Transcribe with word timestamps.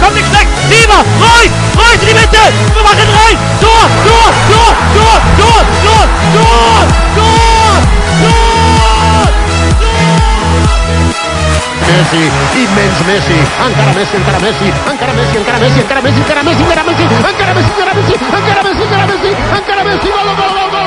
kommt 0.00 0.14
nichts 0.14 0.32
weg. 0.32 0.46
Reus, 0.70 1.52
Reus 1.76 2.02
in 2.02 2.08
die 2.08 2.14
rein. 3.18 3.38
Messi, 11.90 12.22
immens 12.54 13.00
Messi, 13.06 13.38
encara 13.66 13.92
Messi, 13.92 14.16
encara 14.16 14.38
Messi, 14.38 14.68
encara 14.90 15.12
Messi, 15.12 15.36
encara 15.38 15.58
Messi, 15.58 15.80
encara 15.80 16.02
Messi, 16.02 16.22
encara 16.22 16.42
Messi, 16.42 16.62
encara 16.62 16.82
Messi, 16.82 17.02
encara 17.02 17.54
Messi, 17.54 17.70
encara 17.70 17.94
Messi, 17.94 18.12
encara 18.12 18.62
Messi, 18.62 18.82
encara 18.82 19.06
Messi, 19.06 19.28
encara 19.58 19.84
Messi, 19.84 20.79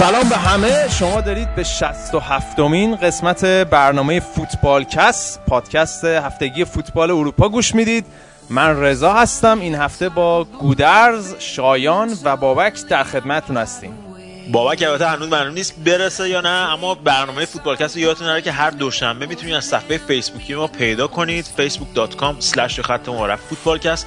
سلام 0.00 0.28
به 0.28 0.36
همه. 0.36 0.88
شما 0.88 1.20
دارید 1.20 1.54
به 1.54 1.64
67 1.64 2.58
مین 2.58 2.96
قسمت 2.96 3.44
برنامه 3.44 4.20
فوتبال 4.20 4.84
کست 4.84 5.40
پادکست 5.46 6.04
هفتگی 6.04 6.64
فوتبال 6.64 7.10
اروپا 7.10 7.48
گوش 7.48 7.74
می‌دید. 7.74 8.06
من 8.50 8.80
رضا 8.80 9.12
هستم. 9.12 9.60
این 9.60 9.74
هفته 9.74 10.08
با 10.08 10.44
گودرز 10.44 11.34
شایان 11.38 12.10
و 12.24 12.36
بابک 12.36 12.86
در 12.88 13.02
خدمتتون 13.02 13.56
هستیم. 13.56 14.09
بابک 14.52 14.82
البته 14.82 15.06
هنوز 15.06 15.28
معلوم 15.28 15.54
نیست 15.54 15.74
برسه 15.84 16.28
یا 16.28 16.40
نه 16.40 16.48
اما 16.48 16.94
برنامه 16.94 17.44
فوتبالکست 17.44 17.96
رو 17.96 18.02
یادتون 18.02 18.26
نره 18.26 18.42
که 18.42 18.52
هر 18.52 18.70
دوشنبه 18.70 19.26
می‌تونید 19.26 19.54
از 19.54 19.64
صفحه 19.64 19.98
فیسبوکی 19.98 20.54
ما 20.54 20.66
پیدا 20.66 21.06
کنید 21.06 21.44
facebook.com 21.58 22.60
خط 22.80 23.08
مورب 23.08 23.40
فوتبالکست. 23.40 24.06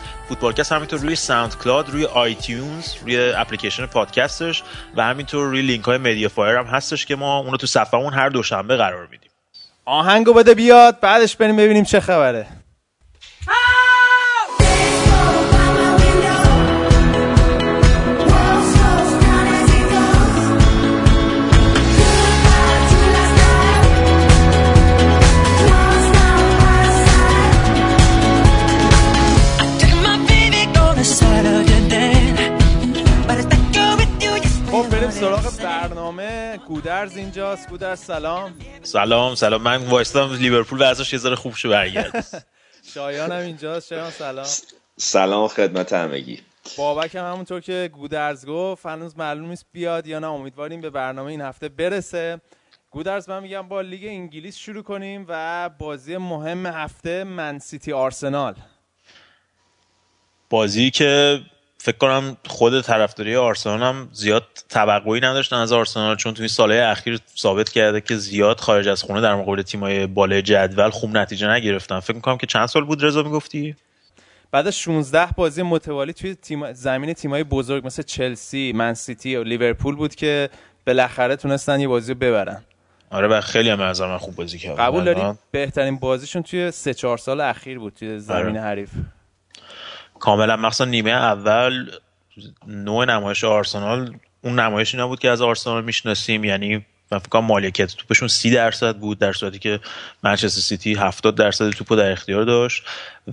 همینطور 0.71 0.99
روی 0.99 1.15
SoundCloud 1.16 1.90
روی 1.90 2.05
iTunes 2.05 2.93
روی 3.01 3.31
اپلیکیشن 3.31 3.85
پادکستش 3.85 4.63
و 4.95 5.03
همینطور 5.03 5.45
روی 5.45 5.62
لینک 5.62 5.85
های 5.85 5.98
مدیا 5.98 6.29
فایر 6.29 6.57
هم 6.57 6.65
هستش 6.65 7.05
که 7.05 7.15
ما 7.15 7.37
اونو 7.37 7.57
تو 7.57 7.68
صفحهمون 7.68 8.13
هر 8.13 8.29
دوشنبه 8.29 8.77
قرار 8.77 9.07
میدیم. 9.12 9.29
آهنگو 9.85 10.34
بده 10.34 10.53
بیاد 10.53 10.99
بعدش 10.99 11.35
بریم 11.35 11.55
ببینیم 11.55 11.84
چه 11.84 11.99
خبره. 11.99 12.48
گودرز 36.67 37.17
اینجاست. 37.17 37.69
گودرز 37.69 37.99
سلام. 37.99 38.53
سلام 38.83 39.35
سلام. 39.35 39.61
من 39.61 39.77
وایستم 39.77 40.33
لیورپول 40.33 40.77
وضعش 40.81 41.13
یه 41.13 41.19
ذره 41.19 41.35
خوب 41.35 41.55
شو 41.55 41.69
برگرد. 41.69 42.45
شایان 42.93 43.31
هم 43.31 43.39
اینجاست. 43.41 43.87
شایان 43.87 44.11
سلام. 44.11 44.47
سلام 44.97 45.47
خدمت 45.47 45.93
همگی. 45.93 46.41
بابک 46.77 47.15
هم 47.15 47.31
همونطور 47.31 47.61
که 47.61 47.89
گودرز 47.93 48.45
گفت 48.45 48.85
هنوز 48.85 49.17
معلوم 49.17 49.49
نیست 49.49 49.65
بیاد 49.71 50.07
یا 50.07 50.19
نه. 50.19 50.27
امیدواریم 50.27 50.81
به 50.81 50.89
برنامه 50.89 51.31
این 51.31 51.41
هفته 51.41 51.69
برسه. 51.69 52.41
گودرز 52.91 53.29
من 53.29 53.43
میگم 53.43 53.67
با 53.67 53.81
لیگ 53.81 54.05
انگلیس 54.05 54.57
شروع 54.57 54.84
کنیم 54.84 55.25
و 55.27 55.69
بازی 55.69 56.17
مهم 56.17 56.65
هفته 56.65 57.23
من 57.23 57.59
سیتی 57.59 57.93
آرسنال. 57.93 58.55
بازی 60.49 60.91
که 60.91 61.41
فکر 61.85 61.98
کنم 61.98 62.37
خود 62.48 62.81
طرفداری 62.81 63.35
آرسنال 63.35 63.84
هم 63.84 64.09
زیاد 64.12 64.44
توقعی 64.69 65.22
نداشتن 65.22 65.56
از 65.56 65.72
آرسنال 65.72 66.16
چون 66.16 66.34
توی 66.34 66.47
سالهای 66.47 66.80
اخیر 66.80 67.19
ثابت 67.38 67.69
کرده 67.69 68.02
که 68.02 68.16
زیاد 68.16 68.59
خارج 68.59 68.88
از 68.88 69.03
خونه 69.03 69.22
در 69.22 69.35
مقابل 69.35 69.62
تیمای 69.62 70.08
بالای 70.08 70.41
جدول 70.41 70.90
خوب 70.90 71.18
نتیجه 71.18 71.47
نگرفتن. 71.47 72.00
فکر 72.00 72.16
می‌کنم 72.16 72.38
که 72.38 72.47
چند 72.47 72.66
سال 72.66 72.85
بود 72.85 73.03
رضا 73.03 73.24
می‌گفتی؟ 73.24 73.75
بعد 74.52 74.68
از 74.68 74.78
16 74.78 75.28
بازی 75.38 75.62
متوالی 75.62 76.13
توی 76.13 76.35
تیم 76.35 76.74
زمین 76.74 77.13
تیمای 77.13 77.44
بزرگ 77.44 77.85
مثل 77.85 78.03
چلسی، 78.03 78.74
من 78.75 78.94
سیتی 78.94 79.35
و 79.35 79.44
لیورپول 79.44 79.96
بود 79.96 80.16
که 80.16 80.50
بالاخره 80.88 81.35
تونستن 81.35 81.79
یه 81.79 81.88
بازی 81.88 82.13
رو 82.13 82.19
ببرن. 82.19 82.62
آره 83.09 83.28
و 83.28 83.41
خیلی 83.41 83.69
هم 83.69 83.81
از 83.81 84.02
من 84.02 84.18
خوب 84.18 84.35
بازی 84.35 84.58
کرد 84.58 84.79
قبول 84.79 85.03
داری؟ 85.03 85.38
بهترین 85.52 85.97
بازیشون 85.97 86.44
توی 86.44 86.72
3 86.72 86.94
4 86.94 87.18
سال 87.18 87.41
اخیر 87.41 87.79
بود 87.79 87.94
توی 87.94 88.19
زمین 88.19 88.58
آره. 88.58 88.62
حریف. 88.62 88.90
کاملا 90.23 90.56
مخصوصا 90.56 90.85
نیمه 90.85 91.11
اول 91.11 91.91
نوع 92.67 93.06
نمایش 93.06 93.44
آرسنال 93.44 94.16
اون 94.41 94.59
نمایشی 94.59 94.97
نبود 94.97 95.19
که 95.19 95.29
از 95.29 95.41
آرسنال 95.41 95.84
می‌شناسیم. 95.84 96.44
یعنی 96.44 96.85
من 97.11 97.19
فکر 97.19 97.29
کنم 97.29 97.45
مالکیت 97.45 97.95
توپشون 97.95 98.28
سی 98.28 98.51
درصد 98.51 98.97
بود 98.97 99.19
در 99.19 99.34
صورتی 99.34 99.59
که 99.59 99.79
منچستر 100.23 100.61
سیتی 100.61 100.94
70 100.94 101.35
درصد 101.35 101.69
توپو 101.69 101.95
در 101.95 102.11
اختیار 102.11 102.44
داشت 102.44 102.84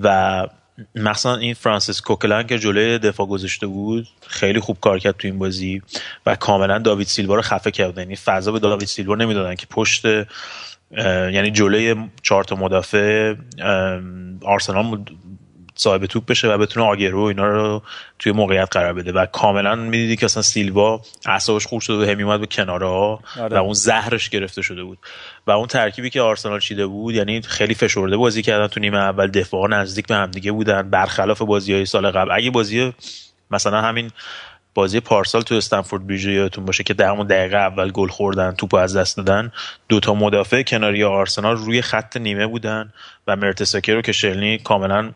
و 0.00 0.46
مثلا 0.94 1.36
این 1.36 1.54
فرانسیس 1.54 2.00
کوکلن 2.00 2.46
که 2.46 2.58
جلوی 2.58 2.98
دفاع 2.98 3.26
گذاشته 3.26 3.66
بود 3.66 4.08
خیلی 4.26 4.60
خوب 4.60 4.80
کار 4.80 4.98
کرد 4.98 5.16
تو 5.16 5.28
این 5.28 5.38
بازی 5.38 5.82
و 6.26 6.36
کاملا 6.36 6.78
داوید 6.78 7.06
سیلوا 7.06 7.34
رو 7.34 7.42
خفه 7.42 7.70
کرد. 7.70 7.98
یعنی 7.98 8.16
فضا 8.16 8.52
به 8.52 8.58
داوید 8.58 8.88
سیلوا 8.88 9.14
نمی‌دادن 9.14 9.54
که 9.54 9.66
پشت 9.70 10.04
یعنی 10.96 11.50
جلوی 11.50 11.96
چهار 12.22 12.44
تا 12.44 12.56
مدافع 12.56 13.34
آرسنال 14.42 15.04
صاحب 15.80 16.06
توپ 16.06 16.26
بشه 16.26 16.48
و 16.48 16.58
بتونه 16.58 16.86
آگرو 16.86 17.20
اینا 17.20 17.46
رو 17.46 17.82
توی 18.18 18.32
موقعیت 18.32 18.68
قرار 18.72 18.92
بده. 18.92 19.12
و 19.12 19.26
کاملا 19.26 19.74
می‌دیدی 19.74 20.16
که 20.16 20.24
اصلا 20.24 20.42
سیلوا 20.42 21.00
اعصابش 21.26 21.66
خوب 21.66 21.80
شده 21.80 22.06
و 22.06 22.10
همی 22.10 22.22
اومد 22.22 22.40
به 22.40 22.46
کناره 22.46 22.86
ها 22.86 23.20
آره. 23.40 23.56
و 23.56 23.62
اون 23.62 23.72
زهرش 23.72 24.28
گرفته 24.28 24.62
شده 24.62 24.82
بود. 24.82 24.98
و 25.46 25.50
اون 25.50 25.66
ترکیبی 25.66 26.10
که 26.10 26.20
آرسنال 26.20 26.60
چیده 26.60 26.86
بود 26.86 27.14
یعنی 27.14 27.42
خیلی 27.42 27.74
فشرده 27.74 28.16
بازی 28.16 28.42
کردن 28.42 28.66
تو 28.66 28.80
نیمه 28.80 28.98
اول 28.98 29.26
دفاع 29.26 29.68
نزدیک 29.68 30.06
به 30.06 30.14
همدیگه 30.14 30.52
بودن 30.52 30.90
برخلاف 30.90 31.42
بازی 31.42 31.74
های 31.74 31.86
سال 31.86 32.10
قبل. 32.10 32.30
اگه 32.30 32.50
بازی 32.50 32.92
مثلا 33.50 33.80
همین 33.80 34.10
بازی 34.74 35.00
پارسال 35.00 35.42
تو 35.42 35.54
استنفورد 35.54 36.06
بریج 36.06 36.26
یادتون 36.26 36.64
باشه 36.64 36.82
که 36.82 36.94
در 36.94 37.08
همون 37.08 37.26
دقیقه 37.26 37.56
اول 37.56 37.90
گل 37.90 38.08
خوردن 38.08 38.52
توپو 38.52 38.76
از 38.76 38.96
دست 38.96 39.16
دادن 39.16 39.52
دو 39.88 40.00
تا 40.00 40.14
مدافع 40.14 40.62
کناری 40.62 41.04
آرسنال 41.04 41.56
روی 41.56 41.82
خط 41.82 42.16
نیمه 42.16 42.46
بودن 42.46 42.92
و 43.26 43.36
مرتساکر 43.36 43.94
رو 43.94 44.02
که 44.02 44.12
شلنی 44.12 44.58
کاملا 44.58 45.12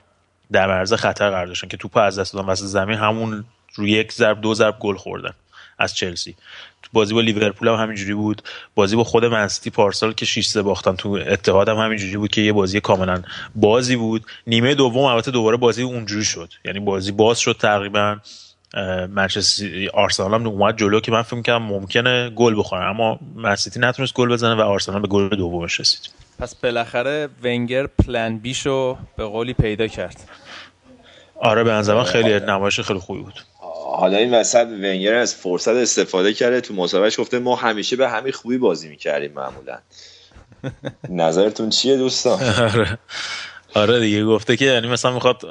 در 0.54 0.66
معرض 0.66 0.92
خطر 0.92 1.30
قرار 1.30 1.46
داشتن 1.46 1.68
که 1.68 1.76
توپ 1.76 1.96
از 1.96 2.18
دست 2.18 2.34
دادن. 2.34 2.48
وسط 2.48 2.64
زمین 2.64 2.98
همون 2.98 3.44
روی 3.74 3.90
یک 3.90 4.12
ضرب 4.12 4.40
دو 4.40 4.54
ضرب 4.54 4.78
گل 4.78 4.96
خوردن 4.96 5.32
از 5.78 5.94
چلسی. 5.94 6.36
تو 6.82 6.90
بازی 6.92 7.14
با 7.14 7.20
لیورپول 7.20 7.68
هم 7.68 7.74
همینجوری 7.74 8.14
بود. 8.14 8.42
بازی 8.74 8.96
با 8.96 9.04
خود 9.04 9.24
منسیتی 9.24 9.70
پارسال 9.70 10.12
که 10.12 10.26
6 10.26 10.46
3 10.46 10.62
باختن 10.62 10.96
تو 10.96 11.18
اتحاد 11.26 11.68
هم 11.68 11.76
همینجوری 11.76 12.16
بود 12.16 12.30
که 12.30 12.40
یه 12.40 12.52
بازی 12.52 12.80
کاملا 12.80 13.22
بازی 13.54 13.96
بود. 13.96 14.26
نیمه 14.46 14.74
دوم 14.74 15.04
البته 15.04 15.30
دوباره 15.30 15.56
بازی 15.56 15.82
اونجوری 15.82 16.24
شد. 16.24 16.52
یعنی 16.64 16.80
بازی 16.80 17.12
باز 17.12 17.38
شد 17.38 17.56
تقریبا. 17.60 18.16
منچستر 19.08 19.88
آرسنال 19.94 20.34
هم 20.34 20.46
اومد 20.46 20.78
جلو 20.78 21.00
که 21.00 21.12
من 21.12 21.22
فکر 21.22 21.42
کنم 21.42 21.62
ممکنه 21.62 22.30
گل 22.30 22.58
بخورن 22.58 22.88
اما 22.88 23.18
منسیتی 23.34 23.80
نتونست 23.80 24.14
گل 24.14 24.28
بزنه 24.28 24.54
و 24.54 24.60
آرسنال 24.60 25.00
به 25.00 25.08
گل 25.08 25.28
دومش 25.28 25.80
رسید. 25.80 26.10
پس 26.38 26.54
بالاخره 26.54 27.28
ونگر 27.42 27.86
پلن 27.86 28.38
بیشو 28.38 28.98
به 29.16 29.24
قولی 29.24 29.52
پیدا 29.52 29.86
کرد. 29.86 30.28
آره 31.40 31.64
به 31.64 31.72
نظر 31.72 31.94
من 31.94 32.04
خیلی 32.04 32.40
نمایش 32.40 32.80
خیلی 32.80 32.98
خوبی 32.98 33.22
بود. 33.22 33.44
حالا 33.96 34.16
این 34.16 34.34
وسط 34.34 34.66
ونگر 34.66 35.14
از 35.14 35.34
فرصت 35.34 35.68
استفاده 35.68 36.34
کرده 36.34 36.60
تو 36.60 36.74
مصاحبهش 36.74 37.20
گفته 37.20 37.38
ما 37.38 37.56
همیشه 37.56 37.96
به 37.96 38.08
همین 38.08 38.32
خوبی 38.32 38.58
بازی 38.58 38.88
می‌کردیم 38.88 39.32
معمولا. 39.32 39.78
نظرتون 41.08 41.70
چیه 41.70 41.96
دوستان؟ 41.96 42.42
آره. 42.42 42.98
آره 43.74 44.00
دیگه 44.00 44.24
گفته 44.24 44.56
که 44.56 44.64
یعنی 44.64 44.88
مثلا 44.88 45.12
می‌خواد 45.12 45.42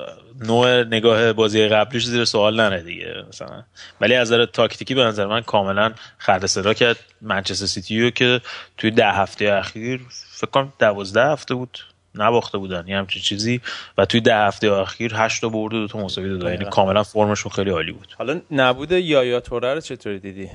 نوع 0.41 0.83
نگاه 0.83 1.33
بازی 1.33 1.67
قبلیش 1.67 2.05
زیر 2.05 2.25
سوال 2.25 2.61
نره 2.61 2.81
دیگه 2.81 3.25
مثلا. 3.29 3.63
ولی 4.01 4.15
از 4.15 4.31
نظر 4.31 4.45
تاکتیکی 4.45 4.95
به 4.95 5.03
نظر 5.03 5.25
من 5.25 5.41
کاملا 5.41 5.93
خرد 6.17 6.45
صدا 6.45 6.73
کرد. 6.73 6.97
منچستر 7.21 7.65
سیتی 7.65 8.11
که 8.11 8.41
توی 8.77 8.91
ده 8.91 9.11
هفته 9.11 9.53
اخیر 9.53 10.01
فکر 10.09 10.51
کنم 10.51 10.73
دوازده 10.79 11.25
هفته 11.25 11.55
بود. 11.55 11.79
نباخته 12.15 12.57
بودن 12.57 12.87
یه 12.87 12.97
همچین 12.97 13.21
چیزی. 13.21 13.61
و 13.97 14.05
توی 14.05 14.21
ده 14.21 14.35
هفته 14.35 14.71
اخیر 14.71 15.13
هشت 15.15 15.41
تا 15.41 15.49
برد 15.49 15.73
و 15.73 15.79
دو 15.79 15.87
تا 15.87 15.99
مساوی 15.99 16.29
دادن 16.29 16.51
یعنی 16.51 16.65
کاملا 16.65 17.03
فرمشون 17.03 17.51
خیلی 17.51 17.69
عالی 17.69 17.91
بود. 17.91 18.15
حالا 18.17 18.41
نبود 18.51 18.91
یایا 18.91 19.39
توره 19.39 19.73
رو 19.73 19.81
چطوری 19.81 20.19
دیدی؟ 20.19 20.49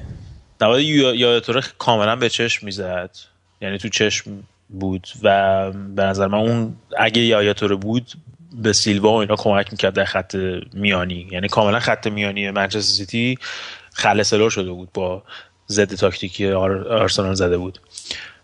نبود 0.61 0.81
یایا 0.81 1.41
توره 1.41 1.63
کاملا 1.79 2.17
به 2.17 2.29
چشم 2.29 2.67
می‌زد. 2.67 3.17
یعنی 3.61 3.79
تو 3.79 3.89
چشم 3.89 4.43
بود 4.69 5.09
و 5.23 5.71
به 5.73 6.03
نظر 6.03 6.27
من 6.27 6.39
اون 6.39 6.77
اگه 6.99 7.23
یایا 7.23 7.53
توره 7.53 7.77
بود 7.77 8.13
به 8.53 8.73
سیلوا 8.73 9.11
و 9.11 9.17
اینا 9.17 9.37
کمک 9.37 9.69
می‌کرد 9.73 9.95
در 9.95 10.05
خط 10.05 10.37
میانی. 10.73 11.29
یعنی 11.31 11.49
کاملا 11.49 11.79
خط 11.79 12.07
میانی 12.07 12.51
منچستر 12.51 12.81
سیتی 12.81 13.39
خلصلو 13.93 14.51
شده 14.51 14.71
بود 14.71 14.89
با 14.95 15.23
ضد 15.69 15.95
تاکتیکی 15.95 16.51
آرسنال 16.51 17.35
زده 17.35 17.59
بود. 17.59 17.79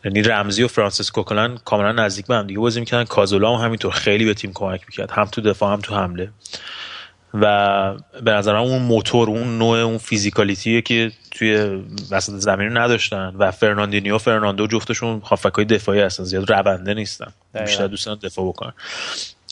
یعنی 0.05 0.23
رمزی 0.23 0.63
و 0.63 0.69
فرانسیس 0.69 1.11
کوکلن 1.11 1.59
کاملا 1.65 1.93
نزدیک 1.93 2.27
به 2.27 2.35
هم 2.35 2.47
دیگه 2.47 2.61
بازی 2.61 2.81
می‌کردن. 2.81 3.05
کازولا 3.05 3.57
هم 3.57 3.65
همینطور 3.65 3.93
خیلی 3.93 4.25
به 4.25 4.35
تیم 4.35 4.53
کمک 4.55 4.81
می‌کرد. 4.87 5.11
هم 5.11 5.25
تو 5.25 5.41
دفاع 5.41 5.73
هم 5.73 5.81
تو 5.81 5.95
حمله. 5.95 6.31
و 7.35 7.95
به 8.23 8.31
نظر 8.31 8.57
اون 8.57 8.83
موتور 8.83 9.29
اون 9.29 9.59
نوع 9.59 9.79
اون 9.79 9.99
فیزیکالیتیه 9.99 10.83
که 10.83 11.13
توی 11.31 11.83
وسط 12.11 12.33
زمین 12.33 12.77
نداشتن 12.77 13.35
و 13.39 13.51
فرناندینیو 13.51 14.15
و 14.15 14.19
فرناندو 14.19 14.67
جفتشون 14.67 15.23
های 15.55 15.65
دفاعی 15.65 16.01
هستن 16.01 16.25
زیاد 16.25 16.53
رونده 16.53 16.95
نیستن. 16.95 17.33
بیشتر 17.55 17.87
دوستان 17.87 18.19
دفاع 18.23 18.49
بکنن. 18.49 18.73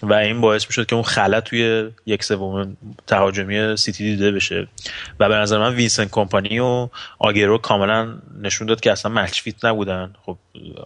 و 0.02 0.12
این 0.12 0.40
باعث 0.40 0.66
می‌شد 0.66 0.86
که 0.86 0.94
اون 0.94 1.04
خلط 1.04 1.44
توی 1.44 1.90
یک 2.06 2.24
سوم 2.24 2.76
تهاجمی 3.06 3.76
سیتی 3.76 4.04
دیده 4.04 4.32
بشه. 4.32 4.68
و 5.20 5.28
به 5.28 5.34
نظر 5.34 5.58
من 5.58 5.74
وینسنت 5.74 6.10
کمپانی 6.10 6.58
و 6.58 6.88
آگوئرو 7.18 7.58
کاملا 7.58 8.14
نشون 8.42 8.66
داد 8.66 8.80
که 8.80 8.92
اصلا 8.92 9.12
match 9.12 9.40
fit 9.40 9.64
نبودن. 9.64 10.14
خب 10.22 10.36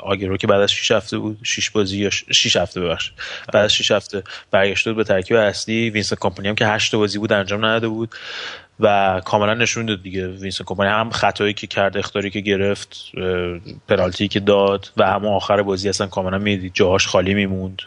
آگوئرو 0.01 0.37
که 0.37 0.47
بعد 0.47 0.61
از 0.61 0.73
6 0.73 0.91
هفته 0.91 1.19
بود 1.19 1.39
6 1.43 1.71
بازی 1.71 1.99
یا 1.99 2.11
6 2.11 2.57
هفته 2.57 2.81
ببخشید. 2.81 3.15
بعد 3.53 3.65
از 3.65 3.75
6 3.75 3.91
هفته 3.91 4.23
برگشته 4.51 4.91
بود 4.93 4.97
به 4.97 5.05
ترکیب 5.05 5.37
اصلی. 5.37 5.91
وینسنت 5.91 6.19
کمپانی 6.19 6.49
هم 6.49 6.55
که 6.55 6.67
8 6.67 6.95
بازی 6.95 7.19
بود 7.19 7.33
انجام 7.33 7.65
نداده 7.65 7.89
بود 7.89 8.15
و 8.81 9.21
کاملا 9.25 9.55
نشون 9.55 9.87
داد 9.87 10.03
دیگه. 10.03 10.29
وینسنت 10.29 10.67
کمپانی 10.67 10.91
هم 10.91 11.11
خطایی 11.11 11.55
که 11.55 11.67
کرد 11.67 11.97
اخطاری 11.97 12.31
که 12.31 12.41
گرفت 12.41 12.97
پنالتی 13.89 14.29
که 14.29 14.41
داد 14.41 14.93
و 14.97 15.07
همون 15.07 15.33
آخر 15.33 15.63
بازی 15.63 15.89
اصلا 15.89 16.07
کاملا 16.07 16.39
می‌دید. 16.39 16.75
جاهاش 16.75 17.07
خالی 17.07 17.35
میموند. 17.35 17.83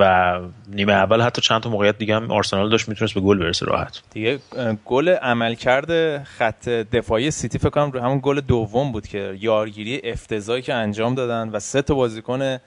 و 0.00 0.40
نیمه 0.68 0.92
اول 0.92 1.20
حتی 1.20 1.42
چند 1.42 1.62
تا 1.62 1.70
موقعیت 1.70 1.98
دیگه 1.98 2.14
هم 2.14 2.30
آرسنال 2.30 2.70
داشت 2.70 2.88
می‌تونست 2.88 3.14
به 3.14 3.20
گل 3.20 3.38
برسه 3.38 3.66
راحت. 3.66 4.02
دیگه 4.12 4.38
گل 4.84 5.08
عملکرد 5.08 6.22
خط 6.24 6.68
دفاعی 6.68 7.30
سیتی 7.30 7.58
فکر 7.58 7.70
کنم 7.70 8.04
همون 8.04 8.20
گل 8.22 8.40
دوم 8.40 8.92
بود 8.92 9.06
که 9.06 9.36
یارگیری 9.40 10.00
افتضاحی 10.04 10.62
که 10.62 10.74
انجام 10.74 11.14
دادن 11.14 11.48
و 11.48 11.60
سه 11.60 11.82
تا 11.82 11.94
بازیکن 11.94 12.58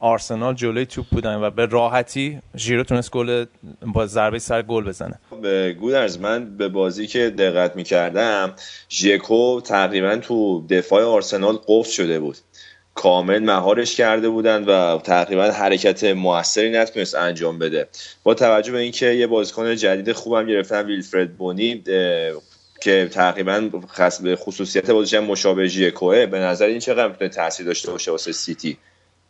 آرسنال 0.00 0.54
جلوی 0.54 0.86
توپ 0.86 1.06
بودن 1.10 1.34
و 1.34 1.50
به 1.50 1.66
راحتی 1.66 2.40
ژیرو 2.56 2.84
تونست 2.84 3.10
گل 3.10 3.44
با 3.82 4.06
ضربه 4.06 4.38
سر 4.38 4.62
گل 4.62 4.84
بزنه. 4.84 5.18
به 5.42 5.76
گودرز 5.80 6.18
من 6.18 6.56
به 6.56 6.68
بازی 6.68 7.06
که 7.06 7.30
دقت 7.30 7.76
می‌کردم 7.76 8.54
ژکو 8.90 9.60
تقریبا 9.60 10.16
تو 10.16 10.66
دفاع 10.66 11.04
آرسنال 11.04 11.58
قفل 11.68 11.90
شده 11.90 12.20
بود. 12.20 12.36
کامل 12.98 13.38
مهارش 13.38 13.96
کرده 13.96 14.28
بودن 14.28 14.64
و 14.64 14.98
تقریبا 14.98 15.50
حرکت 15.50 16.04
موثری 16.04 16.70
نتونست 16.70 17.14
انجام 17.14 17.58
بده. 17.58 17.88
با 18.22 18.34
توجه 18.34 18.72
به 18.72 18.78
اینکه 18.78 19.06
یه 19.06 19.26
بازیکن 19.26 19.76
جدید 19.76 20.12
خوبم 20.12 20.46
گرفتن 20.46 20.86
ویلفرد 20.86 21.36
بونی 21.36 21.82
که 22.80 23.08
تقریبا 23.12 23.70
خصوصیت 24.36 24.90
بازیش 24.90 25.14
مشابه 25.14 25.68
ژیکوه 25.68 26.26
به 26.26 26.38
نظر 26.38 26.66
این 26.66 26.78
چقدر 26.78 27.08
می‌تونه 27.08 27.30
تاثیر 27.30 27.66
داشته 27.66 27.90
باشه 27.90 28.10
واسه 28.10 28.32
سیتی 28.32 28.78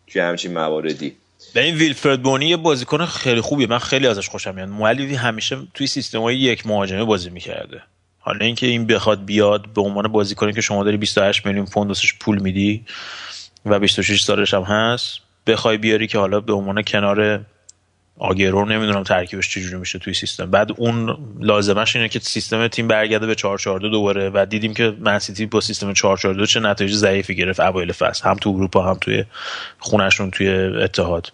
توی 0.06 0.22
همچین 0.22 0.52
مواردی؟ 0.52 1.16
به 1.54 1.60
این 1.60 1.74
ویلفرد 1.74 2.22
بونی 2.22 2.46
یه 2.46 2.56
بازیکن 2.56 3.06
خیلی 3.06 3.40
خوبیه. 3.40 3.66
من 3.66 3.78
خیلی 3.78 4.06
ازش 4.06 4.28
خوشم 4.28 4.54
میاد. 4.54 4.68
مولیوی 4.68 5.14
همیشه 5.14 5.56
توی 5.74 5.86
سیستم 5.86 6.20
های 6.20 6.36
یک 6.36 6.66
مهاجمه 6.66 7.04
بازی 7.04 7.30
می‌کرده. 7.30 7.82
حالا 8.18 8.46
اینکه 8.46 8.66
این 8.66 8.86
بخواد 8.86 9.24
بیاد 9.24 9.66
به 9.74 9.80
عنوان 9.80 10.08
بازیکنی 10.08 10.52
که 10.52 10.60
شما 10.60 10.84
داری 10.84 10.96
28 10.96 11.46
میلیون 11.46 11.66
پوند 11.66 11.96
پول 12.20 12.38
میدی 12.38 12.84
و 13.70 13.78
26 13.78 14.22
سالش 14.22 14.54
هم 14.54 14.62
هست. 14.62 15.18
بخوای 15.46 15.76
بیاری 15.76 16.06
که 16.06 16.18
حالا 16.18 16.40
به 16.40 16.52
عنوان 16.52 16.82
کنار 16.82 17.40
آگرو 18.18 18.64
نمی‌دونم 18.64 19.02
ترکیبش 19.02 19.50
چجوری 19.50 19.76
میشه 19.76 19.98
توی 19.98 20.14
سیستم. 20.14 20.50
بعد 20.50 20.70
اون 20.76 21.16
لازمش 21.40 21.96
اینه 21.96 22.08
که 22.08 22.18
سیستم 22.18 22.68
تیم 22.68 22.88
برگرده 22.88 23.26
به 23.26 23.34
442 23.34 23.88
دوباره. 23.88 24.30
و 24.34 24.46
دیدیم 24.50 24.74
که 24.74 24.94
منسیتی 25.00 25.46
با 25.46 25.60
سیستم 25.60 25.92
442 25.92 26.46
چه 26.46 26.60
نتایج 26.60 26.94
ضعیفی 26.94 27.34
گرفت. 27.34 27.60
اوایل 27.60 27.92
فصل. 27.92 28.28
هم 28.28 28.36
تو 28.36 28.50
اروپا 28.50 28.90
هم 28.90 28.98
توی 29.00 29.24
خونشون 29.78 30.30
توی 30.30 30.48
اتحاد. 30.82 31.32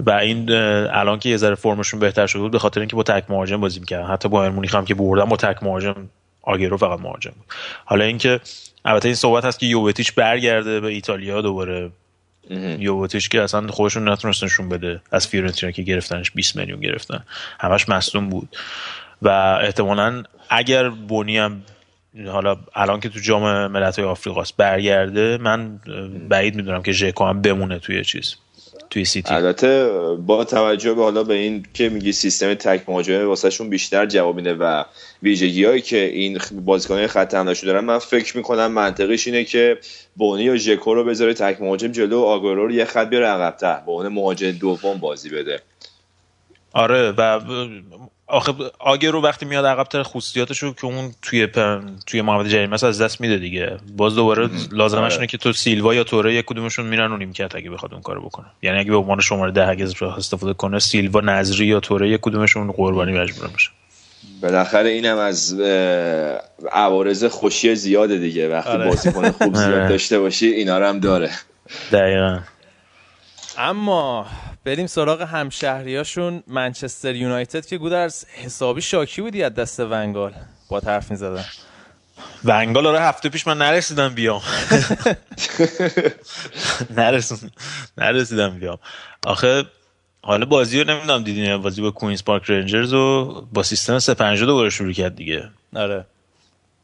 و 0.00 0.10
این 0.10 0.52
الان 0.52 1.18
که 1.18 1.28
یه 1.28 1.36
ذره 1.36 1.54
فرمشون 1.54 2.00
بهتر 2.00 2.26
شده 2.26 2.42
بود 2.42 2.52
به 2.52 2.58
خاطر 2.58 2.80
اینکه 2.80 2.96
با 2.96 3.02
تک 3.02 3.24
مهاجم 3.28 3.60
بازی 3.60 3.80
می‌کردن. 3.80 4.06
حتی 4.06 4.28
با 4.28 4.50
مونیخ 4.50 4.74
هم 4.74 4.84
که 4.84 4.94
بردن 4.94 5.24
با 5.24 5.36
تک 5.36 5.62
مهاجم 5.62 5.94
آگرو 6.46 6.76
فقط 6.76 7.00
مهاجم 7.00 7.30
بود. 7.30 7.46
حالا 7.84 8.04
اینکه 8.04 8.40
البته 8.84 9.08
این 9.08 9.14
صحبت 9.14 9.44
هست 9.44 9.58
که 9.58 9.66
یووتیچ 9.66 10.14
برگرده 10.14 10.80
به 10.80 10.88
ایتالیا 10.88 11.40
دوباره. 11.40 11.90
یووتیچ 12.78 13.28
که 13.28 13.42
اصلا 13.42 13.66
خودشون 13.66 14.08
نتونستنشون 14.08 14.68
بده 14.68 15.00
از 15.12 15.26
فیورنتینا 15.26 15.72
که 15.72 15.82
گرفتنش 15.82 16.30
20 16.30 16.56
میلیون 16.56 16.80
گرفتن. 16.80 17.24
همش 17.60 17.88
مصدوم 17.88 18.28
بود. 18.28 18.56
و 19.22 19.28
احتمالا 19.62 20.22
اگر 20.50 20.88
بونی 20.88 21.38
هم 21.38 21.62
حالا 22.26 22.56
الان 22.74 23.00
که 23.00 23.08
تو 23.08 23.20
جام 23.20 23.66
ملت‌های 23.66 24.08
آفریقاست 24.08 24.56
برگرده 24.56 25.38
من 25.38 25.80
بعید 26.28 26.54
می‌دونم 26.54 26.82
که 26.82 26.92
ژکو 26.92 27.24
هم 27.24 27.42
بمونه 27.42 27.78
توی 27.78 28.04
چیز. 28.04 28.36
توی 28.90 29.04
سیتی. 29.04 29.34
البته 29.34 29.88
با 30.26 30.44
توجه 30.44 30.94
به 30.94 31.02
حالا 31.02 31.24
به 31.24 31.34
این 31.34 31.66
که 31.74 31.88
میگی 31.88 32.12
سیستم 32.12 32.54
تک 32.54 32.88
مهاجمه 32.88 33.24
واسهشون 33.24 33.68
بیشتر 33.68 34.06
جواب 34.06 34.36
میده 34.36 34.54
و 34.54 34.84
ویژگی 35.22 35.64
هایی 35.64 35.80
که 35.80 36.04
این 36.04 36.38
بازیکنان 36.52 37.06
خط 37.06 37.34
حمله‌شون 37.34 37.66
دارن 37.72 37.84
من 37.84 37.98
فکر 37.98 38.36
می‌کنم 38.36 38.72
منطقیش 38.72 39.26
اینه 39.26 39.44
که 39.44 39.78
بونی 40.16 40.48
و 40.48 40.56
ژکو 40.56 40.94
رو 40.94 41.04
بذاره 41.04 41.34
تک 41.34 41.60
مهاجم 41.60 41.88
جلو 41.88 42.20
و 42.20 42.24
آگورو 42.24 42.66
رو 42.66 42.72
یه 42.72 42.84
خط 42.84 43.08
بیاره 43.08 43.26
عقب‌تر 43.26 43.80
به 43.86 43.92
عنوان 43.92 44.08
مهاجم 44.08 44.50
دوم 44.50 44.98
بازی 44.98 45.30
بده. 45.30 45.60
آره 46.72 47.12
و 47.12 47.40
آخه 48.26 48.52
رو 49.10 49.20
وقتی 49.20 49.46
میاد 49.46 49.66
عقب 49.66 50.02
خصوصیاتش 50.02 50.58
رو 50.58 50.72
که 50.72 50.84
اون 50.84 51.14
توی 51.22 51.48
توی 52.06 52.22
محمد 52.22 52.48
جریمه 52.48 52.84
از 52.84 53.02
دست 53.02 53.20
میده 53.20 53.36
دیگه. 53.36 53.76
باز 53.96 54.14
دوباره 54.14 54.50
لازمش 54.72 55.02
آره. 55.02 55.14
اینه 55.14 55.26
که 55.26 55.38
تو 55.38 55.52
سیلوا 55.52 55.94
یا 55.94 56.04
توره 56.04 56.34
یک 56.34 56.44
کدومشون 56.44 56.86
میرن 56.86 57.10
اون 57.10 57.18
نیمکت 57.18 57.54
اگه 57.54 57.70
بخواد 57.70 57.92
اون 57.92 58.02
کارو 58.02 58.20
بکنه 58.20 58.46
یعنی 58.62 58.78
اگه 58.78 58.90
به 58.90 58.96
عنوان 58.96 59.20
شماره 59.20 59.52
ده 59.52 59.68
اگه 59.68 59.84
استفاده 60.16 60.54
کنه 60.54 60.78
سیلوا 60.78 61.20
نظری 61.20 61.66
یا 61.66 61.80
توره 61.80 62.10
یک 62.10 62.20
کدومشون 62.20 62.72
قربانی 62.72 63.12
مجبور 63.12 63.50
میشه. 63.52 63.70
بالاخره 64.42 64.88
اینم 64.88 65.18
از 65.18 65.60
عوارض 66.72 67.24
خوشی 67.24 67.74
زیاده 67.74 68.18
دیگه. 68.18 68.48
وقتی 68.48 68.70
آره. 68.70 68.88
بازیکن 68.88 69.30
خوب 69.30 69.54
زیاد 69.64 69.72
آره. 69.72 69.88
داشته 69.88 70.18
باشی 70.18 70.46
اینا 70.46 70.78
رو 70.78 70.86
هم 70.86 70.98
داره. 70.98 71.30
دقیقا. 71.92 72.40
اما 73.58 74.26
بریم 74.64 74.86
سراغ 74.86 75.22
همشهریاشون. 75.22 76.42
منچستر 76.46 77.14
یونایتد 77.14 77.66
که 77.66 77.78
گودرز 77.78 78.24
حسابی 78.24 78.82
شاکی 78.82 79.22
بودی 79.22 79.42
از 79.42 79.54
دست 79.54 79.80
ونگال. 79.80 80.32
با 80.68 80.80
طرف 80.80 81.10
می‌زدن 81.10 81.44
ونگال 82.44 82.86
آره 82.86 83.00
هفته 83.00 83.28
پیش 83.28 83.46
من 83.46 83.58
نرسیدم 83.58 84.08
بیام. 84.08 84.42
نرسیدم. 87.98 88.58
بیام. 88.58 88.78
آخه 89.26 89.64
حالا 90.22 90.46
بازی 90.46 90.80
رو 90.82 90.90
نمی‌دونم 90.90 91.22
دیدین 91.24 91.56
بازی 91.56 91.82
با 91.82 91.90
کوینز 91.90 92.24
پارک 92.24 92.50
رنجرز 92.50 92.92
و 92.92 93.24
با 93.52 93.62
سیستم 93.62 93.98
352 93.98 94.46
دوباره 94.46 94.70
شروع 94.70 94.92
کرد 94.92 95.16
دیگه. 95.16 95.48
آره. 95.76 96.06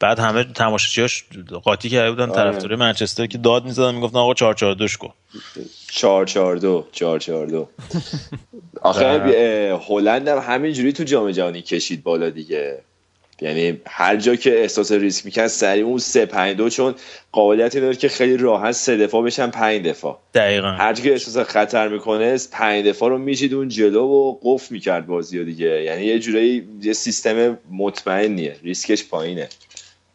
بعد 0.01 0.19
همه 0.19 0.43
تماشاچیاش 0.43 1.23
قاطی 1.63 1.89
کرده 1.89 2.11
بودن 2.11 2.23
آره. 2.23 2.33
طرفدار 2.33 2.75
منچستر 2.75 3.25
که 3.25 3.37
داد 3.37 3.65
می‌زدن 3.65 3.95
می‌گفتن 3.95 4.17
آقا 4.17 4.33
442 4.33 4.87
کن. 4.99 5.13
442 5.91 6.87
442 6.91 7.69
آخه 8.81 9.77
هلند 9.89 10.27
هم 10.27 10.37
همینجوری 10.37 10.93
تو 10.93 11.03
جام 11.03 11.31
جهانی 11.31 11.61
کشید 11.61 12.03
بالا 12.03 12.29
دیگه. 12.29 12.79
یعنی 13.41 13.81
هر 13.87 14.15
جا 14.15 14.35
که 14.35 14.61
احساس 14.61 14.91
ریسک 14.91 15.25
میکن 15.25 15.47
سریع 15.47 15.85
اون 15.85 15.97
3 15.97 16.25
5 16.25 16.57
2 16.57 16.69
چون 16.69 16.95
قابلیتی 17.31 17.79
داره 17.79 17.95
که 17.95 18.09
خیلی 18.09 18.37
راحت 18.37 18.71
سه 18.71 18.97
دفاع 18.97 19.23
بشن 19.23 19.49
5 19.49 19.85
دفاع. 19.85 20.19
دقیقا. 20.33 20.71
هر 20.71 20.93
جا 20.93 21.03
که 21.03 21.11
احساس 21.11 21.49
خطر 21.49 21.87
می‌کنه 21.87 22.37
5 22.51 22.85
دفاع 22.85 23.09
رو 23.09 23.17
میشید 23.17 23.53
اون 23.53 23.69
جلو 23.69 24.03
و 24.03 24.37
قفل 24.43 24.75
می‌کرد 24.75 25.07
بازی 25.07 25.45
دیگه. 25.45 25.83
یعنی 25.83 26.05
یه 26.05 26.19
جورایی 26.19 26.67
یه 26.81 26.93
سیستم 26.93 27.57
مطمئنیه. 27.71 28.55
ریسکش 28.63 29.05
پایینه. 29.07 29.41
آره 29.41 29.70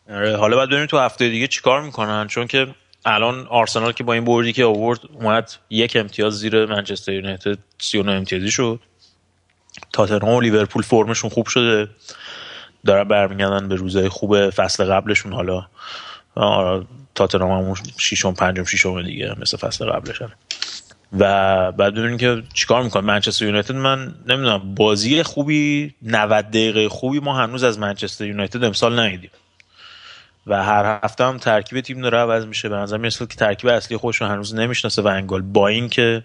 حالا 0.08 0.56
باید 0.56 0.68
ببینیم 0.68 0.86
تو 0.86 0.98
هفته 0.98 1.28
دیگه 1.28 1.46
چیکار 1.46 1.82
می‌کنن 1.82 2.26
چون 2.26 2.46
که 2.46 2.66
الان 3.04 3.46
آرسنال 3.46 3.92
که 3.92 4.04
با 4.04 4.12
این 4.12 4.24
بردی 4.24 4.52
که 4.52 4.64
آورد 4.64 5.00
اومد 5.14 5.52
یک 5.70 5.96
امتیاز 5.96 6.38
زیر 6.38 6.66
منچستر 6.66 7.12
یونایتد 7.12 7.58
39 7.78 8.12
امتیازی 8.12 8.50
شد. 8.50 8.80
تاتنهام 9.92 10.34
و 10.34 10.40
لیورپول 10.40 10.82
فرمشون 10.82 11.30
خوب 11.30 11.46
شده. 11.46 11.90
دارن 12.86 13.08
برمیگردن 13.08 13.68
به 13.68 13.74
روزهای 13.74 14.08
خوب 14.08 14.50
فصل 14.50 14.84
قبلشون 14.84 15.32
حالا. 15.32 15.66
تاتنهام 17.14 17.64
هم 17.64 17.74
ششم 17.98 18.34
پنجم 18.34 18.64
ششم 18.64 19.02
دیگه 19.02 19.34
مثل 19.40 19.56
فصل 19.56 19.84
قبلشن. 19.84 20.32
و 21.18 21.72
بعد 21.72 21.94
ببینیم 21.94 22.18
که 22.18 22.42
چیکار 22.54 22.82
می‌کنه 22.82 23.02
منچستر 23.02 23.44
یونایتد 23.44 23.74
من 23.74 24.14
نمی‌دونم 24.26 24.74
بازی 24.74 25.22
خوبی 25.22 25.94
90 26.02 26.50
دقیقه 26.50 26.88
خوبی 26.88 27.20
ما 27.20 27.36
هنوز 27.36 27.64
از 27.64 27.78
منچستر 27.78 28.26
یونایتد 28.26 28.64
امسال 28.64 29.00
ندیدیم. 29.00 29.30
و 30.46 30.62
هر 30.64 31.00
هفته 31.02 31.24
هم 31.24 31.38
ترکیب 31.38 31.80
تیم 31.80 32.00
داره 32.00 32.18
عوض 32.18 32.46
میشه. 32.46 32.68
به 32.68 32.76
نظر 32.76 32.96
می‌رسه 32.96 33.26
که 33.26 33.34
ترکیب 33.34 33.70
اصلی 33.70 33.96
خودش 33.96 34.20
رو 34.20 34.26
هنوز 34.26 34.54
نمی‌شناسه 34.54 35.02
ون 35.02 35.06
خال 35.06 35.42
با 35.42 35.68
اینکه 35.68 36.24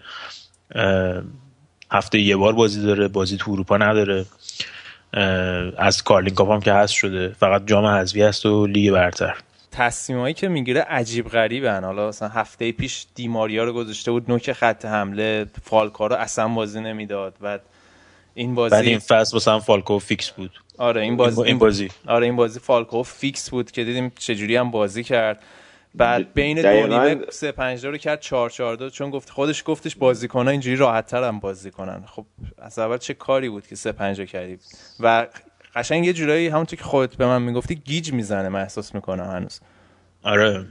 هفته 1.90 2.18
یه 2.18 2.36
بار 2.36 2.52
بازی 2.52 2.82
داره 2.82 3.08
بازی 3.08 3.36
تو 3.36 3.50
اروپا 3.50 3.76
نداره 3.76 4.24
از 5.78 6.02
Carling 6.02 6.34
Cup 6.34 6.50
هم 6.50 6.60
که 6.60 6.72
هست 6.72 6.92
شده 6.92 7.28
فقط 7.28 7.66
جام 7.66 7.86
حذفی 7.86 8.22
هست 8.22 8.46
و 8.46 8.66
لیگ 8.66 8.92
برتر. 8.92 9.34
تصمیمایی 9.72 10.34
که 10.34 10.48
می‌گیره 10.48 10.80
عجیب 10.80 11.28
غریبن. 11.28 11.84
حالا 11.84 12.08
مثلا 12.08 12.28
هفته 12.28 12.72
پیش 12.72 13.06
دی‌ماریا 13.14 13.64
رو 13.64 13.72
گذاشته 13.72 14.10
بود 14.10 14.24
نوک 14.28 14.52
خط 14.52 14.84
حمله 14.84 15.46
فالکائو 15.62 16.06
رو 16.06 16.16
اصلا 16.16 16.48
بازی 16.48 16.80
نمی‌داد. 16.80 17.34
بعد 17.40 17.60
این 18.34 18.54
بازی 18.54 18.70
بعد 18.70 18.84
این 18.84 18.98
فصل 18.98 19.36
واسه 19.36 19.58
فالکائو 19.58 19.98
fix 19.98 20.30
بود. 20.30 20.50
آره 20.78 21.00
این 21.00 21.16
بازی 21.16 21.42
این 21.42 21.58
بازی. 21.58 21.88
آره 22.06 22.26
این 22.26 22.36
بازی 22.36 22.60
فالکائو 22.60 23.02
fix 23.02 23.50
بود 23.50 23.70
که 23.70 23.84
دیدیم 23.84 24.12
چجوری 24.18 24.56
هم 24.56 24.70
بازی 24.70 25.04
کرد. 25.04 25.42
بعد 25.94 26.34
بین 26.34 26.62
دو. 26.62 26.86
نیمه 26.86 27.16
3 27.30 27.52
5 27.52 27.86
رو 27.86 27.96
کرد 27.96 28.20
4 28.20 28.50
4 28.50 28.76
2 28.76 28.90
چون 28.90 29.10
گفت 29.10 29.30
خودش 29.30 29.62
گفتش 29.66 29.96
بازیکن‌ها 29.96 30.50
اینجوری 30.50 30.76
راحت‌تر 30.76 31.24
هم 31.24 31.40
بازی 31.40 31.70
کنن. 31.70 32.04
خب 32.06 32.26
از 32.58 32.78
اول 32.78 32.98
چه 32.98 33.14
کاری 33.14 33.48
بود 33.48 33.66
که 33.66 33.76
3 33.76 33.92
5 33.92 34.20
کردی؟ 34.20 34.58
و 35.00 35.26
قشنگ 35.74 36.04
یه 36.04 36.12
جورایی 36.12 36.48
همونطور 36.48 36.78
که 36.78 36.84
خودت 36.84 37.16
به 37.16 37.26
من 37.26 37.42
می‌گفتی 37.42 37.74
گیج 37.74 38.12
می‌زنه 38.12 38.48
من 38.48 38.60
احساس 38.60 38.94
می‌کنم 38.94 39.24
هنوز. 39.24 39.60
آره. 40.22 40.64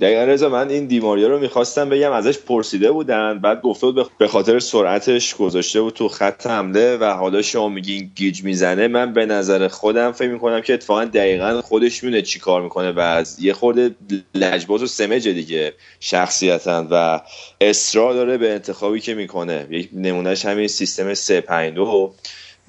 دقیقا 0.00 0.24
رضا 0.24 0.48
من 0.48 0.68
این 0.68 0.86
دی‌ماریا 0.86 1.28
رو 1.28 1.38
می‌خواستم 1.38 1.88
بگم 1.88 2.12
ازش 2.12 2.38
پرسیده 2.38 2.90
بودن 2.90 3.38
بعد 3.38 3.60
گفته 3.60 3.86
بود 3.86 4.10
به 4.18 4.28
خاطر 4.28 4.58
سرعتش 4.58 5.34
گذاشته 5.34 5.80
بود 5.80 5.94
تو 5.94 6.08
خط 6.08 6.46
حمله 6.46 6.96
و 6.96 7.04
حالا 7.04 7.42
شما 7.42 7.68
میگین 7.68 8.10
گیج 8.14 8.44
می‌زنه. 8.44 8.88
من 8.88 9.12
به 9.12 9.26
نظر 9.26 9.68
خودم 9.68 10.12
فکر 10.12 10.28
می‌کنم 10.28 10.60
که 10.60 10.74
اتفاقا 10.74 11.04
دقیقا 11.04 11.62
خودش 11.62 12.02
می‌دونه 12.02 12.22
چی 12.22 12.38
کار 12.38 12.62
می‌کنه 12.62 12.92
و 12.92 13.00
از 13.00 13.40
یه 13.40 13.52
خورده 13.52 13.94
لجباز 14.34 14.82
و 14.82 14.86
سمجه 14.86 15.32
دیگه 15.32 15.72
شخصیتا 16.00 16.86
و 16.90 17.20
اصرار 17.60 18.12
داره 18.12 18.38
به 18.38 18.52
انتخابی 18.52 19.00
که 19.00 19.14
می‌کنه. 19.14 19.66
یک 19.70 19.88
نمونهش 19.92 20.46
همین 20.46 20.68
سیستم 20.68 21.14
352 21.14 22.14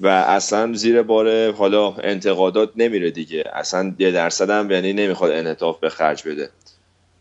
و 0.04 0.08
اصلا 0.08 0.72
زیر 0.72 1.02
بار 1.02 1.52
حالا 1.52 1.92
انتقادات 1.92 2.70
نمیره 2.76 3.10
دیگه. 3.10 3.44
اصلا 3.52 3.94
یه 3.98 4.10
درصد 4.10 4.50
هم 4.50 4.70
یعنی 4.70 4.92
نمی‌خواد 4.92 5.30
انعطاف 5.30 5.78
به 5.78 5.88
خرج 5.88 6.28
بده. 6.28 6.48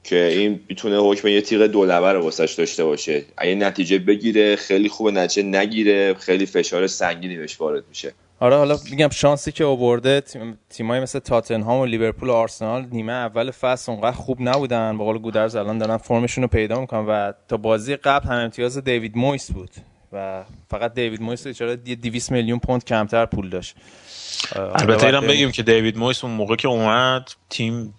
که 0.03 0.25
این 0.25 0.59
می‌تونه 0.69 0.97
حکم 0.97 1.27
یه 1.27 1.41
تیغ 1.41 1.61
دولبه 1.61 2.11
رو 2.11 2.23
واسش 2.23 2.53
داشته 2.53 2.85
باشه. 2.85 3.25
اگه 3.37 3.55
نتیجه 3.55 3.99
بگیره 3.99 4.55
خیلی 4.55 4.89
خوبه 4.89 5.11
نتیجه 5.11 5.47
نگیره 5.47 6.13
خیلی 6.13 6.45
فشار 6.45 6.87
سنگینی 6.87 7.37
بهش 7.37 7.61
وارد 7.61 7.83
میشه. 7.89 8.13
آره 8.39 8.55
حالا 8.55 8.77
میگم 8.91 9.09
شانسی 9.09 9.51
که 9.51 9.65
آورده 9.65 10.21
تیم- 10.21 10.57
تیمای 10.69 10.99
مثل 10.99 11.19
تاتنهام 11.19 11.79
و 11.79 11.85
لیورپول 11.85 12.29
و 12.29 12.31
آرسنال 12.31 12.85
نیمه 12.91 13.13
اول 13.13 13.51
فصل 13.51 13.91
اونقدر 13.91 14.11
خوب 14.11 14.37
نبودن. 14.41 14.97
به 14.97 15.03
قول 15.03 15.17
گودرز 15.17 15.55
الان 15.55 15.77
دارن 15.77 15.97
فرمشون 15.97 16.41
رو 16.41 16.47
پیدا 16.47 16.81
می‌کنن 16.81 17.05
و 17.05 17.31
تا 17.47 17.57
بازی 17.57 17.95
قبل 17.95 18.27
هم 18.27 18.35
امتیاز 18.35 18.77
دیوید 18.77 19.17
مویس 19.17 19.51
بود. 19.51 19.69
و 20.13 20.43
فقط 20.69 20.93
دیوید 20.93 21.21
مویس 21.21 21.47
چرا 21.47 21.75
200 21.75 22.31
میلیون 22.31 22.59
پوند 22.59 22.83
کمتر 22.83 23.25
پول 23.25 23.49
داشت. 23.49 23.75
البته 24.75 25.05
اینم 25.05 25.27
بگیم 25.27 25.51
که 25.51 25.63
دیوید 25.63 25.97
مویس 25.97 26.23
اون 26.23 26.33
موقع 26.33 26.55
که 26.55 26.67
اومد 26.67 27.31
تیم 27.49 27.93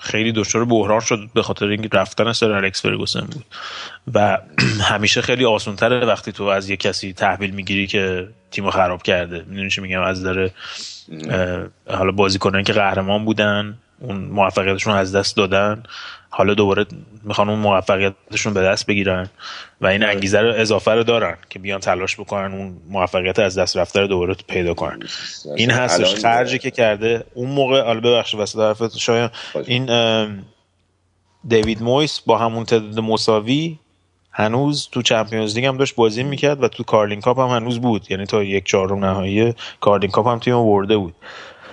خیلی 0.00 0.32
دچار 0.32 0.64
بحران 0.64 1.00
شد 1.00 1.18
به 1.34 1.42
خاطر 1.42 1.66
اینکه 1.66 1.88
رفتن 1.92 2.32
سر 2.32 2.50
الکس 2.50 2.82
فرگوسن 2.82 3.20
بود. 3.20 3.44
و 4.14 4.38
همیشه 4.92 5.22
خیلی 5.22 5.44
آسان 5.44 5.76
تره 5.76 6.06
وقتی 6.06 6.32
تو 6.32 6.44
از 6.44 6.70
یه 6.70 6.76
کسی 6.76 7.12
تحویل 7.12 7.50
می‌گیری 7.50 7.86
که 7.86 8.28
تیمو 8.50 8.70
خراب 8.70 9.02
کرده. 9.02 9.44
می‌دونی 9.48 9.70
چی 9.70 9.80
میگم؟ 9.80 10.02
از 10.02 10.22
داره 10.22 10.50
حالا 11.88 12.12
بازیکنان 12.12 12.64
که 12.64 12.72
قهرمان 12.72 13.24
بودن 13.24 13.78
اون 14.02 14.16
موفقیتشون 14.16 14.94
از 14.94 15.16
دست 15.16 15.36
دادن. 15.36 15.82
حالا 16.30 16.54
دوباره 16.54 16.86
می‌خوان 17.22 17.48
اون 17.48 17.58
موفقیتشون 17.58 18.54
به 18.54 18.62
دست 18.62 18.86
بگیرن 18.86 19.30
و 19.80 19.86
این 19.86 20.04
انگیزه 20.04 20.40
رو 20.40 20.54
اضافه 20.56 20.90
رو 20.90 21.02
دارن 21.02 21.36
که 21.50 21.58
بیان 21.58 21.80
تلاش 21.80 22.20
بکنن 22.20 22.52
اون 22.52 22.76
موفقیت 22.88 23.38
از 23.38 23.58
دست 23.58 23.76
رفته 23.76 24.00
رو 24.00 24.06
دوباره 24.06 24.36
پیدا 24.48 24.74
کنن. 24.74 25.00
این 25.56 25.70
هستش 25.70 26.14
خرجی 26.14 26.58
که 26.58 26.70
کرده 26.70 27.24
اون 27.34 27.50
موقع 27.50 27.84
حالا 27.84 28.00
ببخشید 28.00 28.40
وسط 28.40 28.58
حرفت 28.58 28.96
شاید 28.96 29.30
این 29.66 29.86
دیوید 31.48 31.82
مویس 31.82 32.20
با 32.20 32.38
همون 32.38 32.64
تعداد 32.64 33.00
مساوی 33.00 33.78
هنوز 34.30 34.88
تو 34.92 35.02
Champions 35.02 35.54
League 35.54 35.64
هم 35.64 35.76
داشت 35.76 35.94
بازی 35.94 36.22
می‌کرد 36.22 36.62
و 36.62 36.68
تو 36.68 36.84
Carling 36.84 37.20
Cup 37.20 37.38
هم 37.38 37.48
هنوز 37.48 37.80
بود. 37.80 38.10
یعنی 38.10 38.26
تا 38.26 38.42
یک 38.42 38.64
چهارم 38.66 39.04
نهایی 39.04 39.54
Carling 39.80 40.10
Cup 40.10 40.26
هم 40.28 40.38
تیم 40.38 40.54
برده 40.54 40.96
بود. 40.96 41.14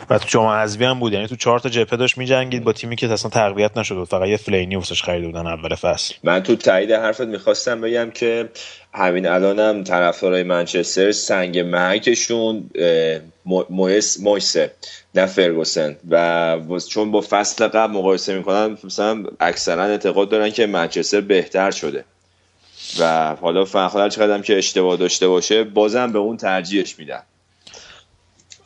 و 0.10 0.18
تو 0.18 0.26
جام 0.28 0.48
حذفی 0.48 0.84
هم 0.84 1.00
بود. 1.00 1.14
یعنی 1.14 1.28
تو 1.28 1.36
چهار 1.36 1.60
تا 1.60 1.70
جبهه 1.70 1.98
داشت 1.98 2.18
میجنگید 2.18 2.64
با 2.64 2.74
تیمی 2.74 2.96
که 2.96 3.08
اصلا 3.08 3.32
تقویت 3.32 3.78
نشده 3.78 4.06
فقط 4.06 4.28
یه 4.28 4.38
فلینی 4.38 4.76
واسش 4.76 5.04
خریده 5.04 5.28
بودن 5.28 5.48
اول 5.48 5.76
فصل. 5.76 6.14
من 6.24 6.44
تو 6.44 6.56
تایید 6.56 6.92
حرفت 6.92 7.22
می‌خواستم 7.22 7.82
بگم 7.82 8.12
که 8.12 8.50
همین 8.94 9.28
الانم 9.28 9.84
طرفدارای 9.84 10.44
منچستر 10.44 11.12
سنگ 11.12 11.60
مو- 13.46 13.64
مویس 13.70 14.20
مویسه 14.20 14.72
نه 15.16 15.26
فرگوسن. 15.26 15.96
و 16.10 16.80
چون 16.90 17.12
با 17.12 17.24
فصل 17.30 17.68
قبل 17.68 17.94
مقایسه 17.94 18.38
می‌کنن 18.38 18.78
مثلا 18.84 19.24
اکثرا 19.40 19.84
اعتقاد 19.84 20.30
دارن 20.30 20.50
که 20.50 20.66
منچستر 20.66 21.22
بهتر 21.22 21.72
شده. 21.72 22.04
و 23.00 23.36
حالا 23.36 23.66
فخر 23.66 24.10
چقدر 24.10 24.34
هم 24.34 24.42
که 24.42 24.58
اشتباه 24.58 24.98
داشته 24.98 25.28
باشه 25.28 25.64
بازم 25.64 26.12
به 26.12 26.20
اون 26.20 26.38
ترجیحش 26.38 27.00
میدن. 27.00 27.22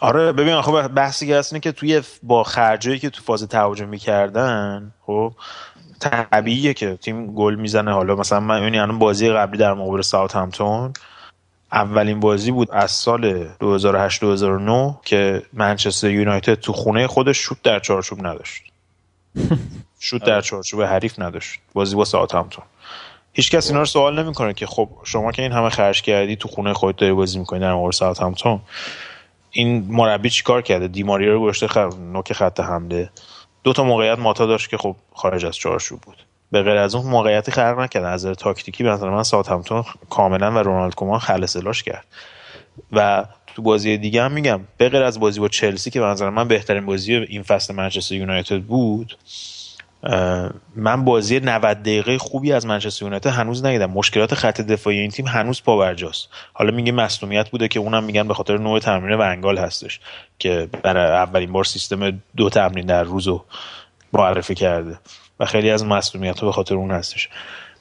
آره 0.03 0.31
ببین 0.31 0.61
خب 0.61 0.87
بحثی 0.87 1.27
که 1.27 1.37
هست 1.37 1.53
اینه 1.53 1.59
که 1.61 1.71
توی 1.71 2.01
با 2.23 2.43
خرجایی 2.43 2.99
که 2.99 3.09
تو 3.09 3.23
فاز 3.23 3.47
تعاجم 3.47 3.87
می‌کردن 3.87 4.93
خب 5.05 5.33
طبیعیه 5.99 6.73
که 6.73 6.97
تیم 7.01 7.33
گل 7.33 7.55
می‌زنه. 7.55 7.91
حالا 7.91 8.15
مثلا 8.15 8.39
من 8.39 8.63
یعنی 8.63 8.79
الان 8.79 8.99
بازی 8.99 9.29
قبلی 9.29 9.57
در 9.57 9.73
مقابل 9.73 10.01
ساوت 10.01 10.35
همتون 10.35 10.93
اولین 11.71 12.19
بازی 12.19 12.51
بود 12.51 12.71
از 12.71 12.91
سال 12.91 13.47
2008 13.59 14.21
2009 14.21 14.99
که 15.05 15.43
منچستر 15.53 16.09
یونایتد 16.09 16.55
تو 16.55 16.73
خونه 16.73 17.07
خودش 17.07 17.37
شوت 17.37 17.61
در 17.63 17.79
چارچوب 17.79 18.27
نداشت. 18.27 18.63
شوت 19.99 20.23
در 20.23 20.41
چارچوب 20.41 20.81
حریف 20.81 21.19
نداشت. 21.19 21.59
بازی 21.73 21.95
با 21.95 22.05
ساعت 22.05 22.35
همتون 22.35 22.63
هیچ 23.33 23.51
کس 23.51 23.67
اینا 23.67 23.79
رو 23.79 23.85
سوال 23.85 24.23
نمی‌کنه 24.23 24.53
که 24.53 24.65
خب 24.65 24.89
شما 25.03 25.31
که 25.31 25.41
این 25.41 25.51
همه 25.51 25.69
خرج 25.69 26.01
کردی 26.01 26.35
تو 26.35 26.47
خونه 26.47 26.73
خودت 26.73 26.97
داری 26.97 27.13
بازی 27.13 27.39
می‌کنی 27.39 27.59
در 27.59 27.73
مقابل 27.73 27.91
ساعت 27.91 28.21
همتون 28.21 28.61
این 29.53 29.85
مربی 29.89 30.29
چیکار 30.29 30.61
کرده؟ 30.61 30.87
دیماریا 30.87 31.33
رو 31.33 31.41
گذاشته 31.41 31.67
خ... 31.67 31.77
نوک 32.13 32.33
خط 32.33 32.59
حمله. 32.59 33.09
دو 33.63 33.73
تا 33.73 33.83
موقعیت 33.83 34.19
ماتا 34.19 34.45
داشت 34.45 34.69
که 34.69 34.77
خب 34.77 34.95
خارج 35.13 35.45
از 35.45 35.55
چارچوب 35.55 36.01
بود. 36.01 36.25
به 36.51 36.63
غیر 36.63 36.77
از 36.77 36.95
اون 36.95 37.05
موقعیتی 37.05 37.51
خلق 37.51 37.79
نکرد. 37.79 38.03
از 38.03 38.25
نظر 38.25 38.33
تاکتیکی 38.33 38.83
به 38.83 38.89
نظر 38.89 39.09
من 39.09 39.23
همتون 39.49 39.83
کاملا 40.09 40.51
و 40.51 40.57
رونالد 40.57 40.95
کومان 40.95 41.19
خلصلاش 41.19 41.83
کرد. 41.83 42.05
و 42.91 43.25
تو 43.55 43.61
بازی 43.61 43.97
دیگه 43.97 44.23
هم 44.23 44.31
میگم 44.31 44.61
به 44.77 44.89
غیر 44.89 45.03
از 45.03 45.19
بازی 45.19 45.39
با 45.39 45.47
چلسی 45.47 45.89
که 45.89 45.99
به 45.99 46.05
نظر 46.05 46.29
من 46.29 46.47
بهترین 46.47 46.85
بازی 46.85 47.15
این 47.15 47.43
فصل 47.43 47.75
منچستر 47.75 48.15
یونایتد 48.15 48.61
بود 48.61 49.17
من 50.75 51.05
بازی 51.05 51.39
90 51.39 51.77
دقیقه 51.77 52.17
خوبی 52.17 52.53
از 52.53 52.65
منچستر 52.65 53.05
یونایتد 53.05 53.27
هنوز 53.27 53.65
ندیدم. 53.65 53.91
مشکلات 53.91 54.33
خط 54.33 54.61
دفاعی 54.61 54.99
این 54.99 55.11
تیم 55.11 55.27
هنوز 55.27 55.63
پاورجاست 55.63 56.29
حالا 56.53 56.71
میگه 56.71 56.91
مصونیت 56.91 57.49
بوده 57.49 57.67
که 57.67 57.79
اونم 57.79 58.03
میگن 58.03 58.27
به 58.27 58.33
خاطر 58.33 58.57
نوع 58.57 58.79
تمرین 58.79 59.19
ونگال 59.19 59.57
هستش 59.57 59.99
که 60.39 60.69
برای 60.83 61.11
اولین 61.11 61.51
بار 61.51 61.63
سیستم 61.63 62.21
دو 62.37 62.49
تمرین 62.49 62.85
در 62.85 63.03
روز 63.03 63.27
رو 63.27 63.45
معرفی 64.13 64.55
کرده 64.55 64.99
و 65.39 65.45
خیلی 65.45 65.69
از 65.69 65.85
مصونیت 65.85 66.41
به 66.41 66.51
خاطر 66.51 66.75
اون 66.75 66.91
هستش. 66.91 67.29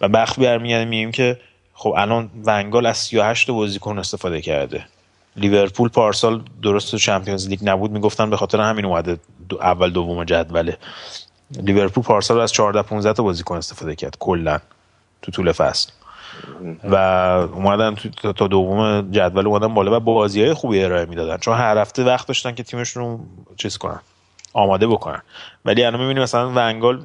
و 0.01 0.09
بخت 0.09 0.41
برمیگردیم 0.41 0.89
میگیم 0.89 1.13
که 1.13 1.41
خب 1.75 1.95
الان 1.97 2.31
ونگال 2.45 2.87
از 2.87 2.99
38 2.99 3.47
تا 3.47 3.53
بازیکن 3.53 3.99
استفاده 3.99 4.41
کرده. 4.41 4.85
لیورپول 5.37 5.89
پارسال 5.89 6.43
درست 6.63 6.91
تو 6.91 6.99
چمپیونز 6.99 7.49
لیگ 7.49 7.61
نبود. 7.63 7.91
می‌گفتن 7.91 8.31
به 8.31 8.37
خاطر 8.37 8.61
همین 8.61 8.85
اومده 8.85 9.19
دو 9.49 9.63
اول 9.63 9.91
دوم 9.91 10.25
جدوله. 10.25 10.77
لیورپول 11.59 12.05
پارسال 12.05 12.41
از 12.41 12.53
14 12.53 12.83
15 12.83 13.13
تا 13.13 13.23
بازیکن 13.23 13.57
استفاده 13.57 13.95
کرد 13.95 14.17
کلا 14.21 14.59
تو 15.23 15.33
طول 15.33 15.53
فصل. 15.53 15.93
و 16.85 16.95
اومدن 17.55 17.95
تا- 18.37 18.47
دوم 18.47 19.11
جدول 19.11 19.47
اومدن 19.47 19.75
بالا 19.75 19.97
و 19.97 20.01
بازی 20.01 20.43
های 20.43 20.55
خوبی 20.55 20.83
ارائه 20.85 21.07
می‌دادن. 21.07 21.37
چون 21.37 21.55
هر 21.57 21.79
هفته 21.79 22.05
وقت 22.05 22.27
داشتن 22.29 22.55
که 22.55 22.63
تیمشون 22.63 23.03
رو 23.03 23.21
چیز 23.57 23.79
کنن 23.79 24.01
آماده 24.53 24.87
بکنن. 24.87 25.23
ولی 25.65 25.85
الان 25.85 26.01
می‌بینیم 26.01 26.23
مثلا 26.23 26.51
ونگال 26.55 27.03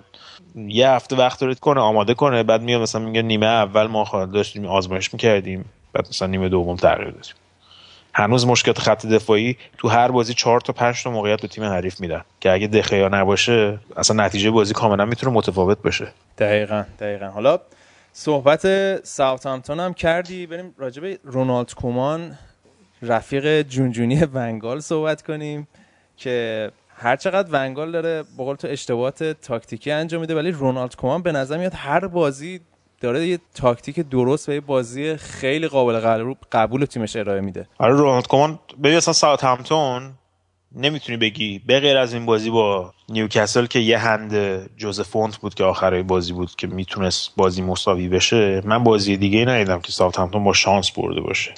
یه 0.56 0.90
هفته 0.90 1.16
وقت 1.16 1.40
داره 1.40 1.56
کنه 1.56 1.82
آماده 1.82 2.14
کنه 2.14 2.44
بعد 2.44 2.62
میاد 2.62 2.82
مثلا 2.82 3.02
میگه 3.02 3.22
نیمه 3.22 3.46
اول 3.46 3.88
ما 3.88 4.26
داشتیم 4.34 4.66
آزمایش 4.66 5.14
می‌کردیم 5.14 5.66
بعد 5.94 6.08
مثلا 6.10 6.28
نیمه 6.28 6.50
دوم 6.50 6.76
تغییر 6.76 7.10
دادیم. 7.10 7.34
هنوز 8.18 8.48
مشکلات 8.48 8.80
خط 8.80 9.06
دفاعی 9.06 9.58
تو 9.78 9.88
هر 9.88 10.12
بازی 10.12 10.34
چهار 10.34 10.62
تا 10.62 10.74
پنج 10.74 11.04
تا 11.04 11.12
موقعیت 11.12 11.42
به 11.42 11.48
تیم 11.48 11.64
حریف 11.64 12.00
میدن. 12.00 12.22
که 12.40 12.52
اگه 12.52 12.68
دخیا 12.68 13.08
نباشه 13.08 13.80
اصلا 13.98 14.26
نتیجه 14.26 14.52
بازی 14.52 14.74
کاملا 14.74 15.06
می‌تونه 15.06 15.34
متفاوت 15.34 15.82
بشه. 15.82 16.08
دقیقا 16.38 16.84
دقیقا. 17.00 17.26
حالا 17.28 17.60
صحبت 18.14 18.66
ساوثهامپتون 19.06 19.80
هم 19.80 19.94
کردی. 19.94 20.46
بریم 20.48 20.74
راجع 20.78 21.02
به 21.02 21.20
رونالد 21.24 21.74
کومان. 21.74 22.38
رفیق 23.02 23.62
جونجونی 23.62 24.24
ونگال 24.34 24.80
صحبت 24.80 25.22
کنیم 25.22 25.68
که 26.18 26.72
هر 26.96 27.16
چقدر 27.16 27.50
ونگال 27.52 27.92
داره 27.92 28.24
به 28.38 28.44
قول 28.44 28.56
تو 28.56 28.68
اشتباهات 28.68 29.24
تاکتیکی 29.24 29.92
انجام 29.92 30.22
میده 30.22 30.36
ولی 30.36 30.52
رونالد 30.52 30.96
کومان 30.96 31.22
به 31.22 31.32
نظر 31.32 31.58
میاد 31.58 31.74
هر 31.76 32.08
بازی 32.08 32.62
داره 33.02 33.28
یه 33.28 33.40
تاکتیک 33.56 34.00
درست 34.00 34.50
و 34.50 34.52
یه 34.52 34.62
بازی 34.62 35.18
خیلی 35.18 35.68
قابل 35.68 36.00
قبول- 36.52 36.86
تیمش 36.86 37.16
ارائه 37.16 37.42
میده. 37.42 37.68
آره 37.78 37.94
رونالد 37.94 38.28
کومان 38.28 38.60
ببین 38.84 38.98
اصلا 38.98 39.14
ساعت 39.14 39.44
همتون 39.44 40.12
نمی‌تونی 40.76 41.18
بگی 41.18 41.60
به 41.68 41.80
غیر 41.80 41.98
از 41.98 42.14
این 42.14 42.26
بازی 42.26 42.50
با 42.50 42.94
نیوکاسل 43.10 43.66
که 43.66 43.80
یه 43.80 43.98
هند 44.00 44.34
جوز 44.78 45.02
فونت 45.02 45.38
بود 45.38 45.54
که 45.54 45.64
آخرای 45.64 46.04
بازی 46.04 46.34
بود 46.34 46.56
که 46.56 46.68
می‌تونست 46.68 47.32
بازی 47.38 47.62
مساوی 47.62 48.08
بشه 48.10 48.62
من 48.66 48.84
بازی 48.84 49.18
دیگه 49.18 49.40
ای 49.40 49.46
ندیدم 49.46 49.80
که 49.80 49.92
ساعت 49.92 50.20
همتون 50.20 50.44
با 50.44 50.54
شانس 50.54 50.92
برده 50.92 51.22
باشه. 51.22 51.54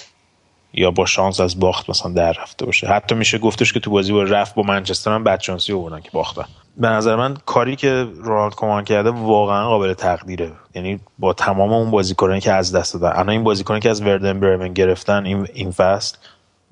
یا 0.74 0.92
با 0.92 1.06
شانس 1.06 1.40
از 1.40 1.60
باخت 1.60 1.90
مثلا 1.90 2.12
در 2.12 2.32
رفته 2.32 2.66
باشه. 2.66 2.88
حتی 2.88 3.16
میشه 3.16 3.38
گفتش 3.38 3.74
که 3.74 3.80
تو 3.80 3.92
بازی 3.92 4.14
با 4.14 4.24
رفت 4.24 4.56
با 4.56 4.64
منچستر 4.64 5.12
هم 5.12 5.24
بدشانسی 5.24 5.74
آوردن 5.74 6.02
که 6.02 6.10
باختن. 6.14 6.46
به 6.78 6.88
نظر 6.88 7.16
من 7.16 7.38
کاری 7.46 7.76
که 7.76 8.08
رونالد 8.16 8.56
کومان 8.56 8.84
کرده 8.84 9.10
واقعا 9.10 9.68
قابل 9.68 9.94
تقدیره. 9.94 10.52
یعنی 10.76 11.00
با 11.20 11.34
تمام 11.34 11.74
اون 11.74 11.92
بازیکنانی 11.92 12.42
که 12.42 12.54
از 12.54 12.76
دست 12.76 12.94
دادن. 12.94 13.12
الان 13.12 13.30
این 13.30 13.44
بازیکنانی 13.44 13.82
که 13.82 13.90
از 13.90 14.02
وردن 14.02 14.40
برمن 14.40 14.74
گرفتن 14.74 15.26
این 15.26 15.48
این 15.54 15.72
فصل 15.72 16.18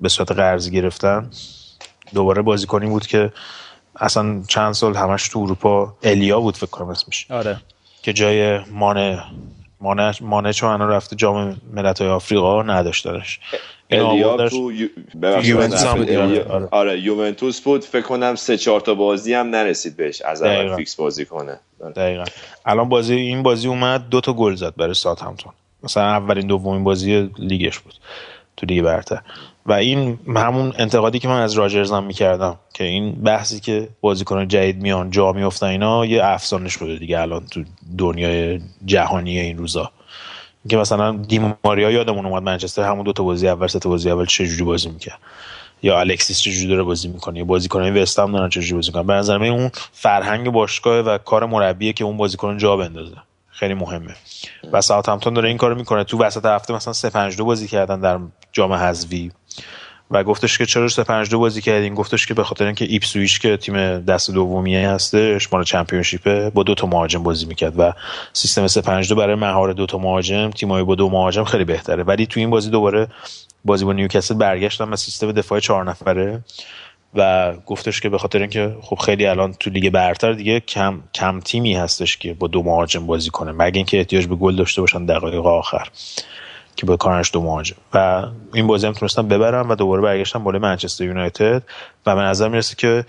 به 0.00 0.08
صورت 0.08 0.32
قرضی 0.32 0.70
گرفتن 0.70 1.30
دوباره 2.14 2.42
بازیکنی 2.42 2.86
بود 2.86 3.06
که 3.06 3.32
اصلا 3.96 4.42
چند 4.48 4.72
سال 4.72 4.96
همش 4.96 5.28
تو 5.28 5.38
اروپا 5.38 5.94
الیا 6.02 6.40
بود 6.40 6.56
فکر 6.56 6.70
کنم 6.70 6.88
اسمش. 6.88 7.30
آره. 7.30 7.60
که 8.02 8.12
جای 8.12 8.58
مانه 8.58 9.22
مانه 9.80 10.12
مانه 10.20 10.52
چون 10.52 10.80
رفته 10.80 11.16
جام 11.16 11.56
ملت‌های 11.72 12.10
آفریقا 12.10 12.62
نداشتنش 12.62 13.40
این 13.52 13.60
الیا 13.90 14.48
تو 14.48 14.72
یو... 14.72 14.88
یوونتوس 15.42 15.84
آره. 15.84 16.68
آره 16.70 17.00
یوونتوس 17.00 17.60
بود. 17.60 17.84
فکر 17.84 18.02
کنم 18.02 18.34
سه 18.34 18.56
چهار 18.56 18.80
تا 18.80 18.94
بازی 18.94 19.34
هم 19.34 19.46
نرسید 19.46 19.96
بهش 19.96 20.22
از 20.22 20.42
اول. 20.42 20.76
فیکس 20.76 20.96
بازی 20.96 21.24
کنه. 21.24 21.58
آره. 21.84 21.92
دقیقا. 21.92 22.24
الان 22.66 22.88
بازی 22.88 23.14
این 23.14 23.42
بازی 23.42 23.68
اومد 23.68 24.08
دو 24.08 24.20
تا 24.20 24.32
گل 24.32 24.54
زد 24.54 24.76
برای 24.76 24.94
ساعت 24.94 25.22
همتون 25.22 25.52
مثلا 25.82 26.02
اولین 26.02 26.46
دومین 26.46 26.84
بازی 26.84 27.30
لیگش 27.38 27.78
بود 27.78 27.94
تو 28.56 28.66
لیگ 28.66 28.84
برتر. 28.84 29.20
و 29.66 29.72
این 29.72 30.18
همون 30.36 30.72
انتقادی 30.78 31.18
که 31.18 31.28
من 31.28 31.40
از 31.40 31.52
راجرز 31.52 31.92
هم 31.92 32.04
می‌کردم 32.04 32.58
که 32.74 32.84
این 32.84 33.12
بحثی 33.12 33.60
که 33.60 33.88
بازیکن 34.00 34.48
جدید 34.48 34.82
میان 34.82 35.10
جا 35.10 35.32
میفتن 35.32 35.66
اینا 35.66 36.06
یه 36.06 36.24
افسانه 36.24 36.68
شده 36.68 36.96
دیگه 36.96 37.20
الان 37.20 37.46
تو 37.46 37.64
دنیای 37.98 38.60
جهانی 38.84 39.40
این 39.40 39.58
روزا. 39.58 39.90
که 40.68 40.76
مثلا 40.76 41.16
دیماریا 41.16 41.90
یادمون 41.90 42.26
اومد 42.26 42.42
منچستر 42.42 42.82
همون 42.82 43.04
دو 43.04 43.12
تا 43.12 43.22
بازی 43.22 43.48
اول 43.48 43.66
سه 43.66 43.78
تا 43.78 43.88
بازی 43.88 44.10
اول 44.10 44.26
چه 44.26 44.46
جوری 44.46 44.64
بازی 44.64 44.88
می‌کرد. 44.88 45.18
یا 45.82 46.00
الکسیس 46.00 46.40
چه 46.40 46.50
جوری 46.50 46.68
داره 46.68 46.82
بازی 46.82 47.08
می‌کنه 47.08 47.38
یا 47.38 47.44
بازیکنای 47.44 47.90
وست 47.90 48.18
هم 48.18 48.32
دارن 48.32 48.48
چه 48.48 48.60
جوری 48.60 48.74
بازی 48.74 48.88
می‌کنن. 48.88 49.06
به 49.06 49.12
نظر 49.12 49.38
من 49.38 49.48
اون 49.48 49.70
فرهنگ 49.92 50.50
باشگاه 50.50 51.00
و 51.00 51.18
کار 51.18 51.46
مربیه 51.46 51.92
که 51.92 52.04
اون 52.04 52.16
بازیکن 52.16 52.58
جا 52.58 52.76
بندازه. 52.76 53.16
خیلی 53.50 53.74
مهمه. 53.74 54.14
و 54.72 54.80
ساوثهمپتون 54.80 55.34
داره 55.34 55.48
این 55.48 55.58
کارو 55.58 55.74
می‌کنه. 55.74 56.04
تو 56.04 56.18
وسط 56.18 56.44
هفته 56.44 56.74
مثلا 56.74 56.92
3 56.92 57.10
5 57.10 57.36
2 57.36 57.44
بازی 57.44 57.68
کردن 57.68 58.00
در 58.00 58.18
جام 58.52 58.72
حذفی. 58.72 59.32
و 60.10 60.24
گفتش 60.24 60.58
که 60.58 60.66
چرا 60.66 60.88
3 60.88 61.04
5 61.04 61.30
2 61.30 61.38
بازی 61.38 61.60
کردین؟ 61.60 61.94
گفتش 61.94 62.26
که 62.26 62.34
به 62.34 62.44
خاطر 62.44 62.64
اینکه 62.64 62.84
ایپسویچ 62.88 63.40
که 63.40 63.56
تیم 63.56 63.98
دست 63.98 64.30
دومیه 64.30 64.88
هستش 64.88 65.52
مال 65.52 65.64
Championship 65.64 66.43
ه 66.43 66.50
با 66.50 66.62
دو 66.62 66.74
تا 66.74 66.86
مهاجم 66.86 67.22
بازی 67.22 67.46
می‌کرد 67.46 67.74
و 67.78 67.92
سیستم 68.32 68.66
3 68.66 68.80
5 68.80 69.08
2 69.08 69.14
برای 69.14 69.34
مهار 69.34 69.72
دو 69.72 69.86
تا 69.86 69.98
مهاجم 69.98 70.50
تیمای 70.50 70.82
با 70.82 70.94
دو 70.94 71.08
مهاجم 71.08 71.44
خیلی 71.44 71.64
بهتره. 71.64 72.02
ولی 72.02 72.26
تو 72.26 72.40
این 72.40 72.50
بازی 72.50 72.70
دوباره 72.70 73.08
بازی 73.64 73.84
با 73.84 73.92
نیوکاسل 73.92 74.34
برگشتن 74.34 74.88
و 74.88 74.96
سیستم 74.96 75.32
دفاع 75.32 75.60
چهار 75.60 75.84
نفره 75.84 76.44
و 77.14 77.52
گفتش 77.66 78.00
که 78.00 78.08
به 78.08 78.18
خاطر 78.18 78.38
اینکه 78.38 78.76
خب 78.82 78.96
خیلی 78.96 79.26
الان 79.26 79.52
تو 79.52 79.70
لیگ 79.70 79.90
برتر 79.90 80.32
دیگه 80.32 80.60
کم 80.60 81.00
کم 81.14 81.40
تیمی 81.40 81.74
هستش 81.74 82.16
که 82.16 82.34
با 82.34 82.46
دو 82.46 82.62
مهاجم 82.62 83.06
بازی 83.06 83.30
کنه 83.30 83.52
مگه 83.52 83.76
اینکه 83.76 83.98
احتیاج 83.98 84.26
به 84.26 84.34
گل 84.34 84.56
داشته 84.56 84.80
باشن 84.80 85.04
دقایق 85.04 85.46
آخر. 85.46 85.88
که 86.78 86.86
با 86.86 86.96
کارنش 86.96 87.30
دو 87.32 87.42
مهاجم 87.42 87.76
و 87.94 88.26
این 88.54 88.66
بازی 88.66 88.86
هم 88.86 88.92
تونستن 88.92 89.28
ببرن 89.28 89.68
و 89.68 89.74
دوباره 89.74 90.02
برگشتن 90.02 90.44
بالای 90.44 90.60
منچستر 90.60 91.04
یونایتد. 91.04 91.62
و 92.06 92.14
به 92.16 92.22
نظر 92.22 92.48
می‌رسه 92.48 92.74
که 92.76 93.04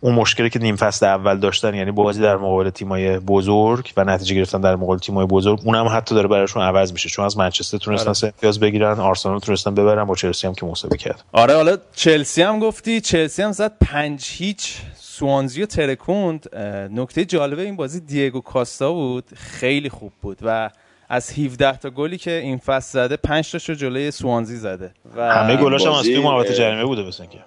اون 0.00 0.14
مشکلی 0.14 0.50
که 0.50 0.58
نیم 0.58 0.76
فصل 0.76 1.06
اول 1.06 1.38
داشتن 1.38 1.74
یعنی 1.74 1.90
بازی 1.90 2.22
در 2.22 2.36
مقابل 2.36 2.70
تیمای 2.70 3.18
بزرگ 3.18 3.92
و 3.96 4.04
نتیجه 4.04 4.34
گرفتن 4.34 4.60
در 4.60 4.76
مقابل 4.76 4.98
تیمای 4.98 5.26
بزرگ 5.26 5.60
اونم 5.64 5.86
حتی 5.86 6.14
داره 6.14 6.28
براشون 6.28 6.62
عوض 6.62 6.92
میشه. 6.92 7.08
چون 7.08 7.24
از 7.24 7.38
منچستر 7.38 7.78
تونستن 7.78 8.12
سه 8.12 8.26
امتیاز 8.26 8.60
بگیرن 8.60 9.00
آرسنال 9.00 9.38
تونستن 9.38 9.74
ببرن 9.74 10.04
با 10.04 10.14
چلسی 10.14 10.46
هم 10.46 10.54
که 10.54 10.66
مساوی 10.66 10.98
کرد. 10.98 11.24
آره 11.32 11.54
حالا 11.54 11.76
چلسی 11.94 12.42
هم 12.42 12.58
گفتی. 12.58 13.00
چلسی 13.00 13.42
هم 13.42 13.52
زد 13.52 13.72
پنج 13.80 14.28
هیچ. 14.32 14.76
سوانزی 14.96 15.62
و 15.62 15.66
ترکوند. 15.66 16.56
نکته 16.90 17.24
جالبه 17.24 17.62
این 17.62 17.76
بازی 17.76 18.00
دیگو 18.00 18.40
کاستا 18.40 18.92
بود. 18.92 19.24
خیلی 19.34 19.88
خوب 19.88 20.12
بود 20.22 20.38
و 20.42 20.70
از 21.08 21.38
17 21.38 21.76
تا 21.76 21.90
گلی 21.90 22.18
که 22.18 22.30
این 22.30 22.58
فصل 22.58 22.92
زده 22.92 23.16
5 23.16 23.52
تاشو 23.52 23.74
جلوی 23.74 24.10
سوانزی 24.10 24.56
زده. 24.56 24.94
و 25.16 25.34
همه 25.34 25.56
گلاش 25.56 25.86
هم 25.86 25.92
از 25.92 26.04
توی 26.04 26.18
محوطه 26.18 26.54
جریمه 26.54 26.84
بوده 26.84 27.02
مثلا 27.02 27.26
که 27.26 27.38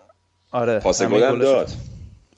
آره 0.51 0.79
پاس 0.79 1.03
گل 1.03 1.39
داد. 1.39 1.69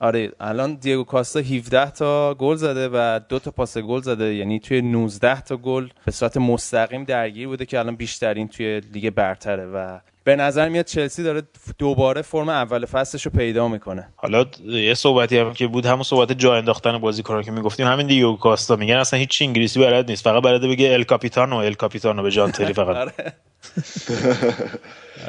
آره 0.01 0.31
الان 0.39 0.75
دیگو 0.75 1.03
کاستا 1.03 1.39
17 1.39 1.91
تا 1.91 2.33
گل 2.33 2.55
زده 2.55 2.89
و 2.93 3.19
دو 3.29 3.39
تا 3.39 3.51
پاس 3.51 3.77
گل 3.77 4.01
زده. 4.01 4.35
یعنی 4.35 4.59
توی 4.59 4.81
19 4.81 5.41
تا 5.41 5.57
گل 5.57 5.87
به 6.05 6.11
صورت 6.11 6.37
مستقیم 6.37 7.03
درگیر 7.03 7.47
بوده 7.47 7.65
که 7.65 7.79
الان 7.79 7.95
بیشترین 7.95 8.47
توی 8.47 8.79
لیگ 8.93 9.09
برتره 9.09 9.65
و 9.65 9.99
به 10.23 10.35
نظر 10.35 10.69
میاد 10.69 10.85
چلسی 10.85 11.23
داره 11.23 11.41
دوباره 11.77 12.21
فرم 12.21 12.49
اول 12.49 12.85
فصلش 12.85 13.25
رو 13.25 13.31
پیدا 13.31 13.67
می‌کنه. 13.67 14.07
حالا 14.15 14.45
یه 14.65 14.93
صحبتی 14.93 15.37
هم 15.37 15.53
که 15.53 15.67
بود 15.67 15.85
همون 15.85 16.03
صحبت 16.03 16.31
جا 16.31 16.55
انداختن 16.55 16.97
بازیکنان 16.97 17.43
که 17.43 17.51
می‌گفتیم 17.51 17.87
همین 17.87 18.07
دیگو 18.07 18.37
کاستا. 18.37 18.75
میگن 18.75 18.95
اصلا 18.95 19.19
هیچ 19.19 19.29
چی 19.29 19.45
انگلیسی 19.45 19.79
بلد 19.79 20.09
نیست. 20.09 20.23
فقط 20.23 20.43
بلده 20.43 20.67
بگه 20.67 20.93
ال 20.93 21.03
کاپیتانو 21.03 21.55
ال 21.55 21.73
کاپیتانو 21.73 22.23
به 22.23 22.31
جان 22.31 22.51
تری 22.51 22.73
فقط. 22.73 22.95
آره. 23.01 23.13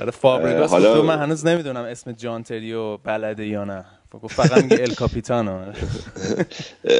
آره 0.00 0.10
فابریگاس. 0.10 0.72
من 1.04 1.18
هنوز 1.18 1.46
نمی‌دونم 1.46 1.84
اسم 1.84 2.12
جان 2.12 2.42
تری 2.42 2.75
رو 2.75 2.96
بلده 2.96 3.46
یا 3.46 3.64
نه. 3.64 3.84
گفت 4.18 4.34
فقط 4.34 4.62
میگه 4.62 4.82
el 4.82 4.94
capitano. 4.94 5.58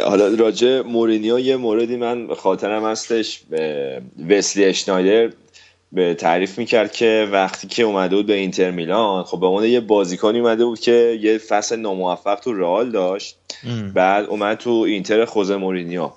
حالا 0.05 0.35
راجع 0.35 0.81
مورینیو 0.81 1.39
یه 1.39 1.57
موردی 1.57 1.97
من 1.97 2.35
خاطرم 2.35 2.85
هستش. 2.85 3.43
اه، 3.53 4.01
وسلی 4.29 4.65
اشنایدر 4.65 5.35
به 5.93 6.15
تعریف 6.15 6.59
می‌کرد 6.59 6.93
که 6.93 7.29
وقتی 7.33 7.67
که 7.67 7.83
اومده 7.83 8.17
بود 8.17 8.27
به 8.27 8.35
اینتر 8.35 8.71
میلان 8.71 9.23
خب 9.23 9.41
به 9.41 9.47
عنوان 9.47 9.65
یه 9.65 9.81
بازیکنی 9.81 10.41
اومده 10.41 10.65
بود 10.65 10.81
که 10.81 11.19
یه 11.23 11.39
فصل 11.39 11.77
ناموفق 11.77 12.35
تو 12.35 12.53
رئال 12.53 12.91
داشت. 12.91 13.37
بعد 13.95 14.27
اومد 14.27 14.57
تو 14.57 14.71
اینتر 14.71 15.25
خوزه 15.25 15.57
مورینیو 15.57 16.11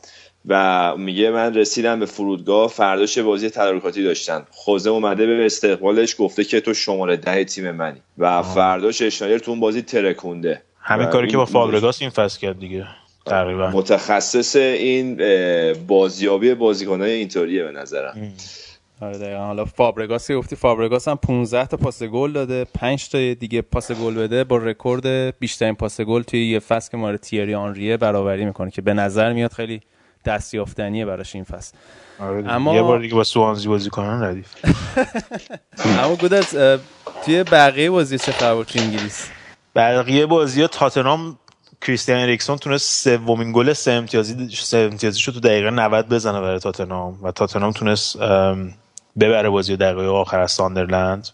و 0.47 0.93
میگه 0.97 1.31
من 1.31 1.53
رسیدم 1.53 1.99
به 1.99 2.05
فرودگاه 2.05 2.69
فرداش 2.69 3.17
بازی 3.17 3.49
تدارکاتی 3.49 4.03
داشتن. 4.03 4.45
خوزه 4.51 4.89
اومده 4.89 5.25
به 5.25 5.45
استقبالش 5.45 6.15
گفته 6.19 6.43
که 6.43 6.61
تو 6.61 6.73
شماره 6.73 7.17
ده 7.17 7.43
تیم 7.43 7.71
منی 7.71 8.01
و 8.17 8.43
فرداش 8.43 9.01
اشنایدر 9.01 9.39
تو 9.39 9.51
اون 9.51 9.59
بازی 9.59 9.81
ترکونده. 9.81 10.61
همین 10.87 11.07
کاری 11.07 11.27
که 11.27 11.37
با 11.37 11.45
فابرگاس 11.45 12.01
این 12.01 12.09
فصل 12.11 12.39
کرد 12.39 12.59
دیگه 12.59 12.87
تقریبا. 13.25 13.69
متخصص 13.69 14.55
این 14.55 15.15
بازیابی 15.87 16.53
بازیکنهای 16.53 17.11
اینطوریه 17.11 17.63
به 17.63 17.71
نظرم. 17.71 18.33
آره 19.01 19.17
دقیقا. 19.17 19.45
حالا 19.45 19.65
فابرگاس 19.65 20.31
گفتی 20.31 20.55
فابرگاس 20.55 21.07
هم 21.07 21.15
15 21.15 21.65
تا 21.65 21.77
پاس 21.77 22.03
گل 22.03 22.31
داده 22.31 22.63
5 22.73 23.09
تا 23.09 23.17
دیگه 23.33 23.61
پاس 23.61 23.91
گل 23.91 24.13
بده 24.15 24.43
با 24.43 24.57
رکورد 24.57 25.39
بیشترین 25.39 25.75
پاس 25.75 26.01
گل 26.01 26.21
توی 26.21 26.47
یه 26.51 26.59
فصل 26.59 26.91
که 26.91 26.97
مال 26.97 27.17
تیری 27.17 27.55
آنریه 27.55 27.97
برابری 27.97 28.45
می‌کنه 28.45 28.71
که 28.71 28.81
به 28.81 28.93
نظر 28.93 29.33
میاد 29.33 29.51
خیلی 29.53 29.81
دستیافتنیه 30.25 31.05
براش 31.05 31.35
این 31.35 31.43
فصل. 31.43 31.73
آره. 32.19 32.51
اما- 32.53 32.75
یه 32.75 32.81
بار 32.81 32.99
دیگه 32.99 33.15
با 33.15 33.23
سوانسی 33.23 33.67
بازی 33.67 33.89
کنن 33.89 34.23
ردیف. 34.23 34.47
اما 36.03 36.15
گودت 36.15 36.79
توی 37.25 37.43
بقیه 37.43 37.89
بازی 37.89 38.17
چه 38.17 38.31
خبر 38.31 38.63
توی 38.63 38.81
انگلیس؟ 38.81 39.27
بقیه 39.75 40.25
بازی 40.25 40.61
ها 40.61 40.67
تاتنام 40.67 41.37
کریستیان 41.81 42.19
اریکسون 42.19 42.57
تونست 42.57 43.03
سومین 43.03 43.51
گل 43.51 43.73
سه 43.73 43.91
امتیازی 43.91 44.49
سه 44.55 44.77
امتیازی 44.77 45.21
تو 45.21 45.39
دقیقه 45.39 45.69
90 45.69 46.09
بزنه 46.09 46.41
برای 46.41 46.59
تاتنام 46.59 47.19
و 47.23 47.31
تاتنام 47.31 47.71
تونست 47.71 48.17
ببره 49.19 49.49
بازی 49.49 49.77
دقیقه 49.77 50.07
آخر 50.07 50.39
از 50.39 50.51
ساندرلند 50.51 51.29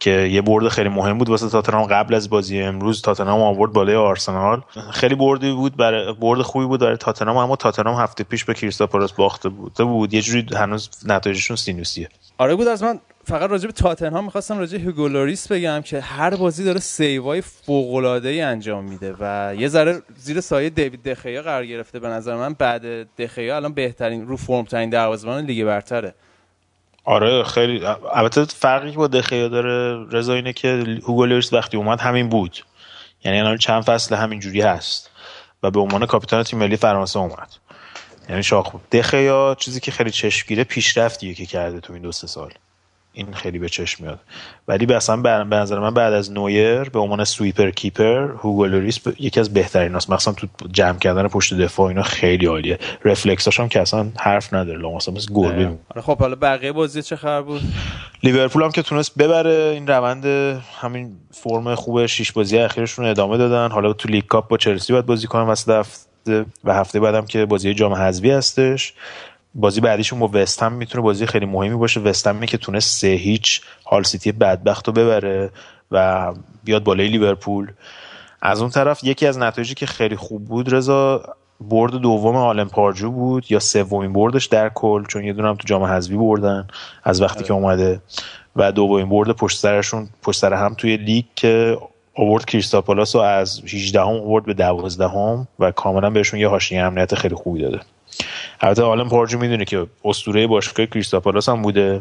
که 0.00 0.10
یه 0.10 0.42
برد 0.42 0.68
خیلی 0.68 0.88
مهم 0.88 1.18
بود 1.18 1.28
واسه 1.28 1.48
تاتنهام 1.48 1.86
قبل 1.86 2.14
از 2.14 2.30
بازی 2.30 2.62
امروز. 2.62 3.02
تاتنهام 3.02 3.40
آورد 3.40 3.72
بالای 3.72 3.96
آرسنال. 3.96 4.62
خیلی 4.92 5.14
بردی 5.14 5.52
بود 5.52 5.76
برای 5.76 6.12
برد 6.12 6.42
خوبی 6.42 6.66
بود 6.66 6.80
برای 6.80 6.96
تاتنهام 6.96 7.36
اما 7.36 7.56
تاتنهام 7.56 8.00
هفته 8.00 8.24
پیش 8.24 8.44
به 8.44 8.54
کریستاپالاس 8.54 9.12
باخته 9.12 9.48
بود. 9.48 9.74
بود. 9.74 10.14
یه 10.14 10.22
جوری 10.22 10.46
هنوز 10.56 10.90
نتایجشون 11.06 11.56
سینوسیه. 11.56 12.08
آره 12.38 12.54
بود 12.54 12.68
از 12.68 12.82
من 12.82 13.00
فقط 13.28 13.50
راجع 13.50 13.66
به 13.66 13.72
تاتنهام 13.72 14.24
می‌خواستم 14.24 14.58
راجع 14.58 14.78
به 14.78 14.84
هوگو 14.84 15.14
لوریس 15.14 15.52
بگم 15.52 15.82
که 15.84 16.00
هر 16.00 16.36
بازی 16.36 16.64
داره 16.64 16.80
سیوای 16.80 17.40
فوق 17.40 17.94
العاده 17.94 18.28
ای 18.28 18.40
انجام 18.40 18.84
میده 18.84 19.14
و 19.20 19.54
یه 19.58 19.68
ذره 19.68 20.02
زیر 20.16 20.40
سایه 20.40 20.70
داوید 20.70 21.02
دخیا 21.02 21.42
قرار 21.42 21.66
گرفته 21.66 21.98
به 21.98 22.08
نظر 22.08 22.36
من. 22.36 22.52
بعد 22.52 23.14
دخیا 23.16 23.56
الان 23.56 23.74
بهترین 23.74 24.26
رو 24.26 24.36
فرم 24.36 24.64
ترین 24.64 24.90
دروازه‌بان 24.90 25.44
لیگ 25.44 25.64
برتره. 25.64 26.14
آره 27.04 27.42
خیلی. 27.42 27.86
البته 28.12 28.44
فرقی 28.44 28.90
با 28.90 29.06
دخیا 29.06 29.48
داره 29.48 30.06
رضا 30.12 30.34
اینه 30.34 30.52
که 30.52 30.68
هوگو 31.06 31.26
لوریس 31.26 31.52
وقتی 31.52 31.76
اومد 31.76 32.00
همین 32.00 32.28
بود. 32.28 32.64
یعنی 33.24 33.40
الان 33.40 33.56
چند 33.56 33.82
فصل 33.82 34.14
همین 34.14 34.40
جوری 34.40 34.60
هست 34.60 35.10
و 35.62 35.70
به 35.70 35.80
عنوان 35.80 36.06
کاپیتان 36.06 36.42
تیم 36.42 36.58
ملی 36.58 36.76
فرانسه 36.76 37.18
اومد. 37.18 37.48
یعنی 38.28 38.42
شاخ 38.42 38.70
بود 38.70 38.90
دخیا 38.92 39.56
چیزی 39.58 39.80
که 39.80 39.90
خیلی 39.90 40.10
چشمگیره 40.10 40.64
پیشرفتیه 40.64 41.34
که 41.34 41.46
کرده 41.46 41.80
تو 41.80 41.92
این 41.92 42.02
دو 42.02 42.12
سه 42.12 42.26
سال. 42.26 42.52
این 43.18 43.32
خیلی 43.32 43.58
به 43.58 43.68
چشم 43.68 44.04
میاد. 44.04 44.18
ولی 44.68 44.86
به 44.86 44.96
اصلا 44.96 45.16
به 45.16 45.56
نظر 45.56 45.78
من 45.78 45.94
بعد 45.94 46.12
از 46.12 46.32
نویر 46.32 46.84
به 46.84 46.98
عنوان 46.98 47.24
sweeper 47.24 47.70
keeper 47.70 48.28
هوگو 48.28 48.66
لوریس 48.66 49.00
یکی 49.18 49.40
از 49.40 49.54
بهترین 49.54 49.94
هست 49.94 50.10
مثلا 50.10 50.34
تو 50.34 50.46
جمع 50.72 50.98
کردن 50.98 51.28
پشت 51.28 51.54
دفاع 51.54 51.86
اینا 51.86 52.02
خیلی 52.02 52.46
عالیه. 52.46 52.78
رفلکساش 53.04 53.60
هم 53.60 53.68
که 53.68 53.80
اصلا 53.80 54.06
حرف 54.18 54.54
نداره. 54.54 54.78
لامصب 54.78 55.12
مثل 55.12 55.34
گربه 55.34 55.70
آره. 55.88 56.02
خب 56.02 56.18
حالا 56.18 56.34
بقیه 56.34 56.72
بازی 56.72 57.02
چه 57.02 57.16
خبر 57.16 57.42
بود؟ 57.42 57.60
لیورپول 58.22 58.62
هم 58.62 58.70
که 58.70 58.82
تونست 58.82 59.18
ببره. 59.18 59.70
این 59.74 59.86
روند 59.86 60.26
همین 60.80 61.16
فرم 61.30 61.74
خوب 61.74 62.06
شش 62.06 62.32
بازی 62.32 62.58
اخیرشون 62.58 63.04
ادامه 63.04 63.36
دادن. 63.36 63.70
حالا 63.70 63.92
تو 63.92 64.08
League 64.08 64.24
Cup 64.24 64.48
با 64.48 64.56
چلسی 64.56 64.92
باید 64.92 65.06
بازی 65.06 65.26
کنن 65.26 65.42
وسط 65.42 65.68
هفته 65.68 66.44
و 66.64 66.74
هفته 66.74 67.00
بعدم 67.00 67.26
که 67.26 67.46
بازی 67.46 67.74
جام 67.74 67.92
حذفی 67.92 68.30
هستش. 68.30 68.94
بازی 69.58 69.80
بعدیشون 69.80 70.18
با 70.18 70.30
وستهم 70.32 70.72
می‌تونه 70.72 71.04
بازی 71.04 71.26
خیلی 71.26 71.46
مهمی 71.46 71.76
باشه. 71.76 72.00
وستهمی 72.00 72.46
که 72.46 72.58
تونست 72.58 73.00
سه 73.00 73.08
هیچ 73.08 73.60
هال 73.86 74.02
سیتی 74.02 74.32
بدبخت 74.32 74.86
رو 74.86 74.92
ببره 74.92 75.50
و 75.90 76.32
بیاد 76.64 76.84
بالای 76.84 77.08
لیورپول. 77.08 77.70
از 78.42 78.60
اون 78.60 78.70
طرف 78.70 79.04
یکی 79.04 79.26
از 79.26 79.38
نتایجی 79.38 79.74
که 79.74 79.86
خیلی 79.86 80.16
خوب 80.16 80.44
بود 80.44 80.74
رضا 80.74 81.22
برد 81.60 81.92
دوم 81.92 82.36
آلن 82.36 82.68
پاردیو 82.68 83.10
بود 83.10 83.52
یا 83.52 83.58
سومین 83.58 84.12
بردش 84.12 84.46
در 84.46 84.68
کل 84.68 85.04
چون 85.04 85.24
یه 85.24 85.32
دونم 85.32 85.54
تو 85.54 85.62
جام 85.66 85.82
حذفی 85.82 86.16
بردن 86.16 86.68
از 87.04 87.22
وقتی 87.22 87.44
که 87.44 87.52
اومده. 87.52 88.00
و 88.56 88.72
دومین 88.72 89.08
برد 89.08 89.30
پشت 89.30 89.58
سرشون 89.58 90.08
پشت 90.22 90.40
سر 90.40 90.54
هم 90.54 90.74
توی 90.74 90.96
لیگ 90.96 91.24
که 91.36 91.78
آورد 92.14 92.44
کریستال 92.44 92.80
پالاس 92.80 93.16
رو 93.16 93.22
از 93.22 93.60
18 93.64 94.00
هم 94.00 94.06
آورد 94.06 94.44
به 94.44 94.54
12 94.54 95.08
هم 95.08 95.48
و 95.58 95.70
کاملا 95.70 96.10
بهشون 96.10 96.40
یه 96.40 96.48
حاشیه 96.48 96.82
امنیت 96.82 97.14
خیلی 97.14 97.34
خوبی 97.34 97.62
داده. 97.62 97.80
البته 98.60 98.82
آلم 98.82 99.08
پارجو 99.08 99.38
می‌دونه 99.38 99.64
که 99.64 99.86
اسطوره 100.04 100.46
باشگاه 100.46 100.86
کریستال 100.86 101.20
پالاس 101.20 101.48
هم 101.48 101.62
بوده 101.62 102.00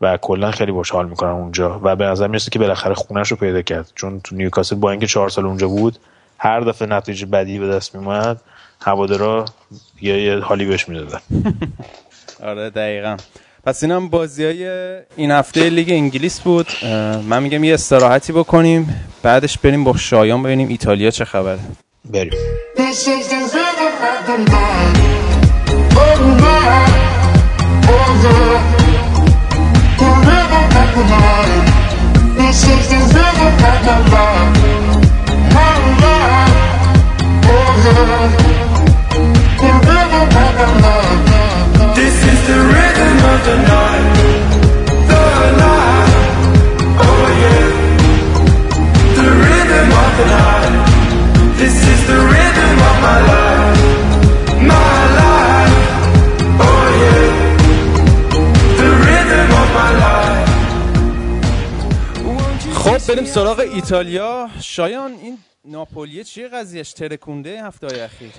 و 0.00 0.16
کلا 0.16 0.50
خیلی 0.50 0.72
باش 0.72 0.90
حال 0.90 1.08
می‌کنن 1.08 1.30
اونجا 1.30 1.80
و 1.82 1.96
به 1.96 2.04
نظر 2.04 2.26
می‌رسه 2.26 2.50
که 2.50 2.58
بالاخره 2.58 2.94
خونش 2.94 3.30
رو 3.30 3.36
پیدا 3.36 3.62
کرد. 3.62 3.92
چون 3.94 4.20
تو 4.20 4.36
نیوکاسل 4.36 4.76
با 4.76 4.90
اینکه 4.90 5.06
چهار 5.06 5.28
سال 5.28 5.46
اونجا 5.46 5.68
بود 5.68 5.98
هر 6.38 6.60
دفعه 6.60 6.88
نتیجه 6.88 7.26
بدی 7.26 7.58
به 7.58 7.68
دست 7.68 7.94
میومد 7.94 8.40
هوادارا 8.80 9.44
یه, 10.02 10.22
یه 10.22 10.38
حالی 10.38 10.64
بهش 10.64 10.88
می‌دادن. 10.88 11.20
آره 12.48 12.70
دقیقا. 12.70 13.16
پس 13.66 13.82
این 13.82 13.92
هم 13.92 14.08
بازی 14.08 14.44
های 14.44 14.68
این 15.16 15.30
هفته 15.30 15.70
لیگ 15.70 15.90
انگلیس 15.90 16.40
بود. 16.40 16.66
من 17.28 17.42
میگم 17.42 17.64
یه 17.64 17.74
استراحتی 17.74 18.32
بکنیم 18.32 19.06
بعدش 19.22 19.58
بریم 19.58 19.84
با 19.84 19.96
شایان 19.96 20.42
ببینیم 20.42 20.68
ایتالیا 20.68 21.10
چه 21.10 21.24
خبره. 21.24 21.58
بریم. 22.04 22.32
Never 30.24 30.62
back 30.74 30.94
the 30.94 31.04
night. 31.04 31.66
This 32.36 32.58
is 32.64 32.88
the 32.88 32.96
river 32.96 33.50
back 33.60 33.84
alive. 33.84 34.33
خب 62.72 63.12
بریم 63.12 63.24
سراغ 63.24 63.58
ایتالیا. 63.58 64.48
شایان 64.60 65.12
این 65.12 65.38
ناپولیه 65.64 66.24
چیه 66.24 66.48
قضیهش؟ 66.48 66.92
ترکونده 66.92 67.62
هفته 67.62 67.86
های 67.86 68.00
اخیر 68.00 68.30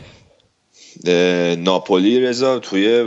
ناپولی 1.57 2.19
رضا 2.19 2.59
توی 2.59 3.05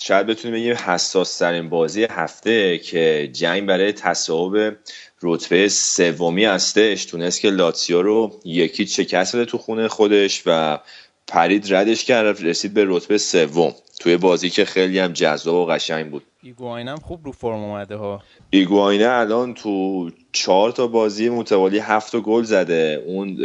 شاید 0.00 0.26
بتونیم 0.26 0.56
بگیم 0.56 0.74
حساس 0.74 1.38
ترین 1.38 1.68
بازی 1.68 2.04
هفته 2.04 2.78
که 2.78 3.30
جنگ 3.32 3.66
برای 3.66 3.92
تصاحب 3.92 4.76
رتبه 5.22 5.68
سومی 5.68 6.44
هستش. 6.44 7.04
تونست 7.04 7.40
که 7.40 7.50
لاتسیو 7.50 8.02
رو 8.02 8.40
یکی 8.44 8.86
شکست 8.86 9.36
بده 9.36 9.44
تو 9.44 9.58
خونه 9.58 9.88
خودش 9.88 10.42
و 10.46 10.78
پرید 11.26 11.74
ردش 11.74 12.04
کرد 12.04 12.44
رسید 12.44 12.74
به 12.74 12.84
رتبه 12.88 13.18
سوم. 13.18 13.74
توی 14.00 14.16
بازی 14.16 14.50
که 14.50 14.64
خیلی 14.64 14.98
هم 14.98 15.12
جذاب 15.12 15.54
و 15.54 15.66
قشنگ 15.66 16.10
بود. 16.10 16.22
ایگواین 16.42 16.88
هم 16.88 16.96
خوب 16.96 17.24
رو 17.24 17.32
فرم 17.32 17.58
اومده 17.58 17.96
ها. 17.96 18.22
ایگواینه 18.50 19.08
الان 19.08 19.54
تو 19.54 20.10
چهار 20.32 20.72
تا 20.72 20.86
بازی 20.86 21.28
متوالی 21.28 21.78
هفت 21.78 22.16
گل 22.16 22.42
زده. 22.42 23.02
اون 23.06 23.36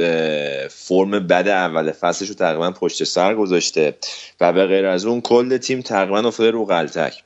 فرم 0.68 1.12
بد 1.12 1.48
اول 1.48 1.92
فصلش 1.92 2.30
رو 2.30 2.36
تقریبا 2.36 2.72
پشت 2.72 3.04
سر 3.04 3.36
گذاشته 3.36 3.96
و 4.42 4.54
به 4.54 4.66
غیر 4.66 4.86
از 4.86 5.06
اون 5.06 5.22
کل 5.22 5.58
تیم 5.58 5.82
تقریبا 5.82 6.20
افتاده 6.20 6.52
رو 6.52 6.66
غلطک 6.66 7.24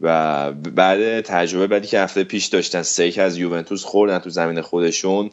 و 0.00 0.52
بعد 0.52 1.20
تجربه 1.20 1.66
بعدی 1.66 1.86
که 1.86 2.00
هفته 2.00 2.24
پیش 2.24 2.46
داشتن 2.46 2.82
سه 2.82 3.12
از 3.18 3.38
یوونتوس 3.38 3.84
خوردن 3.84 4.18
تو 4.18 4.30
زمین 4.30 4.60
خودشون 4.60 5.30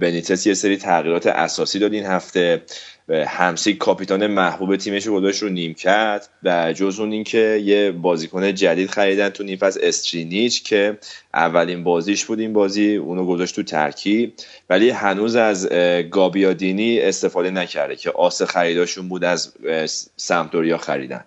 بنیتس 0.00 0.46
یه 0.46 0.54
سری 0.54 0.76
تغییرات 0.76 1.26
اساسی 1.26 1.78
داد 1.78 1.92
این 1.92 2.06
هفته. 2.06 2.62
همسی 3.08 3.74
کاپیتان 3.74 4.26
محبوب 4.26 4.76
تیمش 4.76 5.08
گذاشت 5.08 5.42
رو 5.42 5.48
نیمکت 5.48 6.28
و 6.42 6.72
جز 6.72 7.00
اون 7.00 7.12
اینکه 7.12 7.62
یه 7.64 7.92
بازیکن 7.92 8.54
جدید 8.54 8.90
خریدن 8.90 9.28
تو 9.28 9.44
نیم 9.44 9.58
فصل 9.58 9.80
استرینیچ 9.82 10.62
که 10.62 10.98
اولین 11.34 11.84
بازیش 11.84 12.24
بود 12.24 12.40
این 12.40 12.52
بازی 12.52 12.96
اونو 12.96 13.26
گذاشت 13.26 13.56
تو 13.56 13.62
ترکیب 13.62 14.32
ولی 14.70 14.90
هنوز 14.90 15.36
از 15.36 15.68
گابیادینی 16.10 17.00
استفاده 17.00 17.50
نکرده 17.50 17.96
که 17.96 18.10
آس 18.10 18.42
خریداشون 18.42 19.08
بود 19.08 19.24
از 19.24 19.52
سمتوریا 20.16 20.78
خریدن. 20.78 21.24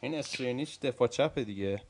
این 0.00 0.14
استرینیچ 0.14 0.80
دفاع 0.80 1.08
چپ 1.08 1.38
دیگه. 1.38 1.80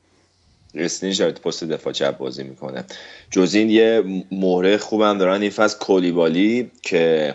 استرینیچ 0.75 1.23
پست 1.23 1.65
دفاع 1.65 1.93
چپ 1.93 2.19
بازی 2.19 2.43
می‌کنه. 2.43 2.85
جز 3.31 3.55
این 3.55 3.71
یه 3.71 4.03
مهره 4.33 4.77
خوبم 4.77 5.19
دارن 5.19 5.43
این 5.43 5.51
فصل 5.51 5.79
کولیبالی 5.79 6.71
که 6.83 7.35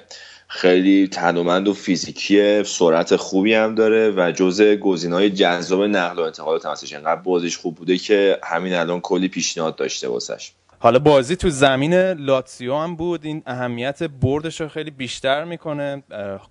خیلی 0.55 1.07
تنومند 1.07 1.67
و 1.67 1.73
فیزیکی 1.73 2.63
سرعت 2.63 3.15
خوبی 3.15 3.53
هم 3.53 3.75
داره 3.75 4.13
و 4.17 4.31
جزء 4.31 4.75
گزینه‌های 4.75 5.29
جذاب 5.29 5.83
نقل 5.83 6.19
و 6.19 6.21
انتقالات 6.21 6.65
هستش 6.65 6.93
انقدر 6.93 7.21
بازیش 7.21 7.57
خوب 7.57 7.75
بوده 7.75 7.97
که 7.97 8.39
همین 8.43 8.73
الان 8.73 9.01
کلی 9.01 9.27
پیشنهاد 9.27 9.75
داشته 9.75 10.07
واسش. 10.07 10.51
حالا 10.79 10.99
بازی 10.99 11.35
تو 11.35 11.49
زمین 11.49 11.93
لاتسیو 12.11 12.75
هم 12.75 12.95
بود. 12.95 13.25
این 13.25 13.43
اهمیت 13.45 14.03
بردش 14.03 14.61
رو 14.61 14.67
خیلی 14.67 14.91
بیشتر 14.91 15.43
می‌کنه. 15.43 16.03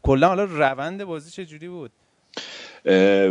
کلا 0.02 0.28
حالا 0.28 0.44
روند 0.44 1.04
بازی 1.04 1.30
چه 1.30 1.44
جوری 1.44 1.68
بود 1.68 1.90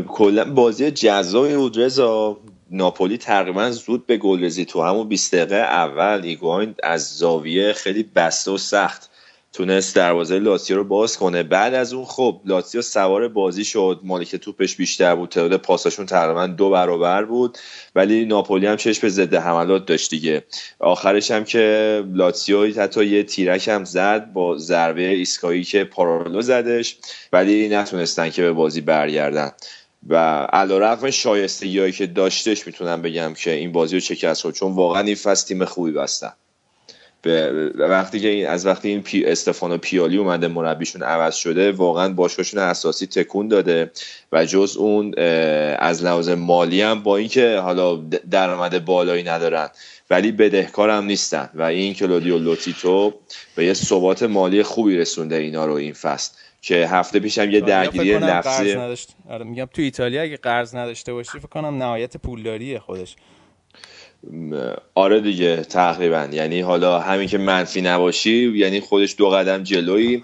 کلا 0.07 0.53
بازی 0.53 0.91
جذابی 0.91 1.55
بود 1.55 1.79
رضا. 1.79 2.37
ناپولی 2.71 3.17
تقریبا 3.17 3.71
زود 3.71 4.05
به 4.05 4.17
گل 4.17 4.43
رسید 4.43 4.67
تو 4.67 4.83
همون 4.83 5.07
20 5.07 5.35
دقیقه 5.35 5.55
اول 5.55 6.21
ایگواین 6.23 6.75
از 6.83 7.17
زاویه 7.17 7.73
خیلی 7.73 8.03
بسته 8.03 8.51
و 8.51 8.57
سخت 8.57 9.10
تونست 9.53 9.95
دروازه 9.95 10.39
لاتسیو 10.39 10.77
رو 10.77 10.83
باز 10.83 11.17
کنه. 11.17 11.43
بعد 11.43 11.73
از 11.73 11.93
اون 11.93 12.05
خب 12.05 12.41
لاتسیو 12.45 12.81
سوار 12.81 13.27
بازی 13.27 13.63
شد. 13.63 13.99
مالک 14.03 14.35
توپش 14.35 14.75
بیشتر 14.75 15.15
بود. 15.15 15.29
تعداد 15.29 15.61
پاساشون 15.61 16.05
تقریبا 16.05 16.47
دو 16.47 16.69
برابر 16.69 17.25
بود. 17.25 17.57
ولی 17.95 18.25
ناپولی 18.25 18.67
هم 18.67 18.75
چشم 18.75 19.09
ضد 19.09 19.33
حملات 19.33 19.85
داشت 19.85 20.09
دیگه. 20.09 20.43
آخرش 20.79 21.31
هم 21.31 21.43
که 21.43 22.03
لاتسیو 22.13 22.81
حتی 22.81 23.05
یه 23.05 23.23
تیرک 23.23 23.67
هم 23.67 23.85
زد 23.85 24.33
با 24.33 24.57
ضربه 24.57 25.01
ایسکایی 25.01 25.63
که 25.63 25.83
پارالو 25.83 26.41
زدش. 26.41 26.97
ولی 27.33 27.69
نتونستن 27.69 28.29
که 28.29 28.41
به 28.41 28.51
بازی 28.51 28.81
برگردن. 28.81 29.51
و 30.07 30.15
علا 30.53 30.77
رقم 30.77 31.09
شایستگی 31.09 31.91
که 31.91 32.07
داشتش 32.07 32.67
می‌تونم 32.67 33.01
بگم 33.01 33.33
که 33.33 33.51
این 33.51 33.71
بازی 33.71 33.95
رو 33.95 33.99
شکست 33.99 34.41
خورد 34.41 34.55
چون 34.55 34.75
واقعا 34.75 35.01
این 35.01 35.15
فصل 35.15 35.47
تیم 35.47 35.65
خوبی 35.65 35.91
بستن. 35.91 36.33
به 37.21 37.51
وقتی 37.75 38.19
که 38.19 38.49
از 38.49 38.65
وقتی 38.65 38.89
این 38.89 39.01
پی 39.01 39.25
استفانو 39.25 39.77
پیالی 39.77 40.17
اومده 40.17 40.47
مربیشون 40.47 41.03
عوض 41.03 41.35
شده 41.35 41.71
واقعا 41.71 42.13
باشگاهشون 42.13 42.59
اساسی 42.59 43.07
تکون 43.07 43.47
داده 43.47 43.91
و 44.31 44.45
جز 44.45 44.77
اون 44.77 45.19
از 45.79 46.03
لحاظ 46.03 46.29
مالی 46.29 46.81
هم 46.81 47.03
با 47.03 47.17
اینکه 47.17 47.57
حالا 47.57 47.95
درآمد 48.31 48.85
بالایی 48.85 49.23
ندارن 49.23 49.69
ولی 50.09 50.31
بدهکار 50.31 50.89
هم 50.89 51.05
نیستن. 51.05 51.49
و 51.53 51.61
این 51.61 51.93
کلودیو 51.93 52.37
لوتیتو 52.37 53.13
به 53.55 53.65
یه 53.65 53.73
ثبات 53.73 54.23
مالی 54.23 54.63
خوبی 54.63 54.97
رسونده 54.97 55.35
اینا 55.35 55.65
رو 55.65 55.73
این 55.73 55.93
فصل 55.93 56.31
که 56.61 56.75
هفته 56.75 57.19
پیش 57.19 57.37
هم 57.37 57.51
یه 57.51 57.61
درگیری 57.61 58.19
لفظی 58.19 58.75
آره 59.29 59.45
میگم 59.45 59.65
تو 59.73 59.81
ایتالیا 59.81 60.21
اگه 60.21 60.37
قرض 60.37 60.75
نداشته 60.75 61.13
باشی 61.13 61.39
فکر 61.39 61.47
کنم 61.47 61.77
نهایت 61.77 62.17
پولداریه 62.17 62.79
خودش. 62.79 63.15
آره 64.95 65.19
دیگه 65.19 65.57
تقریبا. 65.57 66.27
یعنی 66.31 66.61
حالا 66.61 66.99
همین 66.99 67.27
که 67.27 67.37
منفی 67.37 67.81
نباشی 67.81 68.51
یعنی 68.55 68.79
خودش 68.79 69.15
دو 69.17 69.29
قدم 69.29 69.63
جلویی. 69.63 70.23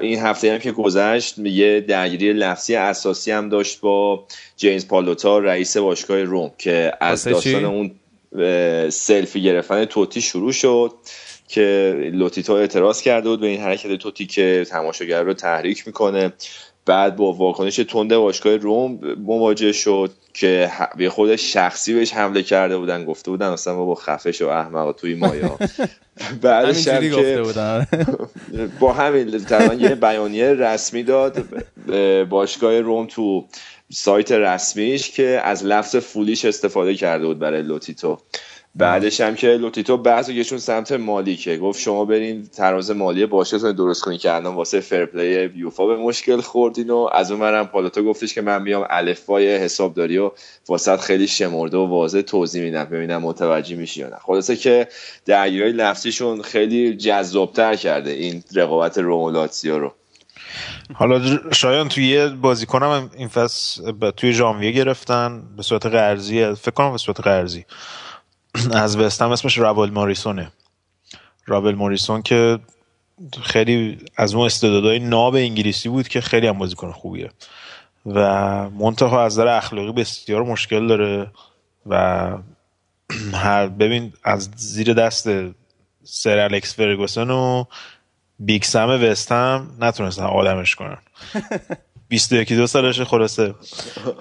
این 0.00 0.20
هفته 0.20 0.52
هم 0.52 0.58
که 0.58 0.72
گذشت 0.72 1.38
یه 1.38 1.80
درگیری 1.80 2.32
لفظی 2.32 2.74
اساسی 2.74 3.30
هم 3.30 3.48
داشت 3.48 3.80
با 3.80 4.26
جیمز 4.56 4.88
پالوتا 4.88 5.38
رئیس 5.38 5.76
باشگاه 5.76 6.22
روم 6.22 6.50
که 6.58 6.92
از 7.00 7.24
داستان 7.24 7.64
اون 7.64 7.90
سلفی 8.90 9.42
گرفتن 9.42 9.84
توتی 9.84 10.20
شروع 10.20 10.52
شد 10.52 10.92
که 11.48 11.96
لوتیتو 12.12 12.52
اعتراض 12.52 13.02
کرده 13.02 13.28
بود 13.28 13.40
به 13.40 13.46
این 13.46 13.60
حرکت 13.60 13.94
توتی 13.96 14.26
که 14.26 14.66
تماشاگر 14.70 15.22
رو 15.22 15.34
تحریک 15.34 15.86
می‌کنه. 15.86 16.32
بعد 16.86 17.16
با 17.16 17.32
واکنش 17.32 17.76
تند 17.76 18.14
باشگاه 18.14 18.56
روم 18.56 18.98
مواجه 19.18 19.72
شد 19.72 20.10
که 20.34 20.70
به 20.96 21.10
خود 21.10 21.36
شخصی 21.36 21.94
بهش 21.94 22.12
حمله 22.12 22.42
کرده 22.42 22.78
بودن 22.78 23.04
گفته 23.04 23.30
بودن 23.30 23.46
اصلا 23.46 23.76
با 23.76 23.94
خفش 23.94 24.42
و 24.42 24.48
احمق 24.48 24.92
توی 24.92 25.14
مایا. 25.14 25.58
بعدش 26.42 26.88
هم 26.88 27.00
که 27.00 27.10
گفته 27.10 27.42
بودن. 27.42 27.86
با 28.80 28.92
همین 28.92 29.38
تقریبا 29.38 29.74
یه 29.74 29.94
بیانیه 29.94 30.52
رسمی 30.52 31.02
داد 31.02 31.44
باشگاه 32.30 32.80
روم 32.80 33.06
تو 33.06 33.46
سایت 33.92 34.32
رسمیش 34.32 35.10
که 35.10 35.40
از 35.44 35.64
لفظ 35.64 35.96
foolish 35.96 36.44
استفاده 36.44 36.94
کرده 36.94 37.26
بود 37.26 37.38
برای 37.38 37.62
لوتیتو. 37.62 38.18
بعدش 38.74 39.20
هم 39.20 39.34
که 39.34 39.46
لوتیتو 39.46 39.96
بحث 39.96 40.30
کشوند 40.30 40.58
سمت 40.58 40.92
مالی 40.92 41.36
که 41.36 41.56
گفت 41.56 41.80
شما 41.80 42.04
برین 42.04 42.46
تراز 42.46 42.90
مالی 42.90 43.26
رو 43.26 43.72
درست 43.72 44.02
کنین 44.02 44.18
که 44.18 44.34
الان 44.34 44.54
واسه 44.54 44.80
fair 44.80 45.15
play 45.15 45.50
یوفا 45.56 45.86
به 45.86 45.96
مشکل 45.96 46.40
خوردین 46.40 46.90
و 46.90 47.08
از 47.12 47.30
اون 47.30 47.40
ورم 47.40 47.66
پالوتا 47.66 48.04
گفتش 48.04 48.34
که 48.34 48.42
من 48.42 48.62
میام 48.62 48.86
الفبای 48.90 49.56
حسابداری 49.56 50.18
و 50.18 50.30
واست 50.68 50.96
خیلی 50.96 51.26
شمرده 51.26 51.76
و 51.76 51.86
واضح 51.86 52.20
توضیح 52.20 52.62
میدم 52.62 52.84
ببینم 52.84 53.22
متوجه 53.22 53.76
میشی 53.76 54.00
یا 54.00 54.08
نه. 54.08 54.16
خلاصه 54.16 54.56
که 54.56 54.88
درگیری 55.26 55.72
لفظیشون 55.72 56.42
خیلی 56.42 56.96
جذابتر 56.96 57.74
کرده 57.74 58.10
این 58.10 58.42
رقابت 58.54 58.98
روم 58.98 59.22
و 59.22 59.30
لاتزیو 59.30 59.78
رو. 59.78 59.94
حالا 60.94 61.20
شایان 61.52 61.88
توی 61.88 62.08
یه 62.08 62.28
بازیکنم 62.28 63.10
این 63.16 63.28
فصل 63.28 63.92
توی 64.16 64.32
ژانویه 64.32 64.70
گرفتن 64.70 65.42
به 65.56 65.62
صورت 65.62 65.86
قرضی 65.86 66.54
فکر 66.54 66.70
کنم 66.70 66.92
به 66.92 66.98
صورت 66.98 67.20
قرضی. 67.20 67.64
از 68.72 68.96
وستهم 68.96 69.30
اسمش 69.30 69.58
رابل 69.58 69.90
ماریسونه 69.90 70.52
رابل 71.46 71.74
ماریسون 71.74 72.22
که 72.22 72.58
خیلی 73.42 73.98
از 74.16 74.34
اون 74.34 74.46
استعدادهای 74.46 74.98
ناب 74.98 75.34
انگلیسی 75.34 75.88
بود 75.88 76.08
که 76.08 76.20
خیلی 76.20 76.46
هم 76.46 76.58
بازیکن 76.58 76.92
خوبیه. 76.92 77.30
و 78.06 78.20
منتها 78.70 79.24
از 79.24 79.32
نظر 79.32 79.48
اخلاقی 79.48 79.92
بسیار 79.92 80.42
مشکل 80.42 80.86
داره 80.86 81.30
و 81.86 82.32
هر 83.34 83.66
ببین 83.66 84.12
از 84.24 84.50
زیر 84.56 84.94
دست 84.94 85.28
سر 86.04 86.38
الکس 86.38 86.74
فرگوسن 86.74 87.30
و 87.30 87.64
بیگ 88.38 88.62
سم 88.62 88.88
وستهم 88.88 89.70
نتونستن 89.80 90.22
آدمش 90.22 90.74
کنن. 90.74 90.98
21 92.08 92.52
دو 92.52 92.66
سالشه 92.66 93.04
خلاصه. 93.04 93.54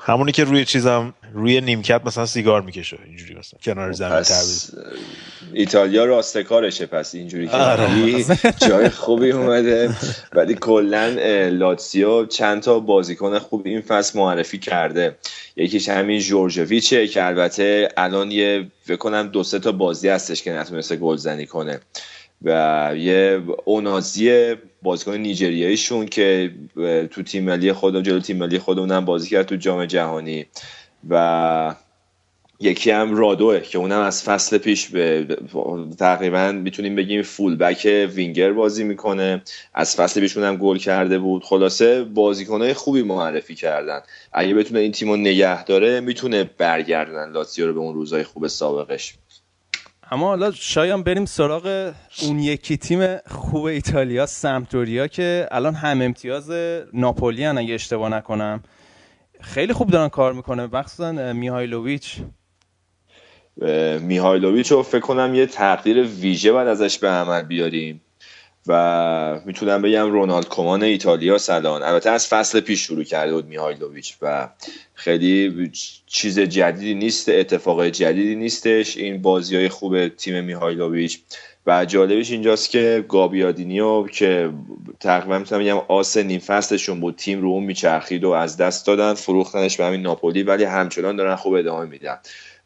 همونی 0.02 0.32
که 0.32 0.44
روی 0.44 0.66
چیزم 0.66 1.14
روی 1.34 1.62
نیمکت 1.62 2.02
مثلا 2.06 2.26
سیگار 2.26 2.62
می‌کشه 2.62 2.98
اینجوری 3.06 3.36
مثلا 3.36 3.60
کنار 3.64 3.92
زمین 3.92 4.10
تعویض. 4.10 4.72
پس 4.72 4.74
ایتالیا 5.54 6.06
راستکارشه 6.06 6.86
پس 6.86 7.16
اینجوری 7.16 7.48
که 7.48 7.54
آره. 7.54 8.26
جای 8.68 8.90
خوبی 8.90 9.32
اومده. 9.32 9.96
ولی 10.34 10.56
کلا 10.56 11.08
لاتسیو 11.50 12.26
چند 12.26 12.62
تا 12.62 12.80
بازیکن 12.80 13.40
خوب 13.40 13.62
این 13.66 13.82
فصل 13.82 14.20
معرفی 14.20 14.58
کرده. 14.58 15.16
یکیش 15.56 15.90
همین 15.90 16.20
جورجویچه 16.20 17.08
که 17.08 17.26
البته 17.26 17.90
الان 17.98 18.32
یه 18.32 18.68
فکر 18.84 18.96
کنم 18.96 19.28
دو 19.28 19.44
سه 19.44 19.60
تا 19.60 19.72
بازی 19.72 20.10
هستش 20.10 20.44
که 20.44 20.52
نتونسته 20.52 20.96
گلزنی 20.96 21.46
کنه. 21.46 21.80
و 22.44 22.94
یه 22.98 23.42
اونازی 23.66 24.56
بازیکن 24.82 25.14
نیجریاییشون 25.14 26.06
که 26.06 26.52
تو 27.12 27.24
تیم 27.24 27.44
ملی 27.44 27.74
خودم 27.74 28.02
جلو 28.02 28.20
تیم 28.20 28.38
ملی 28.38 28.60
خودمونم 28.60 29.06
بازی 29.06 29.30
کرد 29.30 29.46
تو 29.46 29.56
جام 29.56 29.86
جهانی. 29.86 30.46
و 31.10 31.76
یکی 32.60 32.92
هم 32.92 33.16
رادوه 33.16 33.60
که 33.60 33.78
اونم 33.78 34.00
از 34.00 34.24
فصل 34.24 34.58
پیش 34.58 34.88
به 34.88 35.28
تقریبا 36.00 36.52
می‌تونیم 36.52 36.96
بگیم 36.96 37.22
فول 37.22 37.56
بک 37.56 38.10
وینگر 38.16 38.54
بازی 38.54 38.84
می‌کنه. 38.84 39.42
از 39.74 39.96
فصل 39.96 40.22
پیشون 40.22 40.44
هم 40.44 40.58
گل 40.58 40.78
کرده 40.78 41.20
بود. 41.20 41.44
خلاصه 41.44 42.04
بازیکنهای 42.04 42.74
خوبی 42.74 43.04
معرفی 43.04 43.56
کردن. 43.56 44.02
اگه 44.34 44.54
بتونه 44.54 44.80
این 44.80 44.92
تیم 44.92 45.10
رو 45.10 45.18
نگه 45.18 45.64
داره 45.64 46.00
می‌تونه 46.00 46.44
برگردونن. 46.44 47.32
لاتسیو 47.32 47.68
رو 47.68 47.74
به 47.74 47.80
اون 47.80 47.96
روزای 47.96 48.24
خوب 48.24 48.48
سابقش. 48.48 49.14
اما 50.12 50.28
حالا 50.28 50.52
شایان 50.52 51.04
بریم 51.04 51.26
سراغ 51.26 51.94
اون 52.22 52.40
یکی 52.40 52.78
تیم 52.78 53.18
خوب 53.18 53.64
ایتالیا 53.64 54.26
سمتوریا 54.26 55.08
که 55.08 55.48
الان 55.52 55.74
هم 55.76 56.02
امتیاز 56.02 56.52
ناپولی 56.94 57.46
اگه 57.46 57.74
اشتباه 57.74 58.10
نکنم. 58.10 58.64
خیلی 59.42 59.74
خوب 59.74 59.90
دارن 59.92 60.10
کار 60.10 60.34
می‌کنه. 60.34 60.66
مخصوصا 60.66 61.34
میهایلوویچ. 61.34 62.18
میهایلوویچ 64.00 64.72
رو 64.72 64.84
فکر 64.84 65.00
کنم 65.00 65.36
یه 65.36 65.46
تقدیر 65.46 66.04
ویژه 66.04 66.52
باید 66.52 66.68
ازش 66.68 66.98
به 66.98 67.10
عمل 67.10 67.42
بیاریم 67.42 68.02
و 68.68 69.40
می‌تونم 69.46 69.82
بگم 69.82 70.12
رونالد 70.12 70.48
کومان 70.48 70.84
ایتالیا 70.84 71.38
سلان. 71.38 71.84
البته 71.84 72.10
از 72.10 72.28
فصل 72.28 72.60
پیش 72.60 72.80
شروع 72.80 73.04
کرده 73.04 73.34
بود 73.34 73.46
میهایلوویچ 73.46 74.18
و 74.22 74.50
خیلی 74.94 75.72
چیز 76.06 76.40
جدیدی 76.40 76.94
نیست 76.94 77.30
اتفاق 77.30 77.88
جدیدی 77.88 78.36
نیستش. 78.36 78.98
این 78.98 79.22
بازی 79.22 79.56
های 79.56 79.70
خوب 79.70 80.08
تیم 80.08 80.44
میهایلوویچ 80.44 81.20
و 81.68 81.86
جالبش 81.86 82.32
اینجاست 82.32 82.70
که 82.70 83.06
گابیادینیو 83.10 84.08
که 84.08 84.50
تقریبا 85.00 85.40
می‌تونم 85.40 85.62
بگم 85.62 85.78
آس 85.88 86.18
نیم 86.18 86.40
فصلشون 86.40 87.00
بود 87.00 87.16
تیم 87.16 87.42
رو 87.42 87.50
اون 87.50 87.64
میچرخید 87.64 88.24
و 88.24 88.30
از 88.30 88.58
دست 88.58 88.88
دادن 88.88 89.14
فروختنش 89.14 89.78
به 89.78 89.86
همین 89.86 90.02
ناپولی 90.02 90.44
ولی 90.44 90.64
همچنان 90.64 91.16
دارن 91.16 91.36
خوب 91.36 91.54
ادامه 91.54 91.86
میدن. 91.86 92.18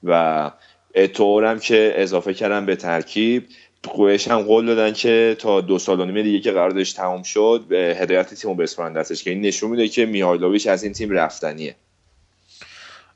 و 0.03 0.51
اتورم 0.95 1.59
که 1.59 1.93
اضافه 1.95 2.33
کردن 2.33 2.65
به 2.65 2.75
ترکیب 2.75 3.47
قویش 3.83 4.27
هم 4.27 4.41
قول 4.41 4.65
دادن 4.65 4.93
که 4.93 5.35
تا 5.39 5.61
دو 5.61 5.79
سال 5.79 5.99
و 5.99 6.05
نیم 6.05 6.21
دیگه 6.21 6.39
که 6.39 6.51
قراردادش 6.51 6.93
تموم 6.93 7.23
شد 7.23 7.65
به 7.69 7.97
هدایت 7.99 8.33
تیم 8.33 8.51
رو 8.51 8.55
بسپارن 8.55 8.93
دستش 8.93 9.23
که 9.23 9.29
این 9.29 9.41
نشون 9.41 9.69
میده 9.69 9.87
که 9.87 10.05
میهایلوویچ 10.05 10.67
از 10.67 10.83
این 10.83 10.93
تیم 10.93 11.09
رفتنیه. 11.09 11.75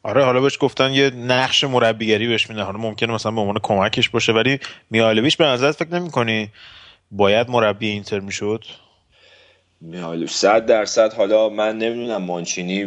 آره 0.03 0.23
حالا 0.23 0.41
بهش 0.41 0.57
گفتن 0.61 0.91
یه 0.91 1.09
نقش 1.09 1.63
مربیگری 1.63 2.27
بهش 2.27 2.49
میدن. 2.49 2.61
حالا 2.61 2.77
ممکنه 2.77 3.13
مثلا 3.13 3.31
به 3.31 3.41
عنوان 3.41 3.59
کمکش 3.63 4.09
باشه 4.09 4.31
ولی 4.33 4.59
میهایلوویچ 4.89 5.37
به 5.37 5.45
نظرت 5.45 5.75
فکر 5.75 5.93
نمی‌کنی 5.93 6.49
باید 7.11 7.49
مربی 7.49 7.87
اینتر 7.87 8.19
می‌شد؟ 8.19 8.65
صد 10.27 10.65
درصد. 10.65 11.13
حالا 11.13 11.49
من 11.49 11.77
نمی‌دونم 11.77 12.23
مانچینی 12.23 12.85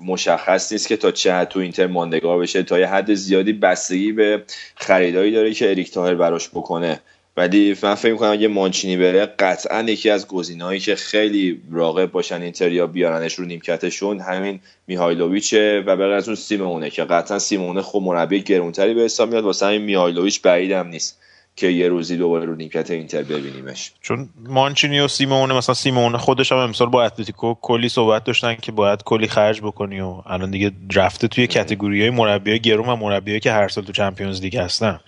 مشخص 0.00 0.72
نیست 0.72 0.88
که 0.88 0.96
تا 0.96 1.10
چه 1.10 1.34
حد 1.34 1.48
تو 1.48 1.60
اینتر 1.60 1.86
ماندگار 1.86 2.38
بشه. 2.38 2.62
تا 2.62 2.78
یه 2.78 2.86
حد 2.86 3.14
زیادی 3.14 3.52
بستگی 3.52 4.12
به 4.12 4.42
خریدایی 4.76 5.32
داره 5.32 5.54
که 5.54 5.70
اریک 5.70 5.90
تاهر 5.90 6.14
براش 6.14 6.48
بکنه. 6.48 7.00
ولی 7.36 7.76
من 7.82 7.94
فکر 7.94 8.12
می‌کنم 8.12 8.30
اگه 8.30 8.48
مانچینی 8.48 8.96
بره 8.96 9.26
قطعا 9.26 9.82
یکی 9.82 10.10
از 10.10 10.26
گزینه‌هایی 10.28 10.80
که 10.80 10.96
خیلی 10.96 11.62
راغب 11.70 12.10
باشن 12.10 12.42
اینتر 12.42 12.72
یا 12.72 12.86
بیارنش 12.86 13.34
رو 13.34 13.44
نیمکتشون 13.44 14.20
همین 14.20 14.60
میهایلوویچه 14.86 15.82
و 15.86 15.96
به 15.96 16.04
از 16.04 16.28
اون 16.28 16.34
سیمونه 16.34 16.90
که 16.90 17.04
قطعا 17.04 17.38
سیمونه 17.38 17.82
خب 17.82 18.00
مربی 18.04 18.42
گرونتری 18.42 18.94
به 18.94 19.02
حساب 19.02 19.30
میاد 19.30 19.44
واسه 19.44 19.66
همین 19.66 19.82
میهایلوویچ 19.82 20.42
بعیدم 20.42 20.86
نیست. 20.86 21.18
که 21.56 21.66
یه 21.66 21.88
روزی 21.88 22.16
دوباره 22.16 22.44
رو 22.44 22.54
نیمکت 22.54 22.90
اینتر 22.90 23.22
ببینیمش. 23.22 23.92
چون 24.00 24.28
مانچینی 24.48 25.00
و 25.00 25.08
سیمونه 25.08 25.54
مثلا 25.54 25.74
سیمونه 25.74 26.18
خودش 26.18 26.52
هم 26.52 26.58
امسال 26.58 26.88
با 26.88 27.04
اتلتیکو 27.04 27.54
کلی 27.60 27.88
صحبت 27.88 28.24
داشتن 28.24 28.54
که 28.54 28.72
باید 28.72 29.02
کلی 29.02 29.28
خرج 29.28 29.60
بکنی 29.60 30.00
و 30.00 30.22
الان 30.26 30.50
دیگه 30.50 30.72
رفته 30.94 31.28
توی 31.28 31.46
کتگوری 31.46 32.00
های 32.00 32.10
مربی 32.10 32.58
گرون 32.58 32.88
و 32.88 32.96
مربی 32.96 33.40
که 33.40 33.52
هر 33.52 33.68
سال 33.68 33.84
تو 33.84 33.92
چمپیونز 33.92 34.40
لیگ 34.40 34.56
هستن. 34.56 35.00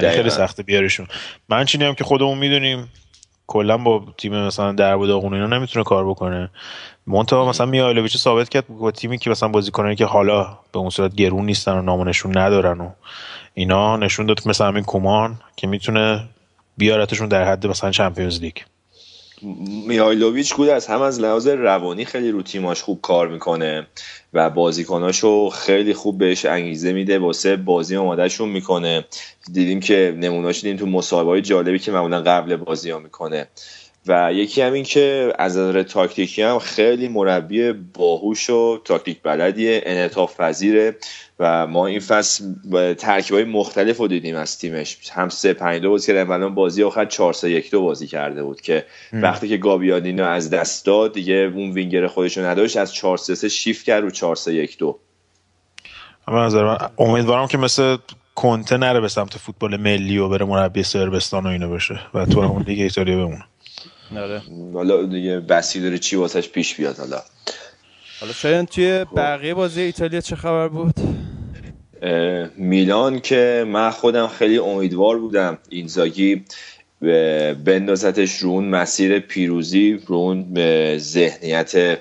یعنی 0.00 0.14
خیلی 0.14 0.30
سخته 0.30 0.62
بیارشون 0.62 1.06
مانچینی 1.48 1.84
هم 1.84 1.94
که 1.94 2.04
خودمون 2.04 2.38
می‌دونیم 2.38 2.88
کلا 3.46 3.78
با 3.78 4.04
تیم 4.18 4.46
مثلا 4.46 4.72
در 4.72 4.96
و 4.96 5.06
داغون 5.06 5.34
اینا 5.34 5.46
نمی‌تونه 5.46 5.84
کار 5.84 6.08
بکنه. 6.08 6.50
مونتا 7.06 7.48
مثلا 7.48 7.66
میایلوویچ 7.66 8.16
ثابت 8.16 8.48
کرد 8.48 8.68
با 8.68 8.90
تیمی 8.90 9.18
که 9.18 9.30
مثلا 9.30 9.48
بازیکنایی 9.48 9.96
که 9.96 10.04
حالا 10.04 10.58
به 10.72 10.78
اون 10.78 10.90
صورت 10.90 11.14
گرون 11.14 11.46
نیستن 11.46 11.72
و 11.72 11.82
نامونشون 11.82 12.38
ندارن 12.38 12.80
و 12.80 12.90
اینا 13.54 13.96
نشون 13.96 14.26
داد 14.26 14.40
که 14.40 14.48
مثلا 14.48 14.66
همین 14.66 14.84
کومان 14.84 15.40
که 15.56 15.66
می‌تونه 15.66 16.28
بیارتشون 16.76 17.28
در 17.28 17.44
حد 17.44 17.66
مثلا 17.66 17.90
چمپیونز 17.90 18.40
لیگ. 18.40 18.56
میهایلوویچ 19.86 20.54
گود 20.54 20.68
از 20.68 20.86
هم 20.86 21.02
از 21.02 21.20
لحاظ 21.20 21.46
روانی 21.46 22.04
خیلی 22.04 22.30
رو 22.30 22.42
تیماش 22.42 22.82
خوب 22.82 23.00
کار 23.00 23.28
می‌کنه 23.28 23.86
و 24.32 24.50
بازیکناشو 24.50 25.50
خیلی 25.50 25.94
خوب 25.94 26.18
بهش 26.18 26.44
انگیزه 26.44 26.92
میده 26.92 27.18
واسه 27.18 27.56
بازی 27.56 27.96
آمادهشون 27.96 28.48
می‌کنه. 28.48 29.04
دیدیم 29.52 29.80
که 29.80 30.16
نموناش 30.20 30.60
دیدیم 30.60 30.76
تو 30.76 30.86
مصاحبه 30.86 31.42
جالبی 31.42 31.78
که 31.78 31.92
معمولا 31.92 32.22
قبل 32.22 32.56
بازی 32.56 32.90
ها 32.90 32.98
می‌کنه. 32.98 33.48
و 34.06 34.32
یکی 34.32 34.62
هم 34.62 34.72
این 34.72 34.84
که 34.84 35.32
از 35.38 35.56
نظر 35.56 35.82
تاکتیکی 35.82 36.42
هم 36.42 36.58
خیلی 36.58 37.08
مربی 37.08 37.72
باهوش 37.72 38.50
و 38.50 38.80
تاکتیک 38.84 39.22
بلدیه 39.22 39.82
انعطاف 39.86 40.40
پذیره 40.40 40.96
و 41.38 41.66
ما 41.66 41.86
این 41.86 42.00
فصل 42.00 42.44
ترکیب 42.94 43.34
های 43.34 43.44
مختلف 43.44 43.96
رو 43.96 44.08
دیدیم 44.08 44.36
از 44.36 44.58
تیمش. 44.58 44.98
هم 45.12 45.28
سه 45.28 45.52
پنج 45.52 45.82
دو 45.82 45.90
بازی 45.90 46.12
کرده 46.12 46.32
الان 46.32 46.54
بازی 46.54 46.82
آخر 46.82 47.04
4 47.04 47.32
3 47.32 47.50
1 47.50 47.70
2 47.70 47.82
بازی 47.82 48.06
کرده 48.06 48.42
بود 48.42 48.60
که 48.60 48.86
ام. 49.12 49.22
وقتی 49.22 49.48
که 49.48 49.56
گابیادینی 49.56 50.09
رو 50.09 50.24
از 50.24 50.50
دست 50.50 50.86
داد 50.86 51.12
دیگه 51.12 51.52
اون 51.54 51.70
وینگر 51.70 52.06
خودش 52.06 52.38
رو 52.38 52.44
نداشت 52.44 52.76
از 52.76 52.94
4 52.94 53.16
3 53.16 53.34
3 53.34 53.48
شیفت 53.48 53.84
کرد 53.84 54.02
رو 54.02 54.10
4 54.10 54.36
3 54.36 54.54
1 54.54 54.78
2 54.78 54.98
اما 56.28 56.46
نظر 56.46 56.64
من 56.64 56.78
امیدوارم 56.98 57.46
که 57.46 57.58
مثل 57.58 57.96
کنته 58.34 58.76
نره 58.76 59.00
به 59.00 59.08
سمت 59.08 59.38
فوتبال 59.38 59.76
ملی 59.76 60.18
و 60.18 60.28
بره 60.28 60.44
مربی 60.44 60.82
سربستان 60.82 61.46
و 61.46 61.48
اینو 61.48 61.70
بشه 61.70 62.00
و 62.14 62.26
تو 62.26 62.42
همون 62.42 62.62
لیگ 62.62 62.80
ایتالیا 62.80 63.16
بمونه. 63.16 63.44
آره. 64.16 64.42
حالا 64.74 65.02
دیگه 65.02 65.40
بسی 65.40 65.80
داره 65.80 65.98
چی 65.98 66.16
واسش 66.16 66.48
پیش 66.48 66.74
بیاد 66.74 66.98
حالا. 66.98 67.22
حالا 68.20 68.32
شاید 68.32 68.68
توی 68.68 69.04
بقیه 69.16 69.54
بازی 69.54 69.80
ایتالیا 69.80 70.20
چه 70.20 70.36
خبر 70.36 70.68
بود؟ 70.68 70.94
میلان 72.56 73.20
که 73.20 73.64
من 73.68 73.90
خودم 73.90 74.28
خیلی 74.28 74.58
امیدوار 74.58 75.18
بودم 75.18 75.58
اینزاگی 75.68 76.44
بندازتش 77.64 78.38
رو 78.38 78.50
اون 78.50 78.64
مسیر 78.64 79.18
پیروزی 79.18 80.00
رو 80.06 80.16
اون 80.16 80.54
به 80.54 80.96
ذهنیت 80.98 81.98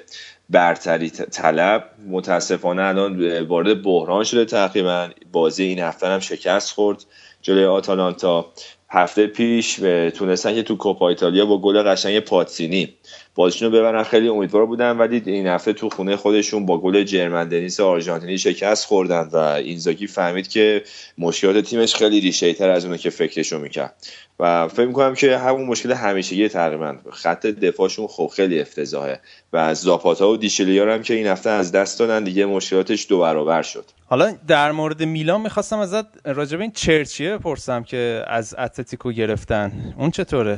برتری 0.50 1.10
طلب. 1.10 1.90
متاسفانه 2.10 2.82
الان 2.82 3.40
وارد 3.42 3.84
بحران 3.84 4.24
شده 4.24 4.46
تقریبا. 4.46 5.10
بازی 5.32 5.64
این 5.64 5.80
هفته 5.80 6.08
هم 6.08 6.20
شکست 6.20 6.72
خورد 6.72 7.06
جلوی 7.42 7.66
آتالانتا. 7.66 8.54
هفته 8.94 9.28
پیش 9.28 9.76
تونستن 10.16 10.56
که 10.56 10.64
تو 10.64 10.78
کوپا 10.78 11.10
ایتالیا 11.10 11.46
با 11.46 11.62
گل 11.62 11.84
قشنگ 11.84 12.20
پاتسینی 12.20 12.94
بازیشون 13.36 13.72
رو 13.72 13.78
ببرن. 13.80 14.04
خیلی 14.04 14.28
امیدوار 14.28 14.66
بودن 14.66 14.98
ولی 14.98 15.22
این 15.26 15.48
هفته 15.48 15.74
تو 15.74 15.90
خونه 15.90 16.16
خودشون 16.16 16.66
با 16.66 16.82
گل 16.82 17.04
جرمن 17.04 17.48
دنیس 17.48 17.80
آرژانتینی 17.80 18.38
شکست 18.38 18.86
خوردن 18.86 19.30
و 19.34 19.36
اینزاگی 19.38 20.08
فهمید 20.08 20.48
که 20.48 20.84
مشکلات 21.18 21.66
تیمش 21.66 21.96
خیلی 21.96 22.20
ریشه 22.20 22.54
تر 22.54 22.70
از 22.70 22.86
اونه 22.86 22.98
که 22.98 23.10
فکرشو 23.10 23.60
می‌کرد. 23.60 23.96
و 24.40 24.68
فکر 24.68 24.86
می‌کنم 24.86 25.14
که 25.14 25.38
همون 25.38 25.66
مشکل 25.66 25.92
همیشگی 25.92 26.48
تقریبا. 26.48 26.96
خط 27.12 27.46
دفاعشون 27.46 28.08
خب 28.08 28.32
خیلی 28.36 28.62
افتضاحه 28.62 29.20
و 29.54 29.74
زاپاتا 29.74 30.30
و 30.30 30.38
دیشلیار 30.38 30.90
هم 30.90 31.02
که 31.02 31.14
این 31.14 31.28
هفته 31.28 31.50
از 31.50 31.72
دست 31.72 32.00
دادن 32.00 32.24
دیگه 32.24 32.46
مشکلاتش 32.46 33.06
دو 33.10 33.20
برابر 33.20 33.62
شد. 33.62 33.86
حالا 34.06 34.34
در 34.48 34.72
مورد 34.72 35.04
میلان 35.04 35.42
می‌خواستم 35.42 35.80
ازت 35.80 36.28
راجع 36.28 36.58
به 36.58 36.64
این 36.64 36.72
چرچیه 36.72 37.38
بپرسم 37.38 37.84
که 37.84 38.24
از 38.28 38.56
اتلتیکو 38.58 39.12
گرفتن. 39.12 39.94
اون 39.98 40.12
چطوره؟ 40.12 40.58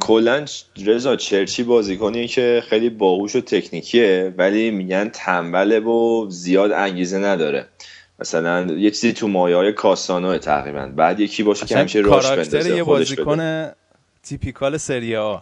کلا 0.00 0.44
رضا 0.86 1.16
چرچی 1.16 1.62
بازیکنیه 1.62 2.26
که 2.26 2.62
خیلی 2.68 2.90
باهوش 2.90 3.36
و 3.36 3.40
تکنیکیه 3.40 4.34
ولی 4.38 4.70
میگن 4.70 5.08
تنبله 5.08 5.80
و 5.80 6.26
زیاد 6.30 6.72
انگیزه 6.72 7.18
نداره. 7.18 7.66
مثلا 8.18 8.66
یه 8.66 8.90
چیزی 8.90 9.12
تو 9.12 9.28
مایه 9.28 9.56
های 9.56 9.72
کاستانو 9.72 10.38
تقریبا. 10.38 10.86
بعد 10.86 11.20
یکی 11.20 11.42
باشه 11.42 11.66
که 11.66 11.78
همیشه 11.78 11.98
راش 11.98 12.26
بندازه 12.26 12.76
یه. 12.76 12.84
بازیکن 12.84 13.70
تیپیکال 14.22 14.76
سری 14.76 15.16
آ. 15.16 15.36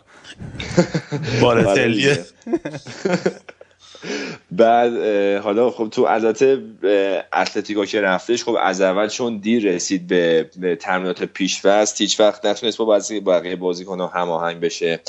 بله. 1.43 2.25
بعد 4.51 4.97
حالا 5.37 5.71
خب 5.71 5.89
تو 5.91 6.03
البته 6.03 6.63
اتلتیکو 7.33 7.85
که 7.85 8.01
رفتش 8.01 8.45
خب 8.45 8.57
از 8.61 8.81
اول 8.81 9.09
چون 9.09 9.39
دیر 9.39 9.65
رسید 9.65 10.07
به, 10.07 10.51
تمرینات 10.81 11.25
پیشفست 11.25 12.01
هیچ 12.01 12.21
وقت 12.21 12.47
نتونست 12.47 12.79
با 12.79 13.01
بقیه 13.27 13.57
بازیکن‌ها 13.57 14.07
هماهنگ 14.07 14.61
بشه. 14.61 15.01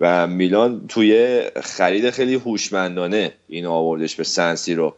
و 0.00 0.26
میلان 0.26 0.86
توی 0.88 1.42
خرید 1.62 2.10
خیلی 2.10 2.34
هوشمندانه 2.34 3.32
اینو 3.48 3.72
آوردش 3.72 4.14
به 4.14 4.24
سنسی 4.24 4.74
رو 4.74 4.96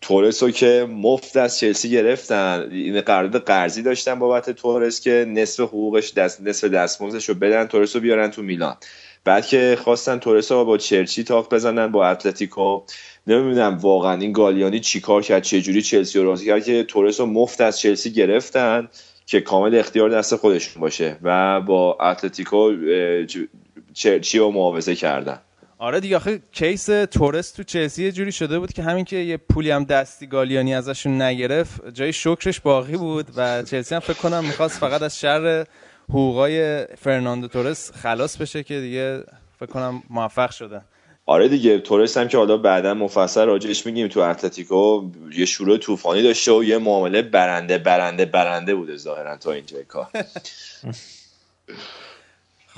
تورس 0.00 0.42
رو 0.42 0.50
که 0.50 0.86
مفت 0.90 1.36
از 1.36 1.58
چلسی 1.58 1.90
گرفتن 1.90 2.68
این 2.70 3.00
قرارداد 3.00 3.44
قرضی 3.44 3.82
داشتن 3.82 4.18
بابت 4.18 4.50
تورس 4.50 5.00
که 5.00 5.26
نصف 5.28 5.60
حقوقش 5.60 6.12
دست 6.12 6.40
نصف 6.40 6.64
دستمزدش 6.64 7.28
رو 7.28 7.34
بدن 7.34 7.66
تورس 7.66 7.96
رو 7.96 8.02
بیارن 8.02 8.30
تو 8.30 8.42
میلان. 8.42 8.76
بعد 9.24 9.46
که 9.46 9.78
خواستن 9.84 10.18
تورس 10.18 10.52
رو 10.52 10.64
با 10.64 10.78
چرچی 10.78 11.24
تاق 11.24 11.54
بزنن 11.54 11.92
با 11.92 12.06
اتلتیکو 12.06 12.82
نمی‌دونم 13.26 13.78
واقعا 13.78 14.20
این 14.20 14.32
گالیانی 14.32 14.80
چیکار 14.80 15.22
کرد 15.22 15.42
چه 15.42 15.60
جوری 15.60 15.82
چلسی 15.82 16.18
رو 16.18 16.24
راضی 16.24 16.46
کرد 16.46 16.64
که 16.64 16.84
تورس 16.84 17.20
رو 17.20 17.26
مفت 17.26 17.60
از 17.60 17.80
چلسی 17.80 18.12
گرفتن 18.12 18.88
که 19.26 19.40
کامل 19.40 19.74
اختیار 19.74 20.10
دست 20.10 20.36
خودشون 20.36 20.80
باشه 20.80 21.16
و 21.22 21.60
با 21.60 21.98
اتلتیکو 22.00 22.72
چرچی 23.94 24.38
رو 24.38 24.50
معاوضه 24.50 24.94
کردن. 24.94 25.38
آره 25.78 26.00
دیگه 26.00 26.16
آخه 26.16 26.40
کیس 26.52 26.86
تورس 26.86 27.52
تو 27.52 27.62
چلسی 27.62 28.04
یه 28.04 28.12
جوری 28.12 28.32
شده 28.32 28.58
بود 28.58 28.72
که 28.72 28.82
همین 28.82 29.04
که 29.04 29.16
یه 29.16 29.36
پولی 29.36 29.70
هم 29.70 29.84
دستی 29.84 30.26
گالیانی 30.26 30.74
ازشون 30.74 31.22
نگرفت 31.22 31.88
جای 31.94 32.12
شکرش 32.12 32.60
باقی 32.60 32.96
بود 32.96 33.26
و 33.36 33.62
چلسی 33.62 33.94
هم 33.94 34.00
فکر 34.00 34.18
کنم 34.18 34.44
می‌خواست 34.44 34.78
فقط 34.78 35.02
از 35.02 35.20
شر 35.20 35.64
حقوقای 36.12 36.86
فرناندو 36.86 37.48
تورس 37.48 37.92
خلاص 37.92 38.36
بشه 38.36 38.62
که 38.62 38.80
دیگه 38.80 39.22
فکر 39.60 39.66
کنم 39.66 40.02
موفق 40.10 40.50
شدن 40.50 40.84
آره 41.26 41.48
دیگه 41.48 41.78
تورس 41.78 42.16
هم 42.16 42.28
که 42.28 42.38
حالا 42.38 42.56
بعدا 42.56 42.94
مفصل 42.94 43.44
راجعش 43.44 43.86
میگیم. 43.86 44.08
تو 44.08 44.20
اتلتیکو 44.20 45.10
یه 45.32 45.44
شروع 45.44 45.78
طوفانی 45.78 46.22
داشته 46.22 46.52
و 46.52 46.64
یه 46.64 46.78
معامله 46.78 47.22
برنده 47.22 47.78
برنده 47.78 48.24
برنده 48.24 48.74
بوده 48.74 48.96
ظاهرا 48.96 49.36
تا 49.36 49.52
اینجای 49.52 49.84
کار. 49.84 50.06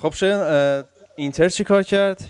خب 0.02 0.14
شاید 0.14 0.84
اینتر 1.16 1.48
چی 1.48 1.64
کار 1.64 1.82
کرد؟ 1.82 2.20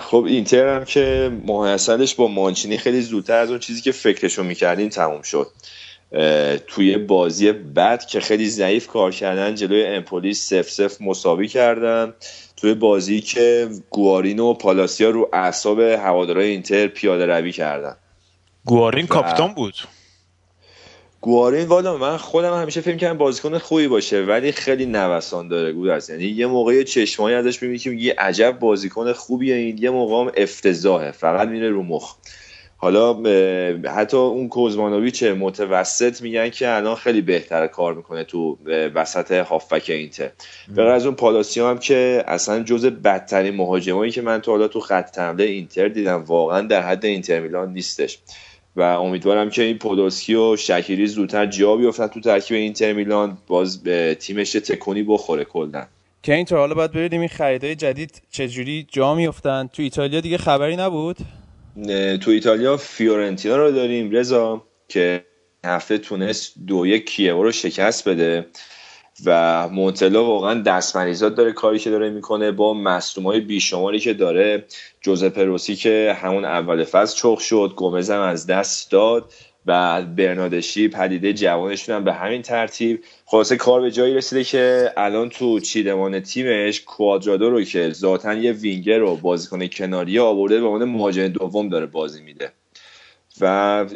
خب 0.00 0.24
اینتر 0.24 0.76
هم 0.76 0.84
که 0.84 1.32
محصلش 1.46 2.14
با 2.14 2.28
مانچینی 2.28 2.78
خیلی 2.78 3.00
زودتر 3.00 3.38
از 3.38 3.50
اون 3.50 3.58
چیزی 3.58 3.80
که 3.80 3.92
فکرشو 3.92 4.42
می‌کردین 4.42 4.88
تموم 4.88 5.22
شد. 5.22 5.46
توی 6.66 6.98
بازی 6.98 7.52
بعد 7.52 8.06
که 8.06 8.20
خیلی 8.20 8.48
ضعیف 8.48 8.86
کار 8.86 9.12
کردن 9.12 9.54
جلوی 9.54 9.86
امپولی 9.86 10.34
سف 10.34 10.70
سف 10.70 11.00
مساوی 11.00 11.48
کردن. 11.48 12.14
توی 12.56 12.74
بازی 12.74 13.20
که 13.20 13.68
گوارینو 13.90 14.50
و 14.50 14.54
پالاسیا 14.54 15.10
رو 15.10 15.30
اعصاب 15.32 15.80
هوادارهای 15.80 16.48
اینتر 16.48 16.86
پیاده 16.86 17.26
روی 17.26 17.52
کردن. 17.52 17.96
گوارین 18.64 19.06
کاپیتان 19.06 19.54
بود. 19.54 19.74
گوارین 21.20 21.66
والا 21.66 21.96
من 21.96 22.16
خودم 22.16 22.60
همیشه 22.60 22.80
فکر 22.80 22.96
کردم 22.96 23.18
بازیکن 23.18 23.58
خوبی 23.58 23.88
باشه 23.88 24.22
ولی 24.22 24.52
خیلی 24.52 24.86
نوسان 24.86 25.48
داره 25.48 25.72
گودرز 25.72 26.10
یعنی 26.10 26.24
یه 26.24 26.46
موقع 26.46 26.82
چشمایی 26.82 27.36
ازش 27.36 27.62
می‌بینی 27.62 27.78
که 27.78 27.90
میگی 27.90 28.10
عجب 28.10 28.58
بازیکن 28.58 29.12
خوبیه 29.12 29.54
این 29.54 29.78
یه 29.78 29.90
موقع 29.90 30.14
هم 30.14 30.32
افتضاحه 30.36 31.10
فقط 31.10 31.48
میره 31.48 31.70
رو 31.70 31.82
مخ. 31.82 32.16
حالا 32.84 33.14
حتی 33.90 34.16
اون 34.16 34.48
کوزمانویچ 34.48 35.22
متوسط 35.22 36.22
میگن 36.22 36.50
که 36.50 36.76
الان 36.76 36.94
خیلی 36.94 37.20
بهتر 37.20 37.66
کار 37.66 37.94
می‌کنه 37.94 38.24
تو 38.24 38.58
وسط 38.94 39.32
هافک 39.32 39.84
اینتر. 39.88 40.30
به 40.74 40.82
از 40.82 41.06
اون 41.06 41.14
پالاسیا 41.14 41.70
هم 41.70 41.78
که 41.78 42.24
اصلا 42.26 42.62
جز 42.62 42.86
بدترین 42.86 43.54
مهاجمایی 43.54 44.12
که 44.12 44.22
من 44.22 44.40
تو 44.40 44.50
حالا 44.50 44.68
تو 44.68 44.80
خط 44.80 45.18
حمله 45.18 45.44
اینتر 45.44 45.88
دیدم 45.88 46.24
واقعا 46.26 46.60
در 46.60 46.82
حد 46.82 47.04
اینتر 47.04 47.40
میلان 47.40 47.72
نیستش. 47.72 48.18
و 48.76 48.82
امیدوارم 48.82 49.50
که 49.50 49.62
این 49.62 49.78
پودوسکی 49.78 50.34
و 50.34 50.56
شکیری 50.56 51.06
زودتر 51.06 51.46
جا 51.46 51.76
بیفتن 51.76 52.06
تو 52.06 52.20
ترکیب 52.20 52.56
اینتر 52.56 52.92
میلان 52.92 53.38
باز 53.46 53.82
به 53.82 54.16
تیمش 54.20 54.52
تکونی 54.52 55.02
بخوره 55.02 55.44
کلا. 55.44 55.86
که 56.22 56.34
اینطور 56.34 56.58
حالا 56.58 56.74
باید 56.74 56.90
ببینیم 56.90 57.20
این 57.20 57.28
خریدای 57.28 57.74
جدید 57.74 58.22
چجوری 58.30 58.86
جا 58.92 59.14
میفتن 59.14 59.70
تو 59.72 59.82
ایتالیا 59.82 60.20
دیگه 60.20 60.38
خبری 60.38 60.76
نبود؟ 60.76 61.16
تو 62.20 62.30
ایتالیا 62.30 62.76
فیورنتینا 62.76 63.56
رو 63.56 63.72
داریم 63.72 64.10
رضا 64.10 64.62
که 64.88 65.24
هفته 65.64 65.98
تونست 65.98 66.54
دو 66.66 66.86
یک 66.86 67.06
کیوو 67.06 67.42
رو 67.42 67.52
شکست 67.52 68.08
بده 68.08 68.46
و 69.24 69.68
مونتلا 69.68 70.24
واقعا 70.24 70.62
دستمریزات 70.62 71.34
داره 71.34 71.52
کاری 71.52 71.78
که 71.78 71.90
داره 71.90 72.10
می‌کنه 72.10 72.52
با 72.52 72.74
مصدوم 72.74 73.26
های 73.26 73.40
بیشماری 73.40 73.98
که 74.00 74.14
داره. 74.14 74.64
جوزپه 75.00 75.44
روسی 75.44 75.76
که 75.76 76.16
همون 76.22 76.44
اول 76.44 76.84
فصل 76.84 77.16
چخ 77.16 77.40
شد 77.40 77.72
گومز 77.76 78.10
از 78.10 78.46
دست 78.46 78.90
داد. 78.90 79.32
و 79.66 80.02
برنادشی 80.02 80.88
پدیده 80.88 81.32
جوانشون 81.32 81.96
هم 81.96 82.04
به 82.04 82.12
همین 82.12 82.42
ترتیب. 82.42 83.04
خلاصه 83.26 83.56
کار 83.56 83.80
به 83.80 83.90
جایی 83.90 84.14
رسیده 84.14 84.44
که 84.44 84.92
الان 84.96 85.28
تو 85.28 85.60
چیدمان 85.60 86.20
تیمش 86.20 86.80
کوادرادو 86.80 87.50
رو 87.50 87.62
که 87.64 87.90
ذاتا 87.90 88.34
یه 88.34 88.52
وینگر 88.52 88.98
رو 88.98 89.16
بازیکن 89.16 89.66
کناری 89.66 90.18
آورده 90.18 90.60
به 90.60 90.66
عنوان 90.66 90.88
مهاجم 90.88 91.28
دوم 91.28 91.68
داره 91.68 91.86
بازی 91.86 92.22
میده. 92.22 92.52
و 93.40 93.86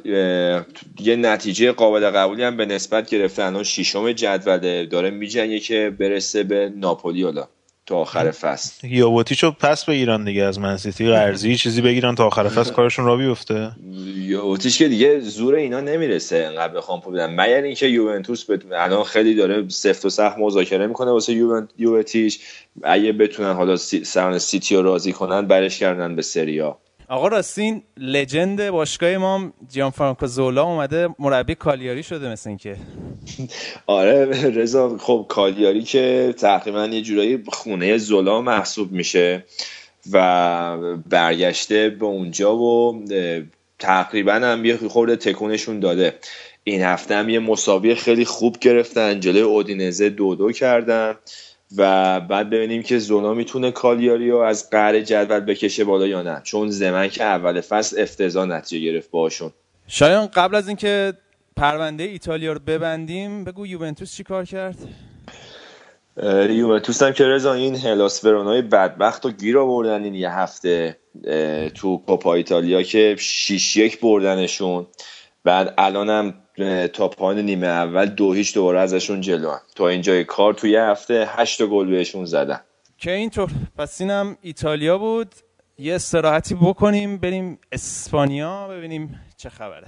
یه 1.00 1.16
نتیجه 1.16 1.72
قابل 1.72 2.10
قبولی 2.10 2.42
هم 2.42 2.56
به 2.56 2.66
نسبت 2.66 3.10
گرفته. 3.10 3.44
الان 3.44 3.62
ششم 3.62 4.12
جدوله. 4.12 4.86
داره 4.86 5.10
میجنگه 5.10 5.58
که 5.58 5.94
برسه 5.98 6.42
به 6.42 6.72
ناپولی 6.76 7.22
حالا. 7.22 7.48
تا 7.88 7.96
آخر 7.96 8.30
فصل. 8.30 8.86
یاوتیچو 8.86 9.50
پس 9.50 9.84
بگیرن 9.84 10.24
دیگه 10.24 10.42
از 10.42 10.58
منسیتی 10.58 11.08
قرضی 11.08 11.56
چیزی 11.56 11.80
بگیرن 11.80 12.14
تا 12.14 12.26
آخر 12.26 12.48
فصل 12.48 12.72
کارشون 12.72 13.04
را 13.04 13.16
بیفته. 13.16 13.70
یوتیش 14.16 14.78
که 14.78 14.88
دیگه 14.88 15.20
زور 15.20 15.54
اینا 15.54 15.80
نمی‌رسه 15.80 16.36
انقدر 16.36 16.74
بخوام 16.74 17.00
پول 17.00 17.14
بدن. 17.14 17.34
مگر 17.34 17.62
اینکه 17.62 17.86
یوونتوس 17.86 18.50
بتونه 18.50 18.76
الان 18.78 19.04
خیلی 19.04 19.34
داره 19.34 19.68
سفت 19.68 20.04
و 20.04 20.10
سخت 20.10 20.38
مذاکره 20.38 20.86
می‌کنه 20.86 21.10
واسه 21.10 21.32
یوون- 21.32 21.68
یوونتیش 21.78 22.38
اگه 22.82 23.12
بتونن 23.12 23.52
حالا 23.52 23.76
سی... 23.76 24.04
سران 24.04 24.38
سیتی 24.38 24.76
رو 24.76 24.82
راضی 24.82 25.12
کنن 25.12 25.46
برش 25.46 25.78
کردن 25.78 26.16
به 26.16 26.22
سریا 26.22 26.78
آقا 27.08 27.28
راستین 27.28 27.82
لجند 27.96 28.70
باشگاه 28.70 29.16
ما 29.16 29.52
جیان 29.68 29.90
فرانکو 29.90 30.26
زولا 30.26 30.62
اومده 30.62 31.08
مربی 31.18 31.54
کالیاری 31.54 32.02
شده 32.02 32.28
مثل 32.28 32.50
اینکه. 32.50 32.76
آره 33.86 34.24
رضا 34.50 34.98
خب 34.98 35.26
کالیاری 35.28 35.82
که 35.82 36.34
تقریبا 36.38 36.86
یه 36.86 37.02
جورایی 37.02 37.44
خونه 37.48 37.98
زولا 37.98 38.40
محسوب 38.40 38.92
میشه 38.92 39.44
و 40.12 40.98
برگشته 41.08 41.90
به 41.90 42.06
اونجا 42.06 42.56
و 42.56 43.04
تقریبا 43.78 44.32
هم 44.32 44.64
یه 44.64 44.76
خورده 44.76 45.16
تکونشون 45.16 45.80
داده. 45.80 46.14
این 46.64 46.82
هفته 46.82 47.14
هم 47.14 47.28
یه 47.28 47.38
مساوی 47.38 47.94
خیلی 47.94 48.24
خوب 48.24 48.58
گرفتن 48.58 49.20
جلوی 49.20 49.40
اودینزه 49.40 50.08
دو 50.08 50.34
دو 50.34 50.52
کردن. 50.52 51.14
و 51.76 52.20
بعد 52.20 52.50
ببینیم 52.50 52.82
که 52.82 52.98
زونا 52.98 53.34
می‌تونه 53.34 53.70
کالیاری 53.70 54.30
رو 54.30 54.38
از 54.38 54.70
قهر 54.70 55.00
جدول 55.00 55.40
بکشه 55.40 55.84
بالا 55.84 56.06
یا 56.06 56.22
نه. 56.22 56.40
چون 56.44 56.70
زمن 56.70 57.08
که 57.08 57.24
اول 57.24 57.60
فصل 57.60 58.02
افتضاح 58.02 58.46
نتیجه 58.46 58.92
گرفت 58.92 59.10
باشون 59.10 59.50
شایان 59.86 60.26
قبل 60.26 60.54
از 60.54 60.68
اینکه 60.68 61.12
پرونده 61.56 62.04
ایتالیا 62.04 62.52
رو 62.52 62.60
ببندیم 62.66 63.44
بگو 63.44 63.66
یوونتوس 63.66 64.16
چی 64.16 64.22
کار 64.22 64.44
کرد؟ 64.44 64.76
یوونتوس 66.50 67.02
هم 67.02 67.12
که 67.12 67.24
رضا 67.24 67.52
این 67.52 67.76
هلاس 67.76 68.24
ورونای 68.24 68.62
بدبخت 68.62 69.26
و 69.26 69.30
گیر 69.30 69.58
آوردن 69.58 70.04
این 70.04 70.14
یه 70.14 70.30
هفته 70.30 70.96
تو 71.74 72.02
کوپا 72.06 72.34
ایتالیا 72.34 72.82
که 72.82 73.16
6 73.18 73.76
یک 73.76 74.00
بردنشون. 74.00 74.86
بعد 75.44 75.74
الان 75.78 76.10
هم 76.10 76.26
اه، 76.26 76.34
تا 76.92 77.08
پایان 77.08 77.38
نیمه 77.44 77.66
اول 77.66 78.06
دو 78.06 78.32
هیچ 78.32 78.54
دوباره 78.54 78.80
ازشون 78.80 79.20
جلو 79.20 79.56
تا 79.74 79.88
اینجای 79.88 80.24
کار 80.24 80.54
تو 80.54 80.66
یه 80.66 80.82
هفته 80.82 81.28
هشت 81.28 81.62
گل 81.62 81.90
بهشون 81.90 82.24
زدن. 82.24 82.60
که 82.98 83.10
اینطور. 83.10 83.50
پس 83.78 84.00
اینم 84.00 84.36
ایتالیا 84.42 84.98
بود. 84.98 85.34
یه 85.78 85.94
استراحتی 85.94 86.54
بکنیم 86.54 87.16
بریم 87.16 87.58
اسپانیا 87.72 88.68
ببینیم 88.68 89.20
چه 89.36 89.48
خبره. 89.48 89.86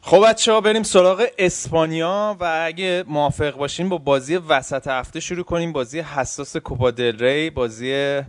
خب 0.00 0.24
بچه 0.28 0.52
ها 0.52 0.60
بریم 0.60 0.82
سراغ 0.82 1.26
اسپانیا 1.38 2.36
و 2.40 2.62
اگه 2.66 3.04
موافق 3.06 3.56
باشین 3.56 3.88
با 3.88 3.98
بازی 3.98 4.36
وسط 4.36 4.86
هفته 4.88 5.20
شروع 5.20 5.44
کنیم. 5.44 5.72
بازی 5.72 6.00
حساس 6.00 6.56
کوپا 6.56 6.90
دل 6.90 7.18
ری 7.18 7.50
بازی 7.50 8.20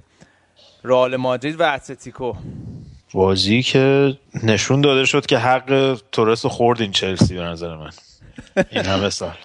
رئال 0.83 1.15
مادرید 1.15 1.59
و 1.59 1.73
اتلتیکو. 1.73 2.33
بازی 3.13 3.61
که 3.61 4.17
نشون 4.43 4.81
داده 4.81 5.05
شد 5.05 5.25
که 5.25 5.37
حق 5.37 6.01
تورس 6.11 6.45
رو 6.45 6.51
خورد 6.51 6.81
این 6.81 6.91
چلسی 6.91 7.35
به 7.35 7.41
نظر 7.41 7.75
من. 7.75 7.91
این 8.71 8.85
همه 8.85 9.09
سال. 9.09 9.35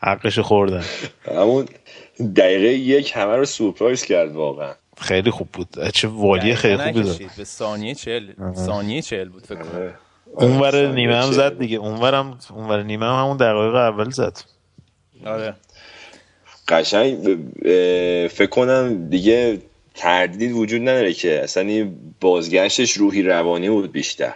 حقش 0.00 0.38
خوردن. 0.38 0.84
همون 1.36 1.68
دقیقه 2.36 2.68
یک 2.68 3.12
همه 3.14 3.36
رو 3.36 3.44
سورپرایز 3.44 4.04
کرد 4.04 4.32
واقعا. 4.32 4.72
خیلی 4.98 5.30
خوب 5.30 5.48
بود. 5.52 5.90
چه 5.90 6.08
والی 6.08 6.54
خیلی 6.54 6.76
خوبی 6.76 7.02
داد. 7.02 7.08
نکشید. 7.08 7.30
به 7.36 7.44
ثانیه 7.44 7.94
چهل. 7.94 8.32
ثانیه 8.54 9.02
چهل 9.02 9.28
بود 9.28 9.46
فکر 9.46 9.62
کنم. 9.62 9.94
اونور 10.34 10.86
نیمه 10.86 11.16
هم 11.16 11.32
زد 11.32 11.58
دیگه. 11.58 11.76
اونورم 11.76 12.38
اونور 12.50 12.82
نیمه 12.82 13.06
هم 13.06 13.24
همون 13.24 13.36
دقایق 13.36 13.74
اول 13.74 14.10
زد. 14.10 14.38
آره. 15.26 15.54
قشنگ 16.68 17.38
فکر 18.30 18.46
کنم 18.46 19.08
دیگه 19.08 19.62
تردید 19.96 20.52
وجود 20.52 20.80
نداره 20.80 21.12
که. 21.12 21.40
اصلا 21.42 21.62
این 21.62 21.96
بازگشتش 22.20 22.92
روحی 22.92 23.22
روانی 23.22 23.70
بود 23.70 23.92
بیشتر. 23.92 24.34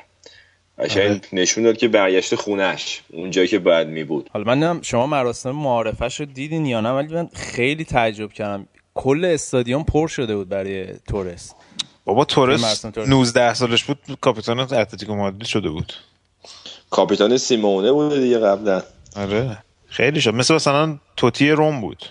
قشنگ 0.79 1.11
آره. 1.11 1.21
نشون 1.33 1.65
داد 1.65 1.77
که 1.77 1.89
برگشت 1.89 2.35
خونش. 2.35 3.03
اونجایی 3.13 3.49
که 3.49 3.59
باید 3.59 3.89
می 3.89 4.05
بود. 4.05 4.31
حالا 4.33 4.55
من 4.55 4.83
شما 4.83 5.07
مراسم 5.07 5.51
معارفش 5.51 6.21
رو 6.21 6.27
دیدین 6.27 6.67
یا 6.67 6.81
نه 6.81 6.91
ولی 6.91 7.15
من 7.15 7.29
خیلی 7.35 7.85
تعجب 7.85 8.33
کردم. 8.33 8.67
کل 8.95 9.25
استادیوم 9.25 9.85
پر 9.85 10.09
شده 10.09 10.37
بود 10.37 10.49
برای 10.49 10.87
تورس 11.09 11.53
بابا 12.05 12.25
تورس 12.25 12.63
مرسوم 12.63 12.91
تورس. 12.91 13.09
19 13.09 13.55
سالش 13.55 13.85
بود 13.85 13.99
کاپیتان 14.21 14.61
اتلتیکو 14.61 15.15
مادرید 15.15 15.45
شده 15.45 15.71
بود. 15.71 15.93
کاپیتان 16.91 17.37
سیمونه 17.37 17.93
بوده 17.93 18.21
دیگه 18.21 18.39
قبلا. 18.39 18.83
آره. 19.17 19.59
خیلی 19.89 20.21
شد 20.21 20.35
مثل 20.35 20.55
مثلا 20.55 20.99
توتی 21.17 21.51
روم 21.51 21.81
بود. 21.81 22.07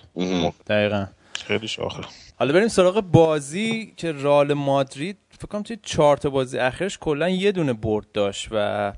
دقیقا. 0.67 1.05
خیلی 1.47 1.67
شاخر 1.67 2.05
حالا 2.39 2.53
بریم 2.53 2.67
سراغ 2.67 3.01
بازی 3.01 3.93
که 3.97 4.11
رئال 4.11 4.53
مادرید 4.53 5.17
فکر 5.29 5.47
کنم 5.47 5.61
توی 5.61 5.77
چهار 5.83 6.17
تا 6.17 6.29
بازی 6.29 6.59
اخیرش 6.59 6.97
کلا 6.97 7.29
یه 7.29 7.51
دونه 7.51 7.73
برد 7.73 8.11
داشت 8.11 8.47
و 8.51 8.93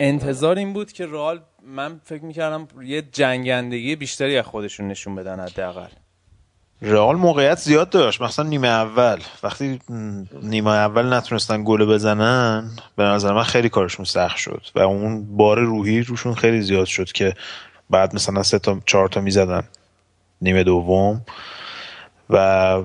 انتظار 0.00 0.58
این 0.58 0.72
بود 0.72 0.92
که 0.92 1.06
رئال 1.06 1.40
من 1.66 2.00
فکر 2.04 2.24
می‌کردم 2.24 2.68
یه 2.82 3.02
جنگندگی 3.02 3.96
بیشتری 3.96 4.38
از 4.38 4.44
خودشون 4.44 4.88
نشون 4.88 5.14
بدن 5.14 5.40
حداقل. 5.40 5.88
رئال 6.82 7.16
موقعیت 7.16 7.58
زیاد 7.58 7.90
داشت 7.90 8.22
مثلا 8.22 8.44
نیمه 8.44 8.68
اول. 8.68 9.20
وقتی 9.42 9.78
نیمه 10.42 10.70
اول 10.70 11.14
نتونستن 11.14 11.64
گل 11.64 11.84
بزنن 11.84 12.70
به 12.96 13.02
نظر 13.02 13.32
من 13.32 13.42
خیلی 13.42 13.68
کارشون 13.68 14.04
سخت 14.04 14.36
شد 14.36 14.62
و 14.74 14.80
اون 14.80 15.36
بار 15.36 15.58
روحی 15.58 16.02
روشون 16.02 16.34
خیلی 16.34 16.60
زیاد 16.60 16.86
شد 16.86 17.12
که 17.12 17.34
بعد 17.90 18.14
مثلا 18.14 18.42
سه 18.42 18.58
تا 18.58 18.80
چهار 18.86 19.08
تا 19.08 19.20
می‌زدن. 19.20 19.62
نیمه 20.42 20.62
دوم. 20.62 21.20
و 22.30 22.76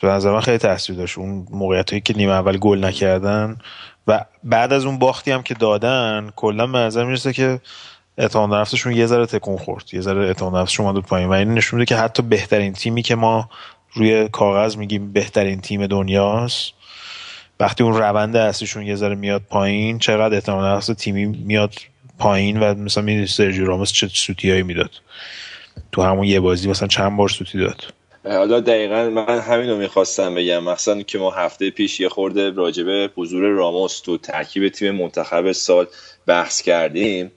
به 0.00 0.08
نظر 0.08 0.32
من 0.32 0.40
خیلی 0.40 0.58
تاثیر 0.58 0.96
داشت. 0.96 1.18
اون 1.18 1.46
موقعیت 1.50 1.90
هایی 1.90 2.00
که 2.00 2.16
نیمه 2.16 2.32
اول 2.32 2.56
گل 2.56 2.84
نکردن 2.84 3.56
و 4.06 4.24
بعد 4.44 4.72
از 4.72 4.84
اون 4.84 4.98
باختی 4.98 5.30
هم 5.30 5.42
که 5.42 5.54
دادن 5.54 6.30
کلا 6.36 6.66
به 6.66 6.78
نظر 6.78 7.04
می‌رسه 7.04 7.32
که 7.32 7.60
اعتماد 8.18 8.54
نفسشون 8.54 8.92
یه 8.92 9.06
ذره 9.06 9.26
تکون 9.26 9.56
خورد. 9.56 9.84
یه 9.92 10.00
ذره 10.00 10.26
اعتماد 10.26 10.56
نفسشون 10.56 10.86
اومد 10.86 11.02
پایین. 11.02 11.28
و 11.28 11.32
این 11.32 11.54
نشون 11.54 11.78
میده 11.78 11.88
که 11.88 12.00
حتی 12.00 12.22
بهترین 12.22 12.72
تیمی 12.72 13.02
که 13.02 13.14
ما 13.14 13.50
روی 13.92 14.28
کاغذ 14.28 14.76
میگیم 14.76 15.12
بهترین 15.12 15.60
تیم 15.60 15.86
دنیاست 15.86 16.72
وقتی 17.60 17.84
اون 17.84 17.96
روند 17.96 18.36
اصلیشون 18.36 18.86
یه 18.86 18.94
ذره 18.94 19.14
میاد 19.14 19.42
پایین 19.50 19.98
چقدر 19.98 20.34
اعتماد 20.34 20.76
نفس 20.76 20.86
تیمی 20.86 21.26
میاد 21.26 21.74
پایین 22.18 22.60
و 22.60 22.74
مثلا 22.74 23.02
می‌دونی 23.02 23.26
سرجی 23.26 23.64
راموس 23.64 23.92
چه 23.92 24.08
سوتیایی 24.08 24.62
می‌داد. 24.62 24.90
تو 25.92 26.02
همون 26.02 26.24
یه 26.24 26.40
بازی 26.40 26.68
مثلا 26.68 26.88
چند 26.88 27.16
بار 27.16 27.28
سوتی 27.28 27.58
داد. 27.58 27.84
حالا 28.26 28.60
دقیقا 28.60 29.10
من 29.10 29.38
همین 29.38 29.70
رو 29.70 29.76
می‌خواستم 29.76 30.34
بگم. 30.34 30.64
مثلا 30.64 31.02
که 31.02 31.18
ما 31.18 31.30
هفته 31.30 31.70
پیش 31.70 32.00
یه 32.00 32.08
خورده 32.08 32.50
راجبه 32.50 33.10
حضور 33.16 33.44
راموس 33.44 34.00
تو 34.00 34.18
ترکیب 34.18 34.68
تیم 34.68 34.94
منتخب 34.94 35.52
سال 35.52 35.86
بحث 36.26 36.62
کردیم. 36.62 37.32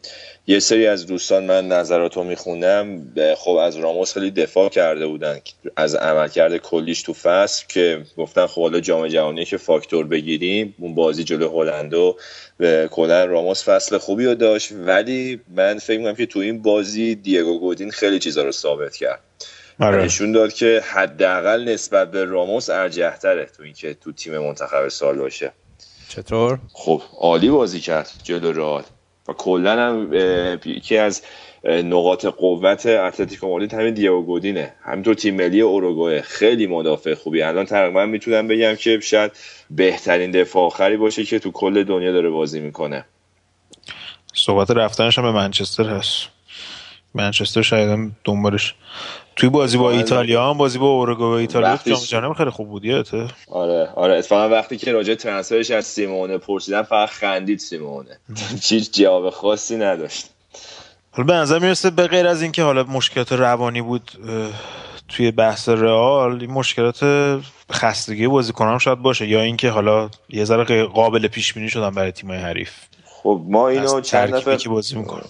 یه 0.47 0.59
سری 0.59 0.87
از 0.87 1.07
دوستان 1.07 1.45
من 1.45 1.67
نظرات 1.67 2.17
رو 2.17 2.23
میخوندم. 2.23 3.13
خب 3.37 3.51
از 3.51 3.77
راموس 3.77 4.13
خیلی 4.13 4.31
دفاع 4.31 4.69
کرده 4.69 5.07
بودن. 5.07 5.39
از 5.75 5.95
عملکرد 5.95 6.57
کلیش 6.57 7.01
تو 7.01 7.13
فصل 7.13 7.65
که 7.67 8.01
گفتن 8.17 8.45
خب 8.45 8.61
حالا 8.61 8.79
جام 8.79 9.07
جهانی 9.07 9.45
که 9.45 9.57
فاکتور 9.57 10.07
بگیریم 10.07 10.75
اون 10.79 10.95
بازی 10.95 11.23
جلو 11.23 11.49
هلندو 11.49 12.17
و 12.59 12.87
کلا 12.87 13.25
راموس 13.25 13.63
فصل 13.63 13.97
خوبی 13.97 14.25
رو 14.25 14.35
داشت. 14.35 14.71
ولی 14.71 15.39
من 15.55 15.77
فکر 15.77 15.97
می‌کنم 15.97 16.15
که 16.15 16.25
تو 16.25 16.39
این 16.39 16.61
بازی 16.61 17.15
دیگو 17.15 17.59
گودین 17.59 17.91
خیلی 17.91 18.19
چیزا 18.19 18.43
رو 18.43 18.51
ثابت 18.51 18.95
کرد. 18.95 19.19
آره. 19.79 20.03
نشون 20.03 20.31
داد 20.31 20.53
که 20.53 20.83
حداقل 20.93 21.63
نسبت 21.63 22.11
به 22.11 22.25
راموس 22.25 22.69
ارجحتره 22.69 23.45
تو 23.57 23.63
اینکه 23.63 23.93
تو 23.93 24.11
تیم 24.11 24.37
منتخب 24.37 24.87
سال 24.87 25.17
باشه. 25.17 25.51
چطور؟ 26.09 26.59
خب 26.73 27.01
عالی 27.19 27.49
بازی 27.49 27.79
کرد 27.79 28.11
جلو 28.23 28.51
رئال. 28.51 28.83
و 29.27 29.33
کلا 29.33 29.87
هم 29.87 30.13
یکی 30.65 30.97
از 30.97 31.21
نقاط 31.63 32.25
قوت 32.25 32.85
اتلتیکو 32.85 33.47
مادرید 33.47 33.73
همین 33.73 33.93
دیگو 33.93 34.21
گودینه. 34.21 34.73
همینطور 34.83 35.13
تیم 35.13 35.35
ملی 35.35 35.61
اوروگوئه. 35.61 36.21
خیلی 36.21 36.67
مدافع 36.67 37.13
خوبی. 37.13 37.41
الان 37.41 37.65
تقریبا 37.65 38.05
می‌تونم 38.05 38.47
بگم 38.47 38.75
که 38.75 38.99
شاید 38.99 39.31
بهترین 39.69 40.31
دفاع 40.31 40.65
آخری 40.65 40.97
باشه 40.97 41.23
که 41.23 41.39
تو 41.39 41.51
کل 41.51 41.83
دنیا 41.83 42.11
داره 42.11 42.29
بازی 42.29 42.59
می‌کنه. 42.59 43.05
صحبت 44.33 44.71
رفتنش 44.71 45.17
هم 45.17 45.23
به 45.23 45.31
منچستر 45.31 45.83
هست. 45.83 46.27
منچستر 47.13 47.61
شاید 47.61 47.89
هم 47.89 48.15
دنبالش. 48.23 48.75
توی 49.39 49.49
بازی 49.49 49.77
با 49.77 49.85
آره. 49.85 49.97
ایتالیا 49.97 50.49
هم 50.49 50.57
بازی 50.57 50.79
با 50.79 50.87
اوروگوئه 50.87 51.29
و 51.29 51.33
ایتالیا 51.33 51.79
جام 51.85 51.99
جهانی 51.99 52.27
هم 52.27 52.33
خیلی 52.33 52.49
خوب 52.49 52.69
بود 52.69 52.85
یادته 52.85 53.27
آره 53.51 53.89
آره. 53.95 54.17
اتفاقا 54.17 54.49
وقتی 54.49 54.77
که 54.77 54.91
راجع 54.91 55.15
ترنسفرش 55.15 55.71
از 55.71 55.85
سیمونه 55.85 56.37
پرسیدن 56.37 56.81
فقط 56.81 57.09
خندید 57.09 57.59
سیمونه. 57.59 58.19
چیز 58.65 58.91
جواب 58.91 59.29
خاصی 59.29 59.77
نداشت. 59.77 60.29
حالا 61.11 61.27
به 61.27 61.33
نظر 61.33 61.59
می‌رسه 61.59 61.89
به 61.89 62.07
غیر 62.07 62.27
از 62.27 62.41
اینکه 62.41 62.63
حالا 62.63 62.83
مشکلات 62.83 63.31
روانی 63.31 63.81
بود 63.81 64.11
توی 65.07 65.31
بحث 65.31 65.69
رئال 65.69 66.41
این 66.41 66.51
مشکلات 66.51 67.03
خستگی 67.71 68.27
بازیکنان 68.27 68.79
شاید 68.79 68.99
باشه 68.99 69.27
یا 69.27 69.41
اینکه 69.41 69.69
حالا 69.69 70.09
یه 70.29 70.45
ذره 70.45 70.83
قابل 70.83 71.27
پیش 71.27 71.53
بینی 71.53 71.69
شدن 71.69 71.89
برای 71.89 72.11
تیم‌های 72.11 72.39
حریف. 72.39 72.71
خب 73.05 73.41
ما 73.47 73.67
اینو 73.67 74.01
چند 74.01 74.35
دفعه 74.35 74.57
بازی 74.69 74.95
می‌کنه 74.95 75.23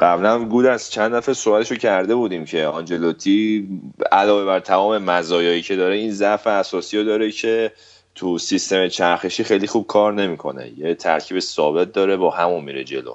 قبلا 0.00 0.44
گود 0.44 0.66
از 0.66 0.90
چند 0.90 1.14
دفعه 1.14 1.34
سوالشو 1.34 1.74
کرده 1.74 2.14
بودیم 2.14 2.44
که 2.44 2.66
آنجلوتی 2.66 3.68
علاوه 4.12 4.44
بر 4.44 4.60
تمام 4.60 4.98
مزایایی 4.98 5.62
که 5.62 5.76
داره 5.76 5.94
این 5.94 6.12
ضعف 6.12 6.46
اساسی 6.46 6.98
رو 6.98 7.04
داره 7.04 7.30
که 7.30 7.72
تو 8.14 8.38
سیستم 8.38 8.88
چرخشی 8.88 9.44
خیلی 9.44 9.66
خوب 9.66 9.86
کار 9.86 10.12
نمی‌کنه. 10.12 10.72
یه 10.76 10.94
ترکیب 10.94 11.40
ثابت 11.40 11.92
داره 11.92 12.16
با 12.16 12.30
همون 12.30 12.64
میره 12.64 12.84
جلو. 12.84 13.14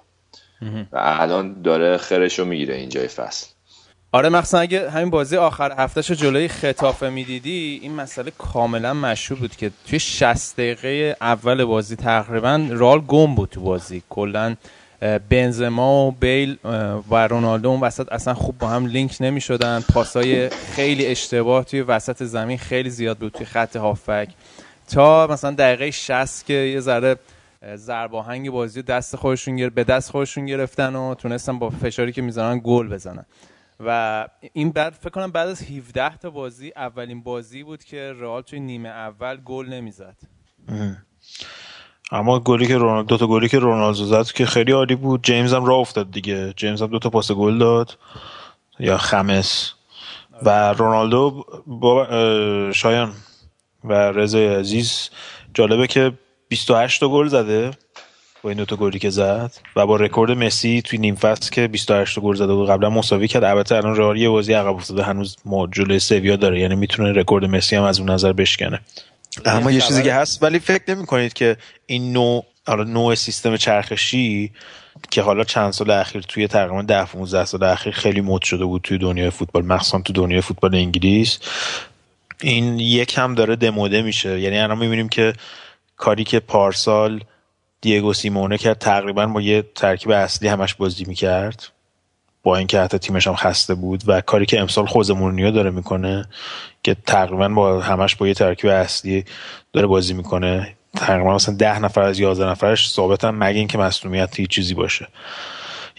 و 0.92 0.98
الان 0.98 1.62
داره 1.62 1.98
خرشو 1.98 2.46
می‌گیره 2.46 2.76
اینجای 2.76 3.08
فصل. 3.08 3.48
آره 4.12 4.30
مخصوصا 4.30 4.60
اگه 4.60 4.90
همین 4.90 5.10
بازی 5.10 5.38
آخر 5.38 5.72
هفتهش 5.78 6.12
جلوی 6.12 6.48
خطافه 6.48 7.10
می‌دیدی 7.10 7.80
این 7.82 7.96
مسئله 7.96 8.32
کاملا 8.38 8.94
مشهور 8.94 9.40
بود 9.40 9.56
که 9.56 9.72
توی 9.88 10.00
60 10.00 10.56
دقیقه 10.56 11.16
اول 11.22 11.66
بازی 11.66 11.96
تقریبا 11.96 12.68
رال 12.70 13.00
گم 13.00 13.36
بود 13.36 13.50
تو 13.50 13.62
بازی. 13.62 14.04
کلا 14.10 14.56
بنزما 15.30 16.08
و 16.08 16.12
بیل 16.12 16.58
و 17.10 17.28
رونالدو 17.28 17.70
اون 17.70 17.82
وسط 17.82 18.12
اصلا 18.12 18.34
خوب 18.34 18.58
با 18.58 18.68
هم 18.68 18.86
لینک 18.86 19.18
نمی 19.20 19.42
شدن 19.42 19.80
پاسای 19.94 20.50
خیلی 20.50 21.06
اشتباه 21.06 21.64
توی 21.64 21.82
وسط 21.82 22.24
زمین 22.24 22.58
خیلی 22.58 22.90
زیاد 22.90 23.18
بود 23.18 23.32
توی 23.32 23.46
خط 23.46 23.76
هافک. 23.76 24.30
تا 24.90 25.28
مثلا 25.28 25.52
دقیقه 25.52 25.92
60 25.92 26.46
که 26.46 26.54
یه 26.54 26.80
ذره 26.80 27.16
اه، 27.62 27.76
ضرب 27.76 28.16
آهنگ 28.16 28.50
بازی 28.50 28.82
دست 28.82 29.16
خودشون 29.16 29.56
گرفت 29.56 29.76
به 29.76 29.84
دست 29.84 30.12
خودشون 30.12 30.46
گرفتن 30.46 30.96
و 30.96 31.16
تونستن 31.16 31.60
با 31.60 31.70
فشاری 31.70 32.12
که 32.12 32.22
می‌زنن 32.22 32.62
گل 32.64 32.88
بزنن. 32.90 33.26
و 33.80 34.28
این 34.54 34.72
بعد 34.72 34.94
فکر 34.94 35.10
کنم 35.10 35.32
بعد 35.32 35.48
از 35.48 35.62
17 35.64 36.18
تا 36.18 36.30
بازی 36.30 36.72
اولین 36.76 37.24
بازی 37.24 37.64
بود 37.64 37.84
که 37.84 38.14
رئال 38.20 38.42
توی 38.42 38.60
نیمه 38.60 38.90
اول 38.90 39.38
گل 39.38 39.66
نمی‌زد. 39.70 40.18
اما 42.12 42.40
گلی 42.40 42.68
که 42.68 42.78
رونالدو 42.78 43.08
دو 43.08 43.18
تا 43.18 43.28
گلی 43.28 43.50
که 43.50 43.60
رونالدو 43.60 44.06
زد 44.06 44.26
که 44.26 44.46
خیلی 44.46 44.72
عالی 44.72 44.96
بود. 44.96 45.24
جیمز 45.24 45.54
هم 45.54 45.66
راه 45.66 45.80
افتاد 45.80 46.12
دیگه. 46.12 46.54
جیمز 46.58 46.82
هم 46.82 46.88
دو 46.88 47.00
تا 47.00 47.10
پاس 47.10 47.32
گل 47.32 47.58
داد. 47.58 47.98
یا 48.80 48.98
خامس. 48.98 49.72
و 50.46 50.74
رونالدو 50.74 51.46
با 51.68 52.08
شایان 52.72 53.12
و 53.84 53.94
رضا 53.94 54.40
عزیز 54.40 55.10
جالبه 55.54 55.88
که 55.88 56.12
28 56.48 57.00
تا 57.00 57.10
گل 57.10 57.28
زده 57.28 57.72
با 58.44 58.50
این 58.50 58.58
دو 58.58 58.66
تا 58.66 58.76
گلی 58.76 59.00
که 59.00 59.10
زد. 59.10 59.52
و 59.76 59.86
با 59.86 59.96
رکورد 59.96 60.32
مسی 60.32 60.82
توی 60.82 61.00
نیم 61.00 61.16
فصل 61.16 61.50
که 61.52 61.68
28 61.68 62.16
تا 62.16 62.22
گل 62.22 62.36
زده 62.36 62.54
بود. 62.54 62.70
قبلا 62.70 62.90
مساوی 62.90 63.28
کرد. 63.28 63.44
البته 63.44 63.76
الان 63.76 63.96
رئال 63.96 64.18
یه 64.18 64.30
بازی 64.30 64.54
عقب 64.54 64.76
افتاده. 64.76 65.04
هنوز 65.04 65.38
جلوی 65.72 66.00
سویا 66.00 66.36
داره. 66.36 66.60
یعنی 66.60 66.76
می‌تونه 66.76 67.12
رکورد 67.12 67.46
مسی 67.46 67.76
هم 67.76 67.84
از 67.84 68.00
اون 68.00 68.10
نظر 68.10 68.34
بشکنه. 68.34 68.80
اما 69.46 69.72
یه 69.72 69.82
چیزی 69.82 70.04
که 70.04 70.14
هست 70.14 70.44
ولی 70.44 70.60
فکر 70.60 70.96
نمی 70.96 71.06
کنید 71.06 71.34
که 71.34 71.58
این 71.86 72.14
نوع 72.14 72.46
حالا 72.68 72.84
نوع 72.84 73.16
سیستم 73.16 73.58
چرخشی 73.58 74.52
که 75.10 75.22
حالا 75.22 75.44
چند 75.44 75.74
سال 75.74 75.92
اخیر 75.92 76.22
توی 76.22 76.48
تقریبا 76.48 76.82
10 76.82 77.06
15 77.06 77.46
سال 77.46 77.64
اخیر 77.64 77.94
خیلی 77.94 78.22
مد 78.22 78.42
شده 78.42 78.66
بود 78.66 78.82
توی 78.82 78.98
دنیای 78.98 79.30
فوتبال 79.30 79.66
مخصوصا 79.66 80.02
تو 80.02 80.14
دنیای 80.14 80.42
فوتبال 80.42 80.76
انگلیس 80.76 81.40
این 82.42 82.80
یک 82.80 83.18
هم 83.18 83.36
داره 83.36 83.56
دموده 83.56 84.02
میشه. 84.02 84.40
یعنی 84.40 84.60
الان 84.60 84.78
می‌بینیم 84.78 85.10
که 85.10 85.34
کاری 85.98 86.24
که 86.24 86.40
پارسال 86.40 87.24
دیگو 87.82 88.14
سیمونه 88.14 88.58
کرد 88.58 88.78
تقریبا 88.78 89.26
با 89.26 89.42
یه 89.42 89.64
ترکیب 89.76 90.12
اصلی 90.12 90.48
همش 90.48 90.74
بازی 90.74 91.06
می‌کرد. 91.06 91.68
با 92.44 92.58
اینکه 92.58 92.80
حتی 92.80 92.98
تیمش 92.98 93.28
هم 93.28 93.36
خسته 93.36 93.76
بود 93.76 94.04
و 94.08 94.22
کاری 94.22 94.46
که 94.46 94.60
امسال 94.60 94.86
خوز 94.86 95.12
مورینیو 95.12 95.52
داره 95.52 95.70
می‌کنه 95.70 96.26
که 96.84 96.96
تقریبا 97.08 97.50
با 97.50 97.82
همش 97.82 98.16
با 98.16 98.28
یه 98.28 98.34
ترکیب 98.34 98.70
اصلی 98.70 99.26
داره 99.74 99.88
بازی 99.88 100.14
می‌کنه 100.14 100.76
تقریبا 100.96 101.36
مثلا 101.36 101.56
ده 101.56 101.80
نفر 101.80 102.02
از 102.02 102.20
یازده 102.20 102.46
نفرش 102.46 102.92
ثابتن 102.92 103.30
مگه 103.30 103.60
اینکه 103.60 103.78
مصونیت 103.78 104.40
هیچ 104.40 104.50
چیزی 104.50 104.74
باشه 104.74 105.08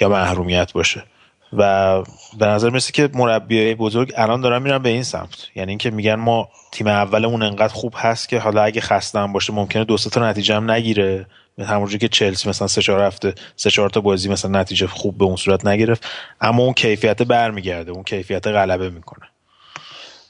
یا 0.01 0.09
محرومیت 0.09 0.73
باشه. 0.73 1.05
و 1.53 2.03
به 2.39 2.47
نظر 2.47 2.71
مثل 2.71 2.93
که 2.93 3.11
مربیای 3.15 3.75
بزرگ 3.75 4.13
الان 4.17 4.41
دارن 4.41 4.63
میرن 4.63 4.79
به 4.79 4.89
این 4.89 5.03
سمت. 5.03 5.47
یعنی 5.55 5.71
اینکه 5.71 5.91
میگن 5.91 6.15
ما 6.15 6.49
تیم 6.73 6.87
اولمون 6.87 7.43
انقدر 7.43 7.73
خوب 7.73 7.95
هست 7.97 8.29
که 8.29 8.39
حالا 8.39 8.63
اگه 8.63 8.81
خسته 8.81 9.27
باشه 9.27 9.53
ممکنه 9.53 9.85
دو 9.85 9.97
تا 9.97 10.31
نتیجه 10.31 10.57
هم 10.57 10.71
نگیره. 10.71 11.27
همونجوری 11.59 11.99
که 11.99 12.09
چلسی 12.09 12.49
مثلا 12.49 12.69
سه 12.69 12.83
چهار 12.83 13.01
هفته 13.01 13.35
سه 13.57 13.71
چهار 13.71 13.91
تا 13.91 14.01
بازی 14.01 14.29
مثلا 14.29 14.61
نتیجه 14.61 14.87
خوب 14.87 15.19
به 15.19 15.25
اون 15.25 15.37
صورت 15.37 15.67
نگرفت. 15.67 16.07
اما 16.41 16.63
اون 16.63 16.73
کیفیت 16.73 17.23
برمیگرده 17.23 17.91
اون 17.91 18.05
کیفیت 18.05 18.47
غلبه 18.47 18.91
می‌کنه. 18.91 19.29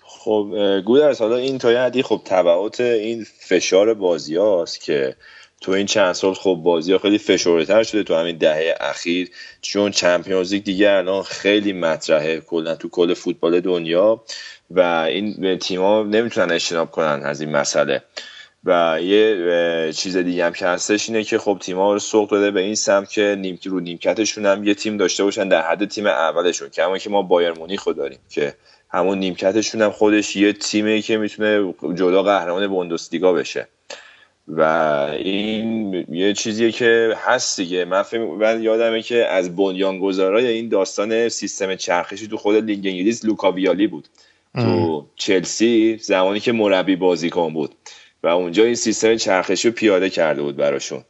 خب 0.05 0.53
اه، 0.57 0.81
گودرز 0.81 1.20
حالا 1.20 1.37
این 1.37 1.59
تا 1.59 1.68
حدی 1.68 2.03
خب 2.03 2.20
تبعات 2.25 2.81
این 2.81 3.27
فشار 3.41 3.95
بازی 3.95 4.37
هاست 4.37 4.81
که 4.81 5.16
تو 5.61 5.73
این 5.73 5.87
چند 5.87 6.12
سال 6.12 6.35
خب 6.35 6.61
بازی 6.62 6.93
ها 6.93 6.99
خیلی 6.99 7.18
فشرده 7.18 7.83
شده 7.83 8.03
تو 8.03 8.14
همین 8.14 8.39
دهه 8.39 8.75
اخیر. 8.81 9.31
چون 9.61 9.91
چمپیونز 9.91 10.53
لیگ 10.53 10.64
دیگه 10.64 10.91
الان 10.91 11.23
خیلی 11.23 11.73
مطرحه 11.73 12.41
کلا 12.41 12.75
تو 12.75 12.89
کل 12.89 13.14
فوتبال 13.14 13.61
دنیا 13.61 14.23
و 14.70 14.81
این 14.81 15.59
تیم‌ها 15.59 16.03
نمی‌تونن 16.03 16.53
اجتناب 16.53 16.91
کنن 16.91 17.23
از 17.25 17.41
این 17.41 17.51
مسئله. 17.51 18.03
و 18.65 18.99
یه 19.03 19.93
چیز 19.93 20.17
دیگه 20.17 20.45
هم 20.45 20.53
که 20.53 20.67
هستش 20.67 21.09
اینه 21.09 21.25
که 21.25 21.39
خب 21.39 21.59
تیم‌ها 21.61 21.93
رو 21.93 21.99
سوق 21.99 22.31
داده 22.31 22.51
به 22.51 22.61
این 22.61 22.75
سمت 22.75 23.11
که 23.11 23.37
نیم 23.39 23.59
رو 23.65 23.81
نیمکتشون 23.81 24.47
هم 24.47 24.65
یه 24.65 24.75
تیم 24.75 24.97
داشته 24.97 25.25
باشن 25.25 25.49
در 25.49 25.63
حد 25.63 25.89
تیم 25.89 26.07
اولشون 26.07 26.71
که 26.71 26.85
همون 26.85 26.99
که 26.99 27.11
ما 27.11 27.23
بایر 27.23 27.53
مونیخ 27.53 27.85
رو 27.85 27.93
داریم 27.93 28.19
که 28.31 28.55
همون 28.91 29.19
نیمکتشون 29.19 29.83
هم 29.83 29.91
خودش 29.91 30.37
یه 30.37 30.53
تیمی 30.53 31.03
که 31.03 31.17
می‌تونه 31.17 31.75
جدا 31.95 32.23
قهرمان 32.23 32.67
بوندسلیگا 32.67 33.33
بشه. 33.33 33.69
و 34.49 34.63
این 35.19 35.95
یه 36.11 36.33
چیزیه 36.33 36.73
که 36.73 37.17
هست 37.27 37.61
دیگه. 37.61 37.85
من 37.85 38.05
من 38.39 38.63
یادمه 38.63 39.03
که 39.03 39.27
از 39.27 39.57
بنیانگذارای 39.57 40.47
این 40.47 40.69
داستان 40.69 41.29
سیستم 41.29 41.75
چرخشی 41.75 42.29
تو 42.29 42.37
خود 42.37 42.55
لیگ 42.55 42.87
انگلیس 42.87 43.25
لوکا 43.25 43.53
ویالی 43.53 43.87
بود. 43.87 44.09
تو 44.55 45.07
چلسی 45.17 45.97
زمانی 45.97 46.41
که 46.41 46.53
مربی 46.53 46.97
بازیکن 46.97 47.53
بود. 47.53 47.75
و 48.23 48.29
اونجا 48.29 48.64
این 48.64 48.75
سیستم 48.75 49.16
چرخشی 49.16 49.68
رو 49.68 49.75
پیاده 49.75 50.11
کرده 50.11 50.43
بود 50.43 50.57
براشون. 50.57 51.05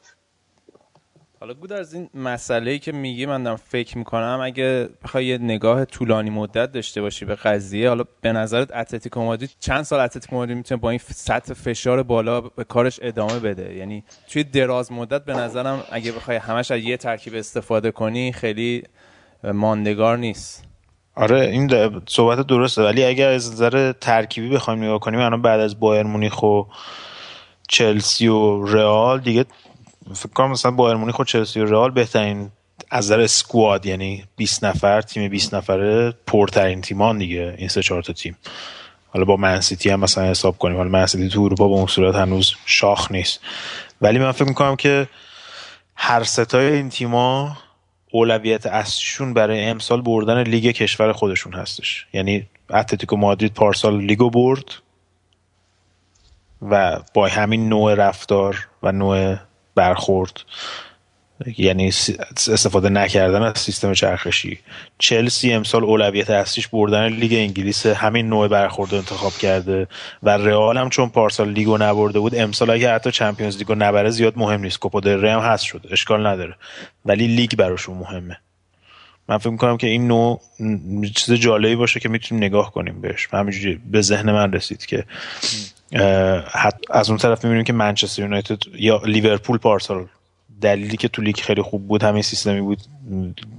حالا 1.40 1.54
گودرز 1.54 1.94
این 1.94 2.10
مسئله 2.14 2.78
که 2.78 2.92
میگی 2.92 3.26
من 3.26 3.42
دارم 3.42 3.56
فکر 3.56 3.98
می‌کنم 3.98 4.40
اگه 4.42 4.88
بخوای 5.04 5.26
یه 5.26 5.38
نگاه 5.38 5.84
طولانی 5.84 6.30
مدت 6.30 6.72
داشته 6.72 7.00
باشی 7.00 7.24
به 7.24 7.34
قضیه 7.34 7.88
حالا 7.88 8.04
به 8.20 8.32
نظرت 8.32 8.76
اتلتیکو 8.76 9.20
مادرید 9.20 9.50
چند 9.60 9.82
سال 9.82 10.00
اتلتیکو 10.00 10.36
مادرید 10.36 10.56
می‌تونه 10.56 10.80
با 10.80 10.90
این 10.90 11.00
سطح 11.06 11.54
فشار 11.54 12.02
بالا 12.02 12.40
به 12.40 12.64
کارش 12.64 12.98
ادامه 13.02 13.38
بده؟ 13.38 13.74
یعنی 13.74 14.04
توی 14.28 14.44
دراز 14.44 14.92
مدت 14.92 15.24
به 15.24 15.34
نظرم 15.34 15.84
اگه 15.90 16.12
بخوای 16.12 16.36
همش 16.36 16.70
از 16.70 16.80
یه 16.80 16.96
ترکیب 16.96 17.34
استفاده 17.34 17.90
کنی 17.90 18.32
خیلی 18.32 18.82
ماندگار 19.44 20.18
نیست. 20.18 20.64
آره 21.14 21.40
این 21.40 21.70
صحبت 22.06 22.46
درسته 22.46 22.82
ولی 22.82 23.04
اگر 23.04 23.28
از 23.28 23.52
نظر 23.52 23.92
ترکیبی 23.92 24.48
بخوایم 24.48 24.82
نگاه 24.82 25.00
کنیم 25.00 25.20
الان 25.20 25.42
بعد 25.42 25.60
از 25.60 25.80
بایر 25.80 26.02
مونیخ 26.02 26.42
و 26.42 26.62
چلسی 27.68 28.28
و 28.28 28.64
رئال 28.64 29.20
دیگه 29.20 29.44
فکر 30.14 30.32
کنم 30.32 30.50
مثلا 30.50 30.70
بایر 30.70 30.96
مونیخ 30.96 31.18
و 31.18 31.24
چلسی 31.24 31.60
و 31.60 31.64
رئال 31.64 31.90
بهترین 31.90 32.50
از 32.90 33.04
نظر 33.04 33.20
اسکواد 33.20 33.86
یعنی 33.86 34.24
20 34.36 34.64
نفر 34.64 35.00
تیم 35.00 35.28
20 35.28 35.54
نفره 35.54 36.14
پرترین 36.26 36.80
تیمان 36.80 37.18
دیگه 37.18 37.54
این 37.58 37.68
سه 37.68 37.82
چهار 37.82 38.02
تا 38.02 38.12
تیم. 38.12 38.36
حالا 39.08 39.24
با 39.24 39.36
منسیتی 39.36 39.90
هم 39.90 40.00
مثلا 40.00 40.24
حساب 40.24 40.58
کنیم 40.58 40.76
حالا 40.76 40.88
منسیتی 40.88 41.28
تو 41.28 41.42
اروپا 41.42 41.68
به 41.68 41.74
اون 41.74 41.86
صورت 41.86 42.14
هنوز 42.14 42.52
شاخ 42.66 43.12
نیست. 43.12 43.40
ولی 44.00 44.18
من 44.18 44.32
فکر 44.32 44.48
می‌کنم 44.48 44.76
که 44.76 45.08
هر 45.96 46.24
سه 46.24 46.48
تای 46.48 46.72
این 46.72 46.88
تیما 46.90 47.56
اولویت 48.14 48.66
اصلیشون 48.66 49.34
برای 49.34 49.64
امسال 49.64 50.00
بردن 50.00 50.42
لیگ 50.42 50.66
کشور 50.66 51.12
خودشون 51.12 51.52
هستش. 51.52 52.06
یعنی 52.12 52.46
اتلتیکو 52.70 53.16
مادرید 53.16 53.54
پارسال 53.54 54.00
لیگو 54.00 54.30
برد 54.30 54.64
و 56.62 57.00
با 57.14 57.26
همین 57.26 57.68
نوع 57.68 57.94
رفتار 57.94 58.68
و 58.82 58.92
نوع 58.92 59.36
برخورد 59.74 60.40
یعنی 61.58 61.86
استفاده 62.52 62.88
نکردن 62.88 63.42
از 63.42 63.58
سیستم 63.58 63.92
چرخشی. 63.92 64.58
چلسی 64.98 65.52
امسال 65.52 65.84
اولویت 65.84 66.30
اصلیش 66.30 66.68
بردن 66.68 67.08
لیگ 67.08 67.32
انگلیس. 67.32 67.86
همین 67.86 68.28
نوع 68.28 68.48
برخورد 68.48 68.92
رو 68.92 68.98
انتخاب 68.98 69.32
کرده 69.32 69.88
و 70.22 70.30
رئال 70.30 70.78
هم 70.78 70.90
چون 70.90 71.08
پارسال 71.08 71.48
لیگو 71.48 71.78
نبرده 71.78 72.18
بود 72.20 72.34
امسال 72.34 72.70
اگه 72.70 72.94
حتی 72.94 73.10
Champions 73.10 73.58
League 73.58 73.72
و 73.72 73.74
نبره 73.74 74.10
زیاد 74.10 74.32
مهم 74.36 74.60
نیست. 74.60 74.78
کوپا 74.78 75.00
دل 75.00 75.24
هم 75.24 75.40
هست 75.40 75.64
شد 75.64 75.86
اشکال 75.90 76.26
نداره. 76.26 76.54
ولی 77.04 77.26
لیگ 77.26 77.54
براشون 77.56 77.98
مهمه. 77.98 78.36
من 79.28 79.38
فکر 79.38 79.50
می‌کنم 79.50 79.76
که 79.76 79.86
این 79.86 80.06
نوع 80.06 80.40
چیز 81.14 81.34
جالبی 81.34 81.76
باشه 81.76 82.00
که 82.00 82.08
می‌تونیم 82.08 82.44
نگاه 82.44 82.72
کنیم 82.72 83.00
بهش. 83.00 83.28
همینجوری 83.32 83.80
به 83.90 84.02
ذهن 84.02 84.32
من 84.32 84.52
رسید 84.52 84.86
که 84.86 85.04
از 86.90 87.08
اون 87.08 87.18
طرف 87.18 87.44
می‌بینیم 87.44 87.64
که 87.64 87.72
منچستر 87.72 88.22
یونایتد 88.22 88.58
یا 88.74 89.02
لیورپول 89.04 89.58
پارسال 89.58 90.06
دلیلی 90.62 90.96
که 90.96 91.08
تو 91.08 91.22
لیگ 91.22 91.36
خیلی 91.36 91.62
خوب 91.62 91.88
بود 91.88 92.02
همین 92.02 92.22
سیستمی 92.22 92.60
بود 92.60 92.78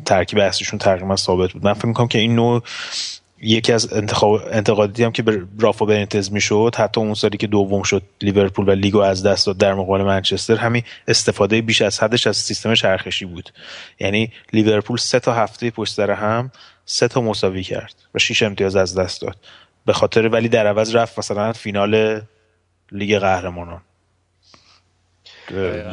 ترکیب 0.06 0.40
اصلیشون 0.40 0.80
تقریبا 0.80 1.16
ثابت 1.16 1.52
بود. 1.52 1.66
من 1.66 1.74
فکر 1.74 1.88
می‌کنم 1.88 2.08
که 2.08 2.20
این 2.20 2.36
نوع 2.36 2.64
یکی 3.42 3.74
از 3.74 3.94
انتخاب 3.94 4.42
انتقاداتی 4.52 5.04
هم 5.04 5.12
که 5.12 5.24
به 5.24 5.42
رافا 5.60 5.86
بنیتز 5.86 6.32
می‌شد 6.32 6.76
حتی 6.78 7.02
اون 7.02 7.14
سالی 7.14 7.38
که 7.38 7.48
دوم 7.48 7.84
شد 7.84 8.04
لیورپول 8.22 8.70
و 8.70 8.72
لیگو 8.72 9.00
از 9.00 9.24
دست 9.24 9.46
داد 9.46 9.58
در 9.58 9.74
مقابل 9.74 10.04
منچستر 10.04 10.56
همین 10.56 10.84
استفاده 11.08 11.62
بیش 11.62 11.82
از 11.82 12.00
حدش 12.00 12.28
از 12.28 12.38
سیستم 12.38 12.74
چرخشی 12.74 13.26
بود. 13.26 13.50
یعنی 14.00 14.32
لیورپول 14.54 14.98
سه 14.98 15.20
تا 15.20 15.34
هفته 15.34 15.72
پشت 15.72 15.94
سر 15.94 16.12
هم 16.12 16.52
سه 16.86 17.08
تا 17.08 17.22
مساوی 17.22 17.64
کرد 17.64 17.96
و 18.16 18.20
شیش 18.20 18.44
امتیاز 18.44 18.76
از 18.76 18.98
دست 18.98 19.22
داد. 19.22 19.38
به 19.86 19.94
خاطر 19.94 20.28
ولی 20.28 20.50
در 20.50 20.68
عوض 20.68 20.96
رفت 20.96 21.20
مثلا 21.20 21.54
فینال 21.54 22.22
لیگ 22.92 23.18
قهرمانان. 23.18 23.82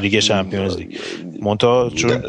لیگ 0.00 0.18
Champions 0.18 0.76
League. 0.76 0.96
منتها 1.40 1.90
چون 1.90 2.22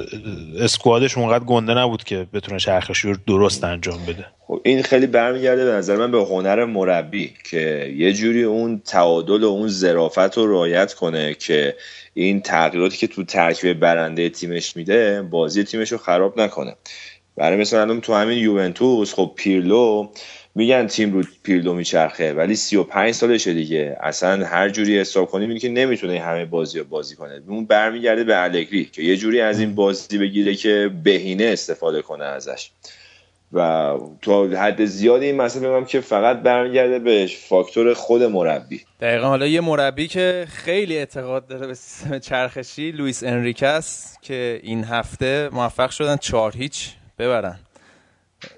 اسکوادش 0.60 1.18
اونقدر 1.18 1.44
گنده 1.44 1.74
نبود 1.74 2.04
که 2.04 2.28
بتونه 2.34 2.60
چرخشی 2.60 3.08
رو 3.08 3.16
درست 3.28 3.64
انجام 3.64 4.06
بده. 4.08 4.26
خب 4.40 4.62
این 4.66 4.84
خیلی 4.84 5.08
برمیگرده 5.08 5.66
به 5.66 5.72
نظر 5.72 5.96
من 5.96 6.12
به 6.12 6.26
هنر 6.26 6.66
مربی 6.66 7.34
که 7.50 7.94
یه 7.98 8.14
جوری 8.14 8.44
اون 8.44 8.82
تعادل 8.86 9.44
و 9.44 9.48
اون 9.48 9.68
ظرافت 9.68 10.38
رو 10.38 10.52
رعایت 10.52 10.94
کنه 10.94 11.34
که 11.34 11.76
این 12.14 12.42
تغییراتی 12.42 12.98
که 12.98 13.08
تو 13.08 13.24
ترکیب 13.24 13.80
برنده 13.80 14.30
تیمش 14.30 14.76
میده 14.76 15.22
بازی 15.22 15.64
تیمش 15.64 15.92
رو 15.92 15.98
خراب 15.98 16.42
نکنه. 16.42 16.76
برای 17.36 17.58
مثلا 17.58 18.00
تو 18.00 18.14
همین 18.14 18.38
یوونتوس 18.38 19.14
خب 19.14 19.32
پیرلو 19.36 20.10
میگن 20.56 20.88
تیم 20.88 21.14
رو 21.14 21.24
پیرلو 21.44 21.74
میچرخه 21.74 22.34
ولی 22.34 22.56
35 22.56 23.14
سالشه 23.14 23.54
دیگه. 23.54 23.98
اصلا 24.02 24.46
هر 24.46 24.70
جوری 24.70 25.00
حساب 25.00 25.30
کنی 25.30 25.48
میگه 25.48 25.60
که 25.60 25.70
نمی‌تونه 25.70 26.20
همه 26.20 26.46
بازی 26.46 26.80
رو 26.80 26.86
بازی 26.86 27.16
کنه. 27.16 27.42
اون 27.48 27.66
برمیگرده 27.66 28.24
به 28.24 28.44
الگری 28.44 28.86
که 28.86 29.02
یه 29.02 29.18
جوری 29.18 29.42
از 29.42 29.60
این 29.60 29.76
بازی 29.76 30.18
بگیره 30.18 30.56
که 30.56 30.92
بهینه 31.04 31.44
استفاده 31.44 32.02
کنه 32.02 32.26
ازش. 32.26 32.72
و 33.54 33.98
تا 34.22 34.48
حد 34.48 34.86
زیادی 34.86 35.26
این 35.26 35.42
مسئله 35.42 35.70
بگم 35.70 35.86
که 35.86 36.02
فقط 36.02 36.42
برمیگرده 36.42 37.00
به 37.00 37.30
فاکتور 37.48 37.94
خود 37.94 38.24
مربی. 38.24 38.82
دقیقا 39.02 39.28
حالا 39.28 39.48
یه 39.48 39.62
مربی 39.62 40.08
که 40.08 40.48
خیلی 40.50 40.98
اعتقاد 40.98 41.48
داره 41.48 41.68
به 41.68 41.74
سیستم 41.74 42.20
چرخشی 42.20 42.92
لوئیس 42.92 43.24
انریکه‌س 43.24 44.18
که 44.22 44.60
این 44.64 44.84
هفته 44.84 45.50
موفق 45.52 45.90
شدن 45.90 46.18
چهار 46.18 46.54
هیچ 46.58 46.90
ببرن. 47.20 47.60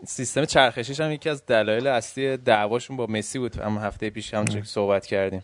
سیستم 0.07 0.45
چرخشیش 0.45 0.99
هم 0.99 1.11
یکی 1.11 1.29
از 1.29 1.45
دلایل 1.45 1.87
اصلی 1.87 2.37
دعواشون 2.37 2.97
با 2.97 3.05
مسی 3.05 3.39
بود. 3.39 3.61
اما 3.61 3.81
هفته 3.81 4.09
پیش 4.09 4.33
هم 4.33 4.45
صحبت 4.63 5.05
کردیم. 5.05 5.43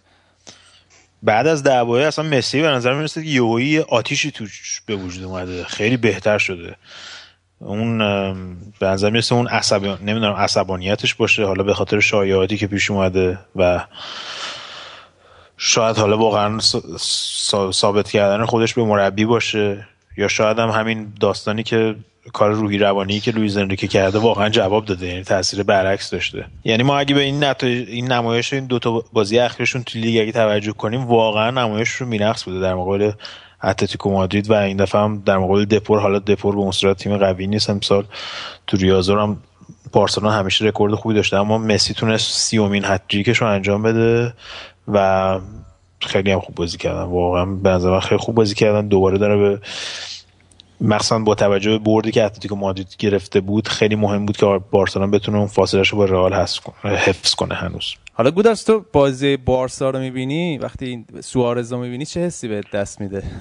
بعد 1.24 1.48
از 1.48 1.64
دعوای 1.64 2.04
اصلا 2.04 2.26
مسی 2.26 2.62
به 2.62 2.68
نظر 2.68 2.94
می‌رسه 2.94 3.24
که 3.24 3.30
یهویی 3.30 3.80
آتیشی 3.80 4.32
توش 4.32 4.82
به 4.86 4.96
وجود 4.96 5.24
اومده. 5.24 5.64
خیلی 5.64 5.98
بهتر 5.98 6.38
شده. 6.38 6.76
اون 7.60 7.98
به 8.80 8.88
نظر 8.88 9.10
می‌رسه 9.10 9.36
اون 9.36 9.48
عصبی 9.48 9.88
نمی‌دونم 9.88 10.34
عصبانیتش 10.34 11.16
باشه. 11.16 11.46
حالا 11.46 11.64
به 11.64 11.74
خاطر 11.74 12.00
شایعاتی 12.00 12.58
که 12.58 12.68
پیش 12.68 12.92
اومده 12.92 13.40
و 13.56 13.86
شاید 15.58 15.98
حالا 15.98 16.18
واقعا 16.18 16.60
ثابت 17.72 18.12
کردن 18.12 18.46
خودش 18.46 18.74
به 18.74 18.84
مربی 18.84 19.26
باشه. 19.26 19.88
یا 20.18 20.28
شاید 20.28 20.60
هم 20.60 20.70
همین 20.70 21.14
داستانی 21.20 21.64
که 21.64 21.96
کار 22.34 22.52
روحی 22.52 22.78
روانی 22.78 23.20
که 23.20 23.32
لوئیز 23.32 23.58
انریکه 23.58 23.88
کرده 23.88 24.20
واقعا 24.20 24.50
جواب 24.50 24.86
داده 24.86 25.08
یعنی 25.08 25.24
تاثیر 25.24 25.64
برعکس 25.64 26.10
داشته. 26.10 26.46
یعنی 26.64 26.84
ما 26.84 27.00
اگه 27.00 27.16
به 27.16 27.22
این 27.22 27.44
نتایج 27.44 27.90
این 27.90 28.12
نمایش 28.12 28.54
این 28.54 28.66
دو 28.66 28.80
تا 28.80 29.04
بازی 29.14 29.40
اخیرشون 29.40 29.84
تو 29.84 30.00
لیگ 30.00 30.22
اگه 30.22 30.32
توجه 30.32 30.72
کنیم 30.72 31.06
واقعا 31.06 31.52
نمایش 31.52 31.90
رو 31.90 32.06
مینقص 32.06 32.44
بوده. 32.44 32.60
در 32.60 32.76
مقابل 32.76 33.12
اتلتیکو 33.64 34.12
مادرید 34.12 34.50
و 34.50 34.54
این 34.54 34.78
دفعه 34.78 35.02
هم 35.02 35.24
در 35.26 35.38
مقابل 35.38 35.66
دپور 35.66 36.00
حالا 36.00 36.20
دپور 36.20 36.56
به 36.56 36.62
اون 36.62 36.94
تیم 36.94 37.18
قوی 37.18 37.48
نیست. 37.48 37.70
امسال 37.70 38.06
تو 38.68 38.78
ریاضور 38.78 39.20
هم 39.20 39.38
بارسلونا 39.92 40.32
همیشه 40.32 40.66
رکورد 40.66 40.94
خوبی 40.94 41.16
داشته 41.16 41.38
اما 41.38 41.58
مسی 41.58 41.94
تونست 41.94 42.32
سی‌امین 42.32 42.86
هتریکش 42.86 43.38
رو 43.38 43.48
انجام 43.48 43.82
بده 43.82 44.34
و 44.88 45.40
خیلی 46.02 46.32
هم 46.32 46.40
خوب 46.40 46.56
بازی 46.56 46.78
کردن. 46.78 47.04
واقعا 47.04 47.46
به 47.46 48.00
خیلی 48.00 48.18
خوب 48.18 48.36
بازی 48.36 48.56
کردن. 48.56 48.88
دوباره 48.88 49.18
داره 49.18 49.38
به 49.38 49.60
مخصوصا 50.82 51.20
با 51.20 51.36
توجه 51.36 51.72
به 51.72 51.78
بردی 51.78 52.12
که 52.12 52.24
اتلتیکو 52.24 52.56
مادرید 52.56 52.96
گرفته 53.00 53.42
بود 53.42 53.68
خیلی 53.68 53.96
مهم 53.96 54.26
بود 54.26 54.38
که 54.38 54.46
بارسلونا 54.72 55.12
بتونه 55.12 55.38
اون 55.38 55.48
فاصله 55.48 55.82
رو 55.82 55.98
با 55.98 56.06
رئال 56.06 56.34
حفظ 56.84 57.36
کنه 57.36 57.56
هنوز. 57.56 57.94
حالا 58.14 58.32
گودرز 58.32 58.64
تو 58.64 58.86
بازی 58.94 59.38
بارسا 59.38 59.90
رو 59.90 60.00
می‌بینی؟ 60.00 60.58
وقتی 60.58 60.86
این 60.86 61.06
سوارز 61.24 61.74
رو 61.74 61.80
می‌بینی 61.80 62.06
چه 62.06 62.20
حسی 62.20 62.48
به 62.48 62.62
دست 62.74 63.02
میده؟ 63.02 63.24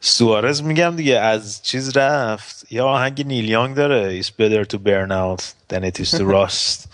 سوارز 0.00 0.62
میگم 0.62 0.96
دیگه 0.96 1.18
از 1.18 1.62
چیز 1.62 1.96
رفت. 1.96 2.72
یا 2.72 2.86
آهنگ 2.86 3.26
نیل 3.26 3.48
یانگ 3.48 3.76
داره. 3.76 4.22
It's 4.22 4.26
better 4.26 4.64
to 4.64 4.78
burn 4.78 5.12
out 5.12 5.42
than 5.68 5.82
it 5.84 6.00
is 6.00 6.10
to 6.10 6.22
rust. 6.34 6.88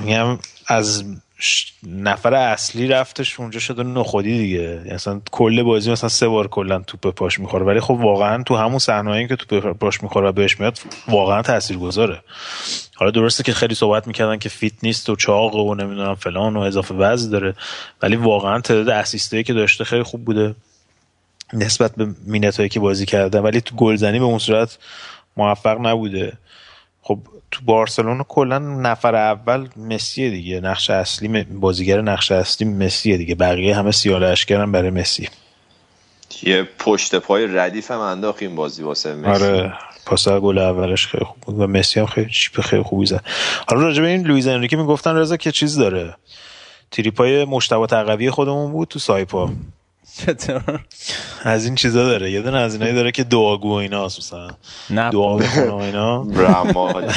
میگم 0.00 0.38
از 0.66 1.04
نفر 1.86 2.34
اصلی 2.34 2.88
رفتش 2.88 3.40
اونجا 3.40 3.60
شده 3.60 3.82
نخودی 3.82 4.38
دیگه. 4.38 4.82
اصلا 4.90 5.20
کل 5.30 5.62
بازی 5.62 5.92
مثلا 5.92 6.08
سه 6.08 6.28
بار 6.28 6.48
کلا 6.48 6.78
توپ 6.78 7.14
پاش 7.14 7.38
می‌خوره. 7.38 7.64
ولی 7.64 7.80
خب 7.80 7.90
واقعا 7.90 8.42
تو 8.42 8.56
همون 8.56 8.78
صحنه‌ای 8.78 9.28
که 9.28 9.36
توپ 9.36 9.78
پاش 9.78 10.02
می‌خوره 10.02 10.28
و 10.28 10.32
بهش 10.32 10.60
میاد 10.60 10.78
واقعا 11.08 11.42
تاثیرگذاره. 11.42 12.22
حالا 12.94 13.10
درسته 13.10 13.42
که 13.42 13.52
خیلی 13.52 13.74
صحبت 13.74 14.06
می‌کردن 14.06 14.38
که 14.38 14.48
فیت 14.48 14.72
نیست 14.82 15.10
و 15.10 15.16
چاق 15.16 15.54
و 15.54 15.74
نمی‌دونم 15.74 16.14
فلان 16.14 16.56
و 16.56 16.60
اضافه 16.60 16.94
وزن 16.94 17.30
داره 17.30 17.54
ولی 18.02 18.16
واقعا 18.16 18.60
تعداد 18.60 18.88
اسیستایی 18.88 19.42
که 19.42 19.52
داشته 19.52 19.84
خیلی 19.84 20.02
خوب 20.02 20.24
بوده 20.24 20.54
نسبت 21.52 21.94
به 21.96 22.08
مینت 22.26 22.56
هایی 22.56 22.68
که 22.68 22.80
بازی 22.80 23.06
کرده. 23.06 23.40
ولی 23.40 23.60
تو 23.60 23.76
گلزنی 23.76 24.18
به 24.18 24.24
اون 24.24 24.38
صورت 24.38 24.78
موفق 25.36 25.86
نبوده. 25.86 26.32
تو 27.52 27.60
بارسلونا 27.64 28.24
کلا 28.28 28.58
نفر 28.58 29.14
اول 29.14 29.68
مسیه 29.76 30.30
دیگه. 30.30 30.60
نقش 30.60 30.90
اصلی 30.90 31.42
بازیگر 31.44 32.00
نقش 32.00 32.32
اصلی 32.32 32.68
مسیه 32.68 33.16
دیگه. 33.16 33.34
بقیه 33.34 33.76
همه 33.76 33.90
سیاله 33.90 34.26
اشکرن 34.26 34.72
برای 34.72 34.90
مسی. 34.90 35.28
یه 36.42 36.68
پشت 36.78 37.14
پای 37.14 37.46
ردیف 37.46 37.90
هم 37.90 37.98
انداخت 37.98 38.42
این 38.42 38.54
بازی 38.54 38.82
واسه 38.82 39.14
مسی. 39.14 39.44
آره. 39.44 39.72
پاس 40.06 40.28
گل 40.28 40.58
اولش 40.58 41.06
خیلی 41.06 41.24
خوب 41.24 41.36
بود 41.40 41.60
و 41.60 41.66
مسی 41.66 42.00
هم 42.00 42.06
خیلی 42.06 42.30
چیپ 42.30 42.60
خیلی 42.60 42.82
خوبی 42.82 43.06
زد. 43.06 43.24
حالا 43.68 43.82
راجع 43.82 44.02
به 44.02 44.08
این 44.08 44.26
لوئیز 44.26 44.46
انریکه 44.46 44.76
می‌گفتن 44.76 45.16
رضا 45.16 45.36
که 45.36 45.52
چیز 45.52 45.78
داره. 45.78 46.16
تریپای 46.90 47.44
مشتبه 47.44 47.86
تقوی 47.86 48.30
خودمون 48.30 48.72
بود 48.72 48.88
تو 48.88 48.98
سایپا. 48.98 49.50
چطور؟ 50.18 50.80
از 51.42 51.64
این 51.64 51.74
چیزا 51.74 52.04
داره. 52.04 52.30
یه 52.30 52.42
دونه 52.42 52.58
از 52.58 52.74
اینایی 52.74 52.94
داره 52.94 53.12
که 53.12 53.24
دعاگو 53.24 53.68
و 53.68 53.72
اینا 53.72 54.04
مثلا 54.04 54.50
نه. 54.90 55.10
دعا 55.10 55.38
و 55.38 55.72
اینا. 55.72 56.22
رمال. 56.22 57.12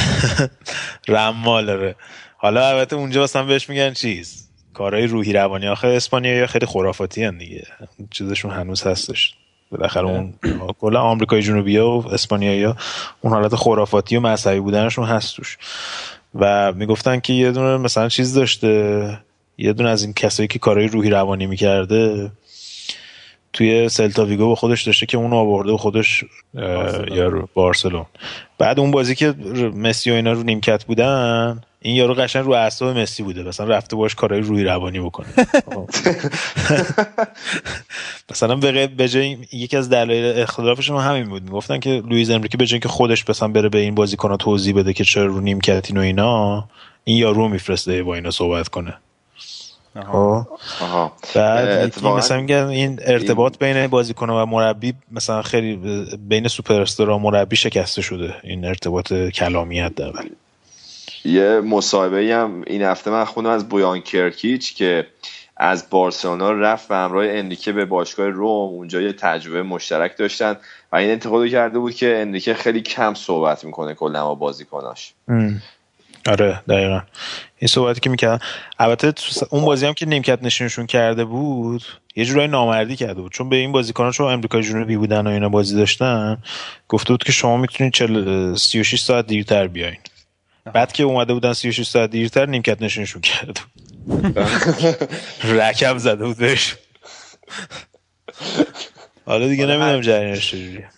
رمال 1.07 1.65
داره 1.65 1.95
حالا 2.37 2.67
البته 2.67 2.95
اونجا 2.95 3.23
مثلا 3.23 3.43
بهش 3.43 3.69
میگن 3.69 3.93
چیز؟ 3.93 4.47
کارهای 4.73 5.07
روحی 5.07 5.33
روانی. 5.33 5.67
آخه 5.67 5.87
اسپانیا 5.87 6.47
خیلی 6.47 6.65
خرافاتی 6.65 7.23
هن 7.23 7.37
دیگه. 7.37 7.63
چیزشون 8.11 8.51
هنوز 8.51 8.83
هستش. 8.83 9.33
بالاخره 9.71 10.05
اون 10.05 10.33
کلا 10.79 11.01
آمریکای 11.01 11.41
جنوبی 11.41 11.77
و 11.77 12.03
اسپانیایی 12.11 12.65
اون 12.65 13.33
حالت 13.33 13.55
خرافاتی 13.55 14.17
و 14.17 14.19
مذهبی 14.19 14.59
بودنشون 14.59 15.05
هست 15.05 15.35
توش. 15.35 15.57
و 16.35 16.73
می‌گفتن 16.73 17.19
که 17.19 17.33
یه 17.33 17.51
دونه 17.51 17.77
مثلا 17.77 18.09
چیز 18.09 18.33
داشته. 18.33 19.19
یه 19.57 19.73
دونه 19.73 19.89
از 19.89 20.03
این 20.03 20.13
کسایی 20.13 20.47
که 20.47 20.59
کارهای 20.59 20.87
روحی 20.87 21.09
روانی 21.09 21.45
می‌کرده 21.45 22.31
توی 23.55 23.89
سلتا 23.89 24.25
ویگو 24.25 24.47
با 24.47 24.55
خودش 24.55 24.83
داشته 24.83 25.05
که 25.05 25.17
اون 25.17 25.33
آورده 25.33 25.71
و 25.71 25.77
خودش 25.77 26.25
یارو 27.11 27.49
بارسلون 27.53 28.05
بعد 28.57 28.79
اون 28.79 28.91
بازی 28.91 29.15
که 29.15 29.33
مسی 29.75 30.11
و 30.11 30.13
اینا 30.13 30.31
رو 30.31 30.43
نیمکت 30.43 30.85
بودن 30.85 31.61
این 31.81 31.95
یارو 31.95 32.13
قشنگ 32.13 32.45
رو 32.45 32.51
اعصاب 32.51 32.97
مسی 32.97 33.23
بوده. 33.23 33.43
مثلا 33.43 33.67
رفته 33.67 33.95
باش 33.95 34.15
کارهای 34.15 34.41
روحی 34.41 34.63
روانی 34.63 34.99
بکنه. 34.99 35.27
مثلا 38.31 38.55
به 38.55 38.87
به 38.87 39.09
جای 39.09 39.37
یکی 39.53 39.77
از 39.77 39.89
دلایل 39.89 40.39
اختلافشون 40.39 41.01
همین 41.01 41.29
بود. 41.29 41.43
می‌گفتن 41.43 41.79
که 41.79 42.03
لوئیز 42.09 42.29
انریکه 42.29 42.57
به 42.57 42.65
جای 42.65 42.75
اینکه 42.75 42.89
خودش 42.89 43.29
مثلا 43.29 43.47
بره 43.47 43.69
به 43.69 43.79
این 43.79 43.95
بازیکن‌ها 43.95 44.37
توضیح 44.37 44.75
بده 44.75 44.93
که 44.93 45.03
چرا 45.03 45.25
رو 45.25 45.41
نیمکتین 45.41 45.97
و 45.97 45.99
اینا 45.99 46.67
این 47.03 47.17
یارو 47.17 47.49
میفرسته 47.49 48.03
با 48.03 48.15
اینا 48.15 48.31
صحبت 48.31 48.67
کنه. 48.67 48.97
خب. 50.01 50.47
آها. 50.81 51.11
بعد 51.35 51.67
اتفاقاً 51.67 52.17
مثلا 52.17 52.41
میگن 52.41 52.67
این 52.67 52.99
ارتباط 53.05 53.57
بین 53.57 53.87
بازیکن 53.87 54.29
و 54.29 54.45
مربی 54.45 54.93
مثلا 55.11 55.41
خیلی 55.41 55.75
بین 56.27 56.47
سوپر 56.47 56.81
استار 56.81 57.09
و 57.09 57.17
مربی 57.17 57.55
شکسته 57.55 58.01
شده 58.01 58.35
این 58.43 58.65
ارتباط 58.65 59.13
کلامی 59.13 59.79
حداقل. 59.79 60.27
یه 61.25 61.61
مصاحبه 61.61 62.35
هم 62.35 62.63
این 62.67 62.81
هفته 62.81 63.11
من 63.11 63.25
خوندم 63.25 63.49
از 63.49 63.69
بویان 63.69 64.01
کرکیچ 64.01 64.75
که 64.75 65.07
از 65.57 65.89
بارسلونا 65.89 66.51
رفت 66.51 66.91
و 66.91 66.93
همراه 66.93 67.25
انریکه 67.27 67.71
به 67.71 67.85
باشگاه 67.85 68.27
روم 68.27 68.69
اونجا 68.73 69.01
یه 69.01 69.13
تجربه 69.13 69.63
مشترک 69.63 70.17
داشتن 70.17 70.57
و 70.91 70.95
این 70.95 71.11
انتقاد 71.11 71.47
کرده 71.47 71.79
بود 71.79 71.95
که 71.95 72.17
انریکه 72.21 72.53
خیلی 72.53 72.81
کم 72.81 73.13
صحبت 73.13 73.63
می‌کنه 73.63 73.93
کلا 73.93 74.25
با 74.25 74.35
بازیکناش. 74.35 75.13
آره 76.29 76.61
دقیقا. 76.69 77.01
این 77.57 77.67
صحبتی 77.67 77.99
که 77.99 78.09
می‌کردن 78.09 78.39
البته 78.79 79.13
اون 79.49 79.65
بازی 79.65 79.85
هم 79.85 79.93
که 79.93 80.05
نیمکت 80.05 80.43
نشینشون 80.43 80.85
کرده 80.85 81.25
بود 81.25 81.83
یه 82.15 82.25
جورایی 82.25 82.47
نامردی 82.47 82.95
کرده 82.95 83.21
بود. 83.21 83.31
چون 83.31 83.49
به 83.49 83.55
این 83.55 83.71
بازیکنان 83.71 84.11
چون 84.11 84.33
امریکای 84.33 84.63
جنوبی 84.63 84.97
بودن 84.97 85.27
و 85.27 85.29
اینا 85.29 85.49
بازی 85.49 85.75
داشتن 85.75 86.37
گفته 86.87 87.13
بود 87.13 87.23
که 87.23 87.31
شما 87.31 87.57
می‌تونید 87.57 87.93
40 87.93 88.55
36 88.55 89.01
ساعت 89.01 89.27
دیرتر 89.27 89.67
بیاین. 89.67 89.97
بعد 90.73 90.93
که 90.93 91.03
اومده 91.03 91.33
بودن 91.33 91.53
36 91.53 91.87
ساعت 91.87 92.09
دیرتر 92.09 92.45
نیمکت 92.45 92.81
نشینشون 92.81 93.21
کرده 93.21 93.61
بود. 94.05 94.37
رکب 95.59 95.97
زده 95.97 96.25
بود 96.25 96.37
بهش. 96.37 96.75
حالا 99.25 99.47
دیگه 99.47 99.65
حالا 99.65 99.75
نمی‌دونم 99.75 100.01
جریانش 100.01 100.51
چجوریه. 100.51 100.89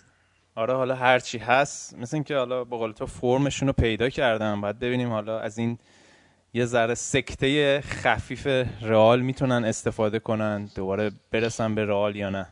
آره 0.58 0.74
حالا 0.74 0.94
هرچی 0.94 1.38
هست 1.38 1.98
مثل 1.98 2.16
اینکه 2.16 2.36
حالا 2.36 2.64
به 2.64 2.76
قول 2.76 2.92
تو 2.92 3.06
فرمشون 3.06 3.68
رو 3.68 3.72
پیدا 3.72 4.08
کردن 4.08 4.60
باید 4.60 4.78
ببینیم 4.78 5.10
حالا 5.10 5.40
از 5.40 5.58
این 5.58 5.78
یه 6.54 6.64
ذره 6.64 6.94
سکته 6.94 7.80
خفیف 7.80 8.46
رئال 8.82 9.20
می‌تونن 9.20 9.64
استفاده 9.64 10.18
کنن. 10.18 10.68
دوباره 10.74 11.10
برسن 11.32 11.74
به 11.74 11.84
رئال 11.84 12.16
یا 12.16 12.30
نه؟ 12.30 12.46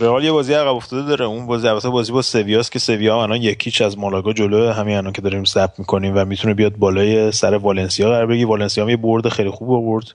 رئال 0.00 0.24
یه 0.24 0.32
بازی 0.32 0.54
عقب 0.54 0.74
افتاده 0.74 1.08
داره. 1.08 1.24
اون 1.24 1.46
بازی 1.46 1.68
البته 1.68 1.88
بازی 1.88 2.12
با 2.12 2.22
سویاس 2.22 2.70
که 2.70 2.78
سویا 2.78 3.22
الان 3.22 3.42
یکیچ 3.42 3.82
از 3.82 3.98
مالاگا 3.98 4.32
جلو 4.32 4.72
همین 4.72 4.96
الان 4.96 5.12
که 5.12 5.22
داریم 5.22 5.44
ضبط 5.44 5.78
می‌کنیم 5.78 6.12
و 6.16 6.24
می‌تونه 6.24 6.54
بیاد 6.54 6.76
بالای 6.76 7.32
سر 7.32 7.54
والنسیا 7.54 8.08
قرار 8.08 8.26
بگیره. 8.26 8.48
والنسیا 8.48 8.84
هم 8.84 8.90
یه 8.90 8.96
برد 8.96 9.28
خیلی 9.28 9.50
خوب 9.50 9.70
آورد 9.70 10.06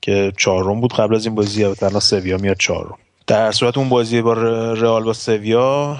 که 0.00 0.32
چهارم 0.36 0.80
بود 0.80 0.92
قبل 0.92 1.14
از 1.14 1.26
این 1.26 1.34
بازی. 1.34 1.64
البته 1.64 1.86
الان 1.86 2.00
سویا 2.00 2.36
میاد 2.36 2.56
چهارم. 2.56 2.98
در 3.26 3.52
صورت 3.52 3.78
اون 3.78 3.88
بازی 3.88 4.22
با 4.22 4.32
رئال 4.72 5.04
با 5.04 5.12
سویا 5.12 5.96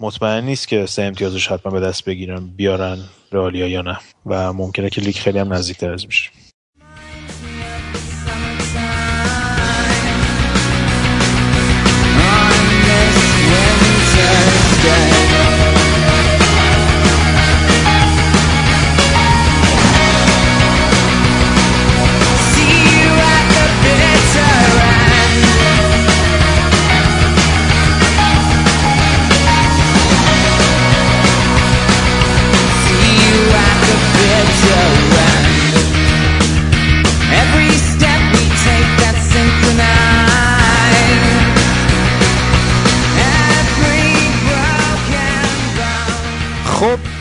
مطمئن 0.00 0.44
نیست 0.44 0.68
که 0.68 0.86
سه 0.86 1.02
امتیازش 1.02 1.48
حتما 1.48 1.72
به 1.72 1.80
دست 1.80 2.04
بگیرن 2.04 2.46
بیارن 2.46 2.98
رئالیا 3.32 3.68
یا 3.68 3.82
نه. 3.82 3.98
و 4.26 4.52
ممکنه 4.52 4.90
که 4.90 5.00
لیگ 5.00 5.16
خیلی 5.16 5.38
هم 5.38 5.52
نزدیکتر 5.52 5.92
از 5.92 6.06
میشه. 6.06 6.30
Every 14.88 15.15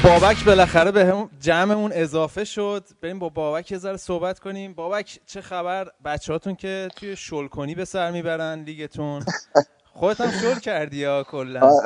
بابک 0.06 0.46
بالاخره 0.46 0.92
به 0.92 1.06
هم 1.06 1.30
جمعمون 1.40 1.92
اضافه 1.94 2.44
شد. 2.44 2.88
بریم 3.02 3.20
با 3.20 3.30
بابک 3.30 3.72
یه 3.72 3.78
ذره 3.78 3.98
صحبت 3.98 4.40
کنیم. 4.40 4.74
بابک 4.74 5.20
چه 5.26 5.42
خبر؟ 5.42 5.88
بچه 6.06 6.34
هاتون 6.34 6.56
که 6.56 6.88
توی 6.96 7.16
شلکنی 7.16 7.76
به 7.76 7.86
سر 7.86 8.12
می‌برن 8.12 8.64
لیگتون. 8.64 9.26
خودت 10.00 10.22
هم 10.22 10.32
شل 10.32 10.60
کردی 10.60 10.98
یا 10.98 11.24
کلا؟ 11.24 11.80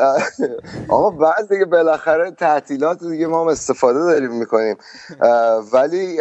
آقا 0.90 1.10
بعد 1.10 1.50
دیگه 1.50 1.66
بالاخره 1.66 2.32
تعطیلات 2.32 3.04
دیگه 3.04 3.28
ما 3.28 3.42
هم 3.42 3.48
استفاده 3.48 4.00
داریم 4.00 4.32
می‌کنیم. 4.32 4.78
ولی 5.74 6.18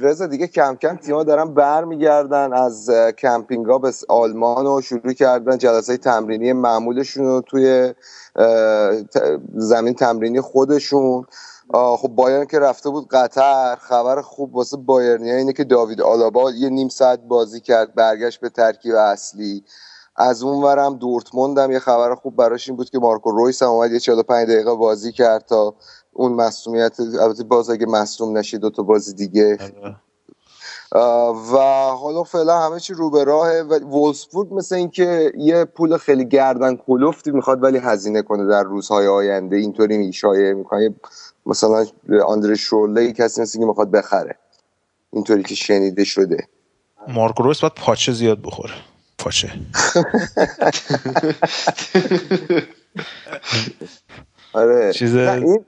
رضا 0.00 0.26
دیگه 0.26 0.46
کم 0.46 0.76
کم 0.76 0.96
تیما 0.96 1.24
دارن 1.24 1.54
برمیگردن 1.54 2.52
از 2.52 2.90
اه، 2.90 3.12
کمپینگ 3.12 3.66
ها 3.66 3.78
به 3.78 3.92
آلمان 4.08 4.66
و 4.66 4.80
شروع 4.80 5.12
کردن 5.12 5.58
جلسه 5.58 5.96
تمرینی 5.96 6.52
معمولشون 6.52 7.24
رو 7.24 7.40
توی 7.40 7.94
زمین 9.54 9.94
تمرینی 9.94 10.40
خودشون. 10.40 11.26
خب 11.72 12.08
بایرن 12.08 12.46
که 12.46 12.58
رفته 12.58 12.90
بود 12.90 13.08
قطر 13.08 13.76
خبر 13.80 14.20
خوب 14.20 14.54
واسه 14.56 14.76
بایرنی 14.76 15.30
اینه 15.30 15.52
که 15.52 15.64
داوید 15.64 16.00
آلابا 16.00 16.50
یه 16.50 16.68
نیم 16.68 16.88
ساعت 16.88 17.20
بازی 17.20 17.60
کرد 17.60 17.94
برگشت 17.94 18.40
به 18.40 18.48
ترکیب 18.48 18.94
اصلی. 18.94 19.64
از 20.16 20.42
اون 20.42 20.64
ورم 20.64 20.94
دورتموند 20.94 21.58
هم 21.58 21.72
یه 21.72 21.78
خبر 21.78 22.14
خوب 22.14 22.36
براش 22.36 22.68
این 22.68 22.76
بود 22.76 22.90
که 22.90 22.98
مارکو 22.98 23.30
رویس 23.30 23.62
هم 23.62 23.68
اومد 23.68 23.92
یه 23.92 24.00
45 24.00 24.48
دقیقه 24.48 24.74
بازی 24.74 25.12
کرد 25.12 25.44
تا 25.46 25.74
اون 26.12 26.32
مصومیت 26.32 27.00
البته 27.00 27.44
باز 27.44 27.70
اگه 27.70 27.86
مصوم 27.86 28.38
نشید 28.38 28.60
دو 28.60 28.70
تا 28.70 28.82
بازی 28.82 29.14
دیگه. 29.14 29.58
آه، 30.92 31.52
و 31.52 31.56
حالا 31.96 32.22
فعلا 32.22 32.60
همه 32.60 32.80
چی 32.80 32.94
رو 32.94 33.10
به 33.10 33.24
راهه. 33.24 33.62
و 33.62 33.78
وولسبورگ 33.78 34.54
مثل 34.54 34.74
اینکه 34.74 35.32
یه 35.36 35.64
پول 35.64 35.96
خیلی 35.96 36.24
گردن 36.24 36.76
کلفتی 36.76 37.30
می‌خواد 37.30 37.62
ولی 37.62 37.78
هزینه 37.78 38.22
کنه 38.22 38.46
در 38.46 38.62
روزهای 38.62 39.06
آینده. 39.06 39.56
اینطوری 39.56 39.98
میشایه 39.98 40.54
می‌کنه. 40.54 40.94
مثلا 41.46 41.86
آندره 42.26 42.54
شورله 42.54 43.12
کسی 43.12 43.42
مثل 43.42 43.58
که 43.58 43.66
می‌خواد 43.66 43.90
بخره. 43.90 44.38
اینطوری 45.12 45.42
که 45.42 45.54
شنیده 45.54 46.04
شده. 46.04 46.48
مارکو 47.08 47.42
رویس 47.42 47.60
باید 47.60 47.74
پاچه 47.74 48.12
زیاد 48.12 48.42
بخوره. 48.42 48.74
پاچه. 49.18 49.52
آره. 54.52 54.92
چیز- 54.92 55.16
نه، 55.16 55.32
این 55.32 55.66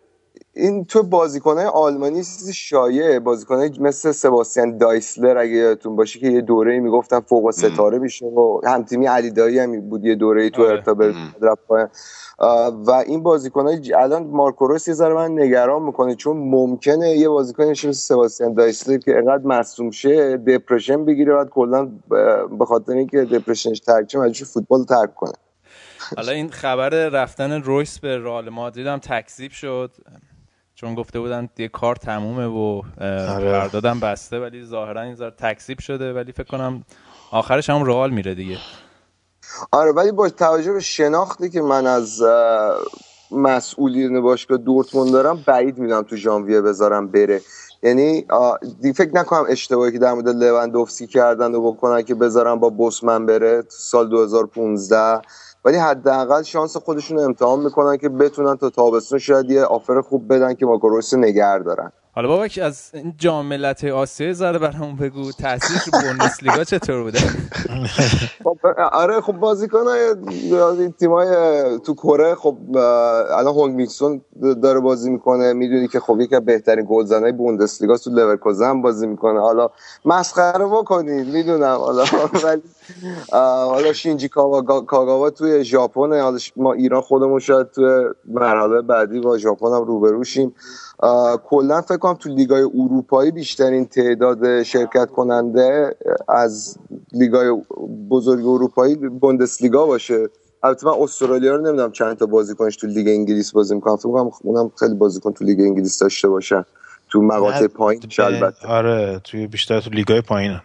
این 0.57 0.85
تو 0.85 1.03
بازیکنهای 1.03 1.67
آلمانی 1.67 2.17
چیز 2.17 2.51
شایعه. 2.51 3.21
بازیکنهای 3.21 3.71
مثل 3.81 4.13
سباستیان 4.13 4.79
دایسلر 4.79 5.39
اگه 5.39 5.53
یادتون 5.53 5.97
باشه 5.97 6.19
که 6.19 6.27
یه 6.27 6.41
دوره 6.41 6.81
می‌گفتن 6.81 7.21
فوق 7.21 7.51
ستاره 7.51 7.99
میشه 7.99 8.27
و 8.27 8.61
همتیمی 8.65 9.07
علی 9.07 9.31
دایی 9.31 9.59
هم 9.59 9.81
بود 9.81 10.05
یه 10.05 10.15
دوره 10.15 10.51
تو 10.51 10.63
آره. 10.63 11.89
آه، 12.39 12.75
و 12.87 12.91
این 12.91 13.23
بازیکنهای 13.23 13.83
ج- 13.83 13.93
الان 13.95 14.27
مارکو 14.27 14.67
رویس 14.67 14.89
یه 14.89 14.95
ذره 14.95 15.15
من 15.15 15.39
نگران 15.39 15.83
می‌کنه 15.83 16.15
چون 16.15 16.37
ممکنه 16.37 17.11
یه 17.11 17.29
بازیکن 17.29 17.65
مثل 17.65 17.93
سباستیان 17.93 18.55
دایسلر 18.55 18.99
که 18.99 19.19
انقدر 19.19 19.47
مصدوم 19.47 19.91
شه 19.91 20.37
دپرشن 20.37 21.05
بگیره 21.05 21.35
بعد 21.35 21.49
کلا 21.49 21.91
به 22.59 22.65
خاطر 22.67 22.93
اینکه 22.93 23.25
دپرشنش 23.25 23.81
ترک 23.81 24.11
شه 24.11 24.19
مجبور 24.19 24.49
فوتبال 24.49 24.85
ترک 24.85 25.15
کنه. 25.15 25.33
حالا 26.17 26.33
این 26.33 26.51
خبر 26.51 26.89
رفتن 27.09 27.63
رویس 27.63 27.99
به 27.99 28.19
رئال 28.19 28.49
مادرید 28.49 28.87
هم 28.87 28.99
تکذیب 28.99 29.51
شد. 29.51 29.91
چون 30.77 30.95
گفته 30.95 31.21
بودن 31.21 31.49
دیگه 31.55 31.69
کار 31.69 31.97
تمومه 31.97 32.47
و 32.47 32.83
آره. 33.01 33.51
قراردادم 33.51 34.01
بسته 34.01 34.41
ولی 34.41 34.65
ظاهرا 34.65 35.03
این 35.03 35.15
ذره 35.15 35.31
تکذیب 35.31 35.79
شده 35.79 36.13
ولی 36.13 36.33
فکر 36.33 36.47
کنم 36.47 36.83
آخرش 37.31 37.71
هم 37.71 37.85
رئال 37.85 38.11
میره 38.11 38.35
دیگه. 38.35 38.59
آره 39.73 39.93
ولی 39.93 40.13
با 40.13 40.29
توجه 40.29 40.73
به 40.73 40.81
شناختی 40.81 41.51
که 41.51 41.63
من 41.63 41.87
از 41.87 42.23
مسئولین 43.31 44.21
باشگاه 44.21 44.59
دورتموند 44.59 45.13
دارم 45.13 45.43
بعید 45.47 45.79
می‌دونم 45.79 46.03
تو 46.03 46.17
ژانویه 46.17 46.61
بذارم 46.61 47.09
بره. 47.09 47.41
یعنی 47.83 48.27
فکر 48.97 49.11
نکنم 49.15 49.45
اشتباهی 49.49 49.93
که 49.93 49.99
در 49.99 50.13
مورد 50.13 50.29
لوندوفسکی 50.29 51.07
کردن 51.07 51.55
و 51.55 51.73
بکنن 51.73 52.03
که 52.03 52.15
بذارن 52.15 52.55
با 52.55 52.69
بوسمن 52.71 53.27
بره 53.27 53.63
تو 53.63 53.71
سال 53.71 54.09
2015 54.09 55.21
ولی 55.67 55.79
حداقل 55.79 56.43
شانس 56.45 56.79
خودشون 56.79 57.19
رو 57.19 57.25
امتحان 57.25 57.61
می‌کنن 57.61 57.99
که 57.99 58.11
بتونن 58.11 58.57
تا 58.57 58.71
تابستون 58.71 59.21
شاید 59.21 59.51
یه 59.51 59.65
آفر 59.65 60.03
خوب 60.03 60.35
بدن 60.35 60.55
که 60.55 60.67
ماکو 60.67 60.91
رویس 60.91 61.15
رو 61.15 61.21
نگه 61.21 61.59
دارن. 61.59 61.93
حالا 62.17 62.29
بابک 62.29 62.61
از 62.63 62.91
این 62.95 63.15
جام 63.19 63.47
ملت‌های 63.47 63.91
آسیا 63.91 64.33
ذره 64.33 64.59
برامون 64.59 64.97
بگو. 64.97 65.33
تاثیرش 65.33 65.83
رو 65.83 66.01
بوندسلیگا 66.01 66.65
چطور 66.65 67.03
بوده؟ 67.03 67.19
خب 68.45 68.59
آره 68.93 69.21
خب 69.21 69.33
بازیکن 69.33 69.85
های 69.87 70.15
تیمای 70.99 71.29
تو 71.79 71.95
کره 71.95 72.35
خب 72.35 72.57
الان 73.31 73.55
هونگ 73.55 73.75
میکسون 73.75 74.21
داره 74.63 74.81
بازی 74.81 75.11
می‌کنه. 75.11 75.53
می‌دونی 75.53 75.89
که 75.89 76.01
خب 76.01 76.21
یکی 76.21 76.41
بهترین 76.41 76.87
گلزنای 76.89 77.33
بوندسلیگا 77.33 77.97
تو 77.97 78.11
لورکوزن 78.11 78.83
بازی 78.83 79.07
می‌کنه. 79.07 79.41
حالا 79.41 79.71
مسخره 80.05 80.67
بکنید 80.67 81.27
می‌دونم. 81.27 81.77
حالا 81.77 82.05
ولی 82.45 82.63
حالا 83.71 83.93
شینجی 83.93 84.29
کاگاوا 84.29 85.31
توی 85.31 85.65
ژاپن 85.65 86.21
حالا 86.21 86.39
ما 86.57 86.73
ایران 86.73 87.01
خودمون 87.01 87.39
شاید 87.39 87.71
توی 87.71 88.05
مرحله 88.25 88.83
بعدی 88.83 89.21
با 89.21 89.39
ژاپن 89.39 89.67
هم 89.67 89.85
روبروشیم 89.85 90.55
کلا 91.45 91.81
فکر 91.81 91.97
کنم 91.97 92.15
تو 92.15 92.29
لیگای 92.29 92.63
اروپایی 92.63 93.31
بیشترین 93.31 93.87
تعداد 93.87 94.63
شرکت 94.63 95.11
کننده 95.11 95.97
از 96.29 96.79
لیگای 97.13 97.63
بزرگ 98.11 98.47
اروپایی 98.47 98.95
بوندسلیگا 98.95 99.87
باشه. 99.87 100.29
البته 100.63 100.87
من 100.87 100.93
استرالیا 101.03 101.57
رو 101.57 101.63
نمی‌دونم 101.67 101.93
چند 101.93 102.17
تا 102.17 102.27
بازیکنش 102.27 102.77
تو 102.77 102.87
لیگ 102.87 103.09
انگلیس 103.09 103.53
بازی 103.53 103.75
می‌کنم 103.75 103.97
فکر 103.97 104.09
کنم 104.09 104.31
اونم 104.43 104.73
خیلی 104.79 104.95
بازیکن 104.95 105.33
تو 105.33 105.45
لیگ 105.45 105.61
انگلیس 105.61 105.99
داشته 105.99 106.29
باشن. 106.29 106.65
تو 107.09 107.23
مقاطع 107.23 107.67
پایین 107.67 108.03
البته. 108.19 108.69
آره 108.69 109.21
توی 109.25 109.47
بیشتر 109.47 109.81
تو 109.81 109.91
لیگای 109.91 110.21
پایینن 110.21 110.61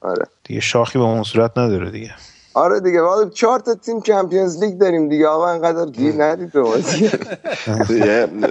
آره. 0.00 0.24
دیگه 0.44 0.60
شاخی 0.60 0.98
به 0.98 1.04
اون 1.04 1.22
صورت 1.22 1.58
نداره 1.58 1.90
دیگه. 1.90 2.14
آره 2.54 2.80
دیگه 2.80 3.00
حالا 3.00 3.28
چهار 3.28 3.58
تا 3.60 3.74
تیم 3.74 4.00
Champions 4.00 4.62
League 4.64 4.78
داریم 4.78 5.08
دیگه. 5.08 5.26
آقا 5.26 5.48
انقدر 5.48 5.90
گیر 5.90 6.22
ندید 6.22 6.52
به 6.52 6.62
بازی. 6.62 7.10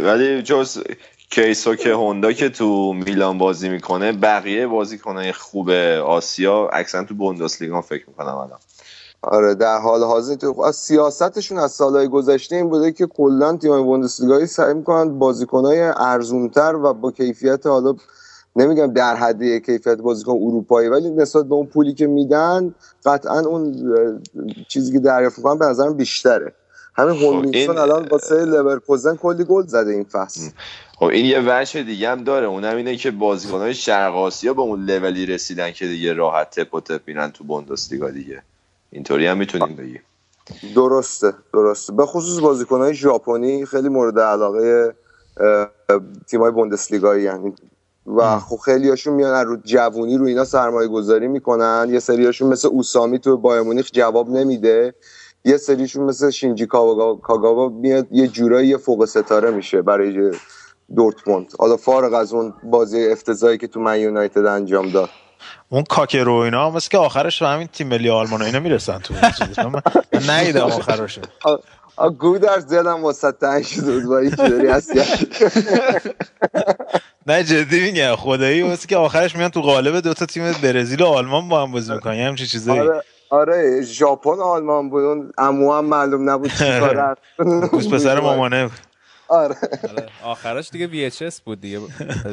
ولی 0.04 0.42
جز 0.42 0.84
کیسوکه 1.30 1.94
هوندا 1.94 2.32
که 2.32 2.50
تو 2.50 2.94
میلان 2.94 3.38
بازی 3.38 3.70
می‌کنه 3.70 4.12
بقیه 4.12 4.68
بازیکنهای 4.68 5.32
خوب 5.32 5.70
آسیا 6.06 6.68
اکثرا 6.68 7.04
تو 7.04 7.16
بوندسلیگا 7.16 7.82
فکر 7.82 8.04
می‌کنم 8.08 8.36
الان. 8.36 8.60
آره 9.22 9.56
در 9.56 9.78
حال 9.78 10.04
حاضر 10.04 10.36
تو 10.36 10.72
سیاستشون 10.72 11.58
از 11.58 11.72
سالهای 11.72 12.08
گذشته 12.08 12.56
این 12.56 12.70
بوده 12.70 12.92
که 12.92 13.08
کلا 13.08 13.58
تیم‌های 13.58 13.84
بوندسلیگایی 13.84 14.46
سعی 14.46 14.74
می‌کنن 14.74 15.20
بازیکنای 15.20 15.82
ارزونتر 15.82 16.76
و 16.76 16.94
با 16.94 17.12
کیفیت 17.12 17.68
حالا 17.68 17.96
نمیگم 18.56 18.94
در 18.94 19.16
حد 19.16 19.44
کیفیت 19.44 19.98
بازیکن 19.98 20.32
اروپایی 20.32 20.90
ولی 20.90 21.10
نسبت 21.10 21.46
به 21.46 21.56
اون 21.56 21.66
پولی 21.66 21.94
که 21.94 22.08
میدن 22.08 22.76
قطعا 23.06 23.40
اون 23.40 23.76
چیزی 24.68 24.94
که 24.94 25.00
دریافت 25.00 25.38
می‌کنن 25.38 25.58
به 25.60 25.66
نظرم 25.66 25.94
بیشتره. 25.94 26.54
همین 26.96 27.16
خب، 27.16 27.24
هولمینسون 27.24 27.78
این- 27.78 27.78
الان 27.78 28.08
واسه 28.08 28.46
لورکوزن 28.46 29.16
کلی 29.16 29.44
گل 29.44 29.66
زده 29.66 29.92
این 29.92 30.04
فصل. 30.04 30.50
خب 30.98 31.06
این 31.06 31.26
یه 31.26 31.42
وجه 31.46 31.84
دیگه 31.84 32.10
هم 32.10 32.24
داره. 32.24 32.46
اونم 32.46 32.76
اینه 32.76 32.96
که 32.96 33.12
بازیکنهای 33.12 33.74
شرق 33.74 34.16
آسیا 34.16 34.54
به 34.54 34.62
اون 34.62 34.86
لولی 34.86 35.26
رسیدن 35.26 35.72
که 35.72 35.86
دیگه 35.86 36.14
راحت 36.14 36.50
تپ 36.60 36.74
و 36.74 36.80
تپ 36.80 37.02
میرن 37.08 37.32
تو 37.32 37.44
بوندسلیگا 37.44 38.10
دیگه. 38.10 38.42
اینطوری 38.92 39.28
هم 39.28 39.38
می‌تونیم 39.38 39.76
بگیم. 39.76 40.02
درسته 40.76 41.34
درسته. 41.54 41.94
به 41.94 42.06
خصوص 42.06 42.40
بازیکنهای 42.40 42.94
ژاپنی 42.94 43.66
خیلی 43.66 43.90
مورد 43.90 44.20
علاقه 44.20 44.94
تیمای 46.28 46.52
بوندسلیگایی 46.52 47.24
یعنی 47.24 47.54
و 48.06 48.40
خب 48.40 48.56
خیلی 48.56 48.90
هاشون 48.90 49.14
میان 49.14 49.34
از 49.34 49.46
رو 49.48 49.58
جوونی 49.58 50.18
رو 50.18 50.26
اینا 50.26 50.46
سرمایه 50.46 50.88
گذاری 50.88 51.28
می‌کنن. 51.28 51.88
یه 51.92 52.00
سریاشون 52.00 52.50
مثل 52.50 52.68
اوسامی 52.68 53.20
تو 53.20 53.38
بایر 53.38 53.62
مونیخ 53.62 53.90
جواب 53.94 54.30
نمیده. 54.30 54.94
یه 55.46 55.58
سریشون 55.58 56.04
مثل 56.04 56.30
شینجی 56.30 56.66
کاگاوا 56.66 57.70
میاد 57.70 58.08
یه 58.12 58.28
جورایی 58.28 58.68
یه 58.70 58.78
فوق 58.78 59.06
ستاره 59.06 59.52
میشه 59.52 59.82
برای 59.82 60.32
دورتموند. 60.96 61.54
حالا 61.60 61.78
فارغ 61.78 62.14
از 62.14 62.34
اون 62.34 62.54
بازی 62.64 63.08
افتضاحی 63.08 63.58
که 63.58 63.68
تو 63.68 63.80
من 63.80 64.00
یونایتد 64.00 64.46
انجام 64.46 64.90
داد. 64.90 65.10
اون 65.70 65.84
کاکرو 65.84 66.34
اینا 66.34 66.70
مثل 66.70 66.90
که 66.90 66.98
آخرش 66.98 67.44
به 67.44 67.50
همین 67.50 67.68
تیم 67.68 67.88
ملی 67.88 68.10
آلمان 68.10 68.42
و 68.42 68.46
اینا 68.46 68.60
می‌رسن 68.60 69.00
تو. 69.00 69.14
من 69.14 69.32
من 70.14 70.30
ندیدم 70.30 70.62
آخرشو 70.62 71.22
آ- 71.44 71.56
آ، 71.98 72.10
گودرز 72.10 72.68
دلم 72.68 73.04
واسه 73.04 73.32
تنگ 73.32 73.64
شده 73.64 73.92
بود 73.92 74.04
با 74.04 74.18
این 74.18 74.30
چیزاری 74.30 74.68
هستی. 74.68 75.00
نه 77.28 77.44
جدی 77.44 77.82
میگم 77.82 78.16
خدایی 78.16 78.64
مثل 78.64 78.88
که 78.88 78.98
آخرش 78.98 79.36
میان 79.36 79.50
تو 79.50 79.62
قالب 79.62 80.00
دوتا 80.00 80.26
تیم 80.26 80.52
برزیل 80.64 81.02
و 81.02 81.06
آلمان 81.06 81.50
با 81.50 81.64
هم 81.64 81.72
بازی 81.72 81.94
می‌کنن 81.94 82.16
یه 82.16 82.26
همچین 82.26 82.48
چیزایی. 82.48 82.80
آره 82.80 83.04
آره 83.30 83.82
ژاپن 83.82 84.40
آلمان 84.40 84.90
بود 84.90 85.04
اون 85.04 85.32
عمو 85.38 85.74
هم 85.74 85.86
معلوم 85.86 86.30
نبود 86.30 86.52
چی 86.52 86.80
کاره 86.80 87.16
دوست 87.72 87.90
پسر 87.94 88.20
مامانه 88.20 88.64
بود. 88.68 88.78
آره. 89.28 89.56
آره، 89.90 90.10
آخرش 90.24 90.70
دیگه 90.70 91.10
VHS 91.10 91.42
بود 91.46 91.62
دیگه 91.62 91.80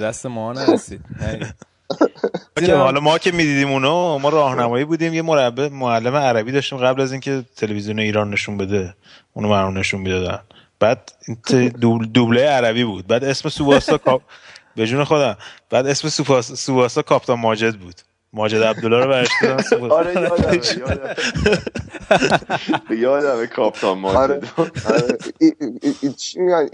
دست 0.02 0.26
ما 0.26 0.52
نرسید. 0.52 1.00
حالا 2.68 3.00
ما 3.00 3.18
که 3.18 3.32
می‌دیدیم 3.32 3.68
اونو 3.68 4.18
ما 4.18 4.28
راهنمایی 4.28 4.84
بودیم 4.84 5.14
یه 5.14 5.22
مربع 5.22 5.68
معلم 5.68 6.16
عربی 6.16 6.52
داشتیم 6.52 6.78
قبل 6.78 7.00
از 7.00 7.12
اینکه 7.12 7.44
تلویزیون 7.56 7.98
ایران 7.98 8.30
نشون 8.30 8.56
بده 8.56 8.94
اونو 9.32 9.48
برام 9.48 9.78
نشون 9.78 10.00
می‌دادن. 10.00 10.38
بعد 10.80 11.12
دوبله 12.12 12.46
عربی 12.46 12.84
بود. 12.84 13.06
بعد 13.06 13.24
اسم 13.24 13.48
سواسا 13.48 13.98
کاپ 13.98 14.22
به 14.76 14.86
جون 14.86 15.04
خودم. 15.04 15.36
بعد 15.70 15.86
اسم 15.86 16.28
سواسا 16.40 17.02
کاپتان 17.02 17.40
ماجد 17.40 17.74
بود. 17.76 17.94
ماجد 18.32 18.62
عبدالله 18.62 19.04
رو 19.04 19.08
برش 19.10 19.28
سواسا. 19.70 19.94
آره 19.94 20.12
یادمه 20.14 21.14
یادمه 22.90 23.46
کاپتان 23.56 24.04
آره 24.04 24.34
ماجد. 24.56 24.70
آره. 24.92 25.18
ای- 25.40 26.12
چی 26.12 26.40
میگن؟ 26.40 26.68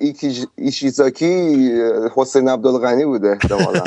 ایشیزاکی 0.57 1.71
حسین 2.17 2.49
عبدالغنی 2.49 3.05
بوده 3.05 3.29
احتمالا. 3.29 3.81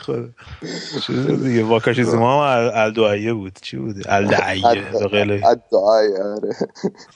خدا. 0.00 0.28
دیگه 1.44 1.62
واکاشی 1.64 2.04
زوما 2.04 2.44
هم 2.48 2.68
ال- 2.68 2.72
الدعایه 2.76 3.32
بود. 3.32 3.58
چی 3.62 3.76
بود 3.76 3.96
الدعایه 4.08 5.46
ادعای 5.46 6.16
آره. 6.16 6.56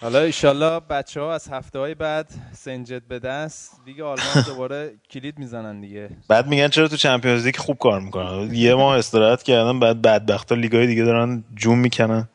حالا 0.01 0.21
ایشالله 0.21 0.81
بچه 0.81 1.21
ها 1.21 1.35
از 1.35 1.49
هفته 1.49 1.79
های 1.79 1.95
بعد 1.95 2.27
سنجد 2.53 3.03
به 3.09 3.19
دست. 3.19 3.73
لیگ 3.87 4.01
آلمان 4.01 4.45
دوباره 4.47 4.91
کلید 5.11 5.39
می‌زنن 5.39 5.81
دیگه. 5.81 6.11
بعد 6.29 6.47
میگن 6.47 6.69
چرا 6.69 6.89
تو 6.89 6.97
چمپیونز 7.29 7.47
لیگ 7.47 7.57
خوب 7.57 7.79
کار 7.79 8.01
می‌کنن. 8.01 8.55
یه 8.55 8.75
ماه 8.75 8.99
استراحت 8.99 9.43
کردن 9.43 9.81
بعد 9.81 10.03
بدبختا 10.03 10.55
لیگای 10.55 10.87
دیگه 10.87 11.05
دارن 11.05 11.45
جون 11.55 11.79
می‌کنن. 11.79 12.29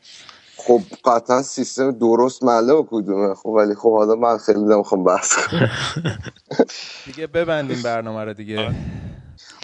خب 0.58 0.82
قطعا 1.06 1.42
سیستم 1.42 1.92
درست 1.92 2.44
مله 2.44 2.74
و 2.74 2.84
کدومه. 2.90 3.36
خب 3.36 3.46
ولی 3.46 3.76
خب 3.76 3.92
حالا 3.98 4.16
من 4.16 4.38
خیلی 4.38 4.60
نمی‌خوام 4.60 5.04
بحث 5.04 5.34
کنم. 5.36 5.70
دیگه 7.06 7.28
ببندیم 7.28 7.82
برنامه 7.82 8.24
رو 8.24 8.34
دیگه. 8.34 8.74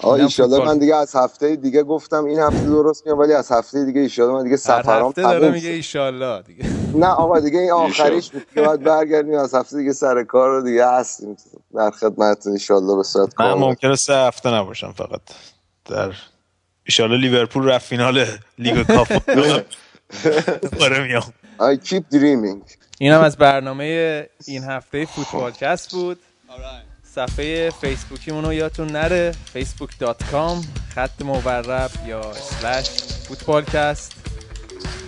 آقا 0.04 0.28
فوتبال. 0.28 0.66
من 0.66 0.78
دیگه 0.78 0.96
از 0.96 1.16
هفته 1.16 1.56
دیگه 1.56 1.84
گفتم 1.84 2.26
این 2.26 2.40
هفته 2.40 2.66
درست 2.66 3.06
میام 3.06 3.20
ولی 3.20 3.34
از 3.34 3.52
هفته 3.52 3.86
دیگه 3.86 4.02
ایشالله 4.02 4.34
من 4.34 4.44
دیگه 4.44 4.58
سفرام 4.58 5.08
هفته 5.08 5.22
داره 5.22 5.40
تموم 5.40 5.54
میگه 5.54 5.68
شد. 5.68 5.74
ایشالله 5.74 6.42
دیگه. 6.42 6.66
نه 6.96 7.08
آقا 7.08 7.40
دیگه 7.40 7.60
این 7.60 7.72
آخریش 7.72 8.32
بود 8.32 8.46
که 8.56 8.62
باید 8.62 8.84
برگردیم 8.84 9.34
از 9.34 9.56
هفته 9.56 9.78
دیگه 9.78 9.94
سر 9.94 10.24
کار 10.24 10.50
رو 10.50 10.62
دیگه 10.64 10.88
هستیم. 10.88 11.38
در 11.76 11.92
خدمتتون 11.92 12.54
ایشالله 12.54 12.96
به 12.96 13.04
صورت 13.04 13.28
من 13.28 13.50
کامل. 13.50 13.62
ممکنه 13.62 13.96
سه 13.96 14.14
هفته 14.14 14.50
نباشم 14.54 14.92
فقط. 14.92 15.22
در 15.86 16.14
ایشالله 16.86 17.18
لیورپول 17.18 17.64
رفت 17.64 17.86
فینال 17.88 18.26
League 18.60 18.88
Cup. 18.88 19.30
دوباره 20.62 21.08
میام. 21.08 21.34
I 21.60 21.88
keep 21.88 22.04
dreaming. 22.16 22.74
اینم 23.00 23.22
از 23.22 23.38
برنامه 23.38 24.30
این 24.48 24.64
هفته 24.64 25.06
فوتبالکست 25.06 25.92
بود. 25.92 26.20
صفحه 27.20 27.70
فیسبوکیمون 27.70 28.46
رو 28.46 28.54
یادتون 28.54 28.88
نره. 28.88 29.36
facebook.com 29.56 30.66
خط 30.96 31.22
مورب 31.22 31.92
یا 32.08 32.22
slash 32.62 32.88
فوتبالکست 33.28 34.14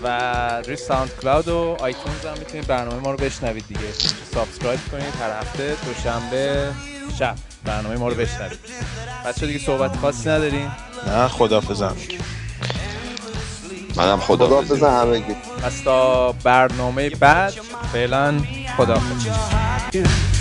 و 0.03 0.07
روی 0.65 0.75
SoundCloud 0.75 1.47
و 1.47 1.77
iTunes 1.79 2.25
هم 2.25 2.37
می‌تونید 2.39 2.67
برنامه 2.67 2.99
ما 3.01 3.11
رو 3.11 3.17
بشنوید 3.17 3.67
دیگه. 3.67 3.91
subscribe 4.33 4.79
کنید 4.91 5.15
هر 5.21 5.39
هفته 5.39 5.75
دوشنبه 5.85 6.71
شب 7.19 7.35
برنامه 7.65 7.97
ما 7.97 8.07
رو 8.07 8.15
بشنوید. 8.15 8.59
بچه 9.25 9.47
دیگه 9.47 9.59
صحبت 9.59 9.95
خاصی 9.95 10.29
ندارین؟ 10.29 10.71
نه 11.07 11.27
خدافظم 11.27 11.95
منم 13.95 14.19
خدا 14.19 14.61
همگی 15.01 15.35
پس 15.63 15.81
تا 15.81 16.31
برنامه 16.31 17.09
بعد 17.09 17.53
فعلا 17.93 18.41
خداحافظ. 18.77 20.40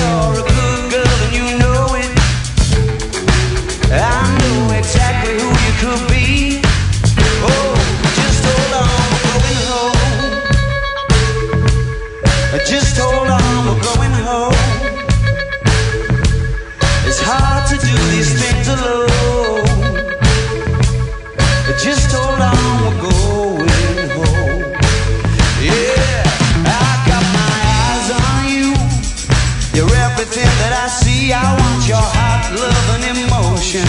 I. 31.33 31.71
Want 31.81 31.87
your 31.87 31.97
heart, 31.97 32.59
love, 32.59 32.89
and 32.95 33.17
emotion 33.17 33.87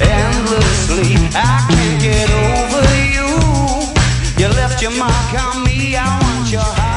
endlessly. 0.00 1.16
I 1.34 1.66
can't 1.68 2.00
get 2.00 2.30
over 2.30 2.84
you. 3.16 3.28
You 4.38 4.48
left 4.54 4.80
your 4.80 4.92
mark 4.92 5.34
on 5.42 5.64
me. 5.64 5.96
I 5.96 6.06
want 6.22 6.52
your 6.52 6.60
heart. 6.60 6.91